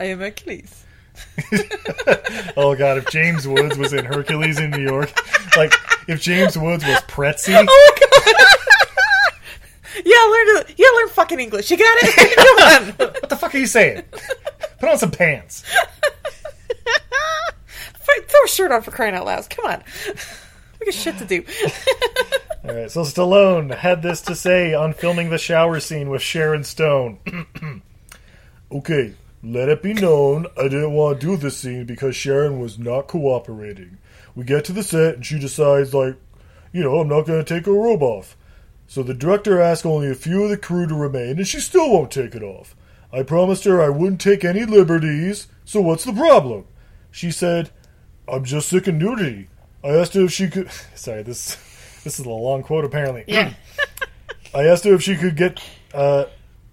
[0.00, 0.84] am Achilles.
[2.56, 5.12] Oh god, if James Woods was in Hercules in New York,
[5.56, 5.72] like
[6.08, 8.34] if James Woods was Pretzi, Oh god!
[10.04, 11.70] yeah, learn to yeah, learn fucking English.
[11.70, 12.36] You got it.
[12.36, 12.92] Come on.
[12.98, 14.02] what the fuck are you saying?
[14.82, 15.62] Put on some pants.
[18.02, 19.48] Throw a shirt on for crying out loud.
[19.48, 19.84] Come on.
[20.80, 21.44] We got shit to do.
[22.68, 26.64] All right, so Stallone had this to say on filming the shower scene with Sharon
[26.64, 27.20] Stone.
[28.72, 29.14] okay,
[29.44, 33.06] let it be known I didn't want to do this scene because Sharon was not
[33.06, 33.98] cooperating.
[34.34, 36.16] We get to the set and she decides, like,
[36.72, 38.36] you know, I'm not going to take her robe off.
[38.88, 41.92] So the director asked only a few of the crew to remain and she still
[41.92, 42.74] won't take it off.
[43.12, 46.64] I promised her I wouldn't take any liberties, so what's the problem?
[47.10, 47.70] She said,
[48.26, 49.48] I'm just sick of nudity.
[49.84, 50.70] I asked her if she could.
[50.94, 51.56] Sorry, this
[52.04, 53.24] this is a long quote apparently.
[53.26, 53.52] Yeah.
[54.54, 55.62] I asked her if she could get.
[55.92, 56.26] Uh,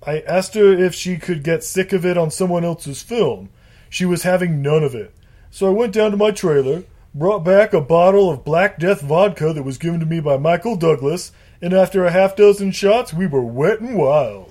[0.05, 3.49] I asked her if she could get sick of it on someone else's film.
[3.89, 5.13] She was having none of it.
[5.51, 6.83] So I went down to my trailer,
[7.13, 10.77] brought back a bottle of Black Death vodka that was given to me by Michael
[10.77, 14.48] Douglas, and after a half dozen shots, we were wet and wild.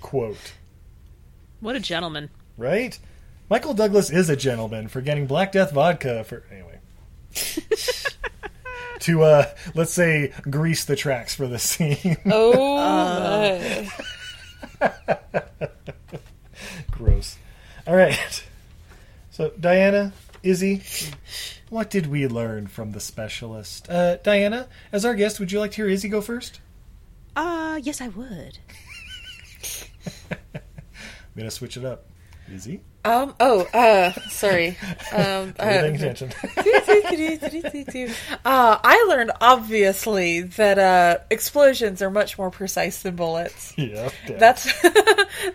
[0.00, 0.52] Quote.
[1.60, 2.30] What a gentleman.
[2.56, 2.98] Right?
[3.50, 6.44] Michael Douglas is a gentleman for getting Black Death vodka for.
[6.50, 6.78] Anyway.
[9.00, 9.44] to, uh,
[9.74, 12.16] let's say, grease the tracks for the scene.
[12.26, 13.88] Oh, my.
[16.90, 17.38] Gross.
[17.86, 18.44] All right.
[19.30, 20.12] So, Diana,
[20.42, 20.82] Izzy,
[21.70, 23.88] what did we learn from the specialist?
[23.88, 26.60] Uh, Diana, as our guest, would you like to hear Izzy go first?
[27.36, 28.58] Uh, yes, I would.
[30.30, 30.60] I'm
[31.36, 32.04] gonna switch it up.
[32.52, 33.34] Izzy, Um.
[33.40, 33.62] Oh.
[33.74, 34.12] Uh.
[34.30, 34.76] Sorry.
[35.12, 35.54] Um.
[35.58, 36.32] Are you paying uh, attention?
[38.44, 43.74] uh, I learned obviously that uh, explosions are much more precise than bullets.
[43.78, 44.08] yeah.
[44.26, 44.38] damn.
[44.38, 44.72] That's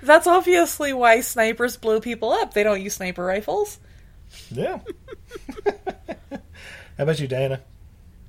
[0.03, 2.53] that's obviously why snipers blow people up.
[2.53, 3.79] They don't use sniper rifles.
[4.51, 4.79] yeah.
[6.31, 6.39] How
[7.05, 7.61] about you, Diana?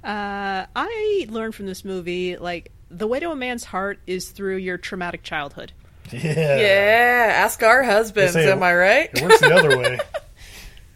[0.03, 4.57] Uh, I learned from this movie like the way to a man's heart is through
[4.57, 5.73] your traumatic childhood.
[6.12, 6.56] Yeah.
[6.59, 7.32] Yeah.
[7.36, 8.32] Ask our husbands.
[8.35, 9.10] Say Am it- I right?
[9.12, 9.98] It works the other way.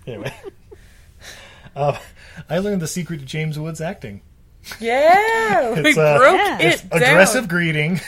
[0.07, 0.33] Anyway.
[1.77, 1.99] Uh,
[2.49, 4.23] I learned the secret to James Woods acting.
[4.81, 5.75] Yeah.
[5.75, 7.03] we It's, uh, broke it's it down.
[7.03, 8.01] aggressive greeting,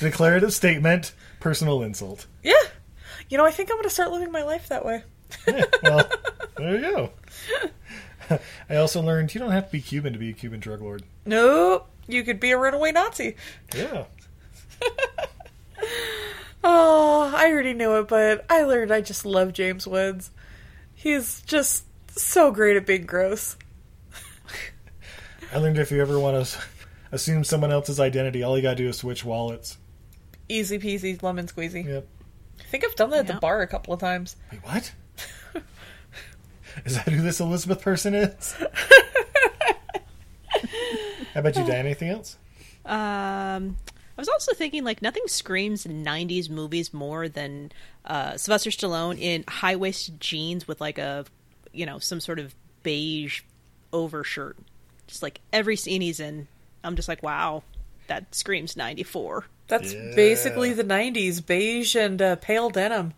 [0.00, 2.26] declarative statement, personal insult.
[2.42, 2.54] Yeah.
[3.28, 5.04] You know, I think I'm going to start living my life that way.
[5.82, 6.08] Well,
[6.56, 7.10] there you go.
[8.70, 11.02] I also learned you don't have to be Cuban to be a Cuban drug lord.
[11.26, 11.86] Nope.
[12.06, 13.36] You could be a runaway Nazi.
[13.76, 14.04] Yeah.
[16.64, 20.30] Oh, I already knew it, but I learned I just love James Woods.
[20.94, 21.84] He's just
[22.16, 23.56] so great at being gross.
[25.52, 26.58] I learned if you ever want to
[27.10, 29.76] assume someone else's identity, all you gotta do is switch wallets.
[30.48, 31.84] Easy peasy, lemon squeezy.
[31.84, 32.06] Yep.
[32.60, 34.36] I think I've done that at the bar a couple of times.
[34.50, 34.92] Wait, what?
[36.84, 38.52] Is that who this Elizabeth person is?
[41.34, 41.86] How about you, Dan?
[41.86, 42.38] Anything else?
[42.84, 43.76] Um,
[44.16, 47.72] I was also thinking like nothing screams '90s movies more than
[48.04, 51.24] uh, Sylvester Stallone in high waisted jeans with like a,
[51.72, 53.42] you know, some sort of beige
[53.92, 54.56] overshirt.
[55.06, 56.48] Just like every scene he's in,
[56.84, 57.62] I'm just like, wow,
[58.06, 59.46] that screams '94.
[59.68, 63.14] That's basically the 90s beige and uh, pale denim.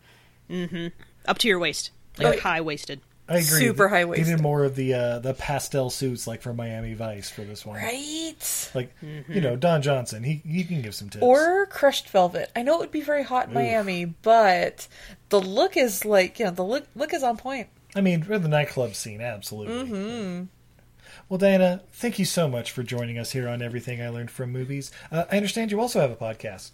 [0.49, 0.89] Mm-hmm.
[1.27, 3.01] Up to your waist, like Oh, high waisted.
[3.29, 3.45] I agree.
[3.61, 4.27] Super They high-waisted.
[4.27, 7.77] needed more of the uh, the pastel suits, like from Miami Vice, for this one.
[7.77, 8.71] Right?
[8.75, 10.23] Like you know, Don Johnson.
[10.25, 11.23] He he can give some tips.
[11.23, 12.51] Or crushed velvet.
[12.55, 13.55] I know it would be very hot in Oof.
[13.57, 14.89] Miami, but
[15.31, 17.69] the look is like, you know, the look, look is on point.
[17.97, 19.87] I mean, for the nightclub scene, absolutely.
[19.87, 20.43] hmm
[21.29, 24.51] Well, Diana, thank you so much for joining us here on Everything I Learned from
[24.53, 24.91] Movies.
[25.11, 26.73] Uh, I understand you also have a podcast.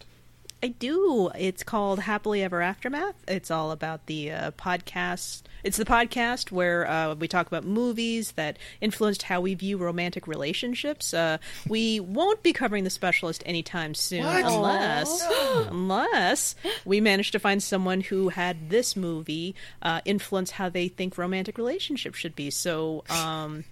[0.62, 1.30] I do.
[1.38, 3.14] It's called Happily Ever Aftermath.
[3.26, 5.42] It's all about the uh, podcast.
[5.64, 10.26] It's the podcast where uh, we talk about movies that influenced how we view romantic
[10.26, 11.14] relationships.
[11.14, 14.44] Uh, we won't be covering the specialist anytime soon, What?
[14.44, 15.26] unless
[15.70, 16.54] unless
[16.84, 21.56] we manage to find someone who had this movie uh, influence how they think romantic
[21.56, 22.50] relationships should be.
[22.50, 23.64] So, um,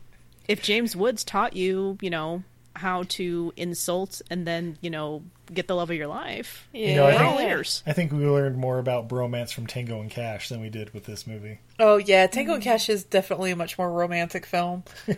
[0.47, 2.45] if James Woods taught you, you know,
[2.79, 5.23] how to insult and then, you know,
[5.53, 7.83] get the love of your life, You know, I we're all think, ears.
[7.87, 11.05] I think we learned more about bromance from Tango and Cash than we did with
[11.05, 11.59] this movie.
[11.79, 12.27] Oh, yeah.
[12.27, 14.85] Tango and Cash is definitely a much more romantic film.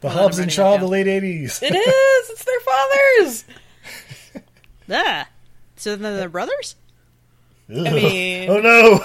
[0.00, 1.62] The Well, Hobbs and Shaw of the late 80s.
[1.62, 2.30] It is!
[2.30, 3.44] It's their fathers!
[4.90, 5.28] Ah,
[5.76, 6.74] so then they're brothers?
[7.70, 7.92] Ugh.
[7.92, 8.98] mean- oh no!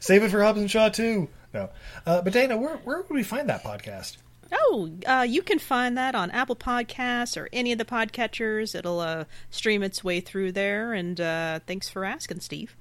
[0.00, 1.28] Save it for Hobbs and Shaw too.
[1.54, 1.70] No,
[2.04, 4.16] uh, but Dana, where where would we find that podcast?
[4.52, 8.74] Oh, uh, you can find that on Apple Podcasts or any of the podcatchers.
[8.74, 10.92] It'll uh, stream its way through there.
[10.92, 12.76] And uh, thanks for asking, Steve.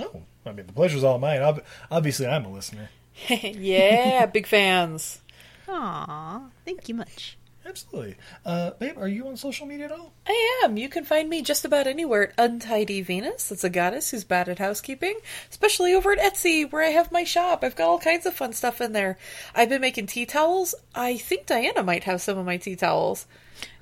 [0.00, 1.40] Oh, I mean the pleasure's all mine.
[1.40, 2.90] Ob- obviously, I'm a listener.
[3.28, 5.20] yeah, big fans.
[5.68, 7.38] Aw, thank you much.
[7.66, 8.98] Absolutely, uh, babe.
[8.98, 10.12] Are you on social media at all?
[10.26, 10.76] I am.
[10.76, 13.50] You can find me just about anywhere at Untidy Venus.
[13.50, 15.18] It's a goddess who's bad at housekeeping,
[15.50, 17.64] especially over at Etsy where I have my shop.
[17.64, 19.16] I've got all kinds of fun stuff in there.
[19.54, 20.74] I've been making tea towels.
[20.94, 23.26] I think Diana might have some of my tea towels.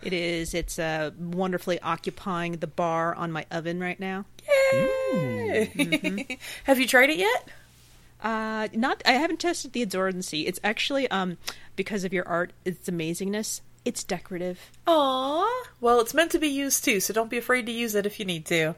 [0.00, 0.54] It is.
[0.54, 4.26] It's uh, wonderfully occupying the bar on my oven right now.
[4.72, 6.38] Yay!
[6.64, 7.48] have you tried it yet?
[8.22, 9.02] Uh, not.
[9.04, 10.46] I haven't tested the absorbency.
[10.46, 11.38] It's actually um
[11.74, 13.60] because of your art, its amazingness.
[13.84, 14.70] It's decorative.
[14.86, 15.64] Aw.
[15.80, 18.20] Well, it's meant to be used too, so don't be afraid to use it if
[18.20, 18.76] you need to.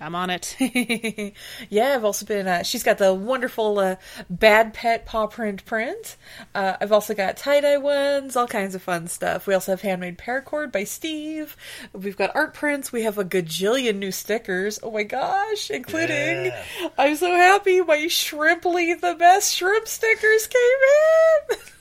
[0.00, 0.56] I'm on it.
[1.68, 2.46] yeah, I've also been.
[2.46, 3.96] Uh, she's got the wonderful uh,
[4.30, 6.16] Bad Pet paw print print.
[6.54, 9.46] Uh, I've also got tie dye ones, all kinds of fun stuff.
[9.46, 11.56] We also have handmade paracord by Steve.
[11.92, 12.92] We've got art prints.
[12.92, 14.78] We have a gajillion new stickers.
[14.82, 16.64] Oh my gosh, including Yeah.
[16.96, 20.80] I'm so happy my Shrimply the best shrimp stickers came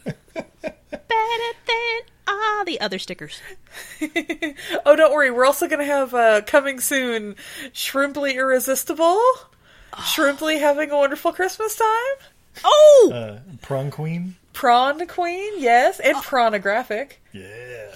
[0.06, 0.14] in.
[0.92, 3.42] Better than all the other stickers.
[4.86, 5.32] oh, don't worry.
[5.32, 7.36] We're also going to have uh, coming soon
[7.74, 9.20] Shrimply Irresistible.
[9.94, 12.28] Shrimply having a wonderful Christmas time.
[12.64, 13.12] Oh!
[13.14, 14.36] Uh, Prawn Queen.
[14.54, 16.00] Prawn Queen, yes.
[16.00, 17.14] And Prawnographic.
[17.32, 17.92] Yeah.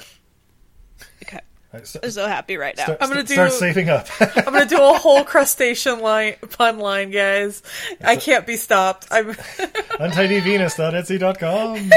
[1.23, 1.39] Okay.
[1.73, 2.83] Alright, so- I'm so happy right now.
[2.83, 4.07] Start, I'm gonna do- start saving up.
[4.19, 7.61] I'm going to do a whole crustacean line, pun line, guys.
[8.03, 9.07] I can't be stopped.
[9.11, 9.33] I'm.
[9.33, 11.89] untidyvenus.etsy.com.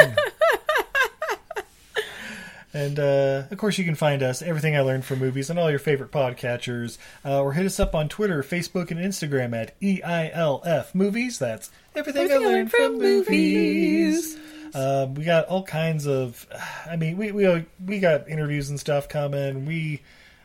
[2.77, 5.71] and uh, of course, you can find us everything I learned from movies on all
[5.71, 10.03] your favorite podcatchers, uh, or hit us up on Twitter, Facebook, and Instagram at E
[10.05, 11.39] EILF Movies.
[11.39, 14.37] That's everything, I learned from movies.
[14.75, 16.47] Um, we got all kinds of.
[16.85, 19.65] I mean, we we we got interviews and stuff coming.
[19.65, 20.03] We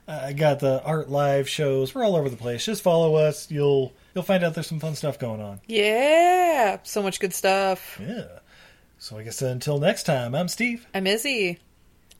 [0.07, 1.93] uh, got the art live shows.
[1.93, 2.65] We're all over the place.
[2.65, 3.51] Just follow us.
[3.51, 5.59] You'll you'll find out there's some fun stuff going on.
[5.67, 7.99] Yeah, so much good stuff.
[8.01, 8.39] Yeah.
[8.99, 11.59] So I guess until next time, I'm Steve, I'm Izzy.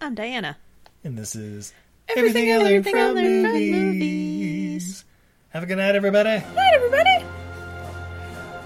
[0.02, 0.57] I'm Diana.
[1.03, 1.73] and this is
[2.10, 5.06] Everything I Learned Everything I from Learned from Movies.
[5.49, 6.30] Have a good night, everybody.
[6.56, 7.26] Night, everybody.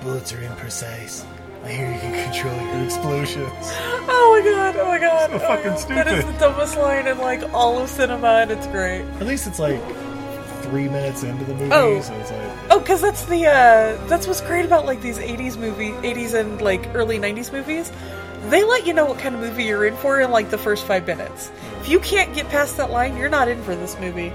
[0.02, 1.26] Bullets are imprecise.
[1.64, 3.52] I hear you can control your explosions.
[4.08, 5.30] Oh my god, oh my god.
[5.30, 6.06] So oh fucking god.
[6.06, 9.02] That is the dumbest line in like all of cinema, and it's great.
[9.20, 9.82] At least it's like
[10.62, 12.02] three minutes into the movie, Oh.
[12.02, 15.58] so it's like Oh, because that's the uh, that's what's great about like these '80s
[15.58, 17.92] movie, '80s and like early '90s movies.
[18.50, 20.86] They let you know what kind of movie you're in for in like the first
[20.86, 21.52] five minutes.
[21.82, 24.32] If you can't get past that line, you're not in for this movie.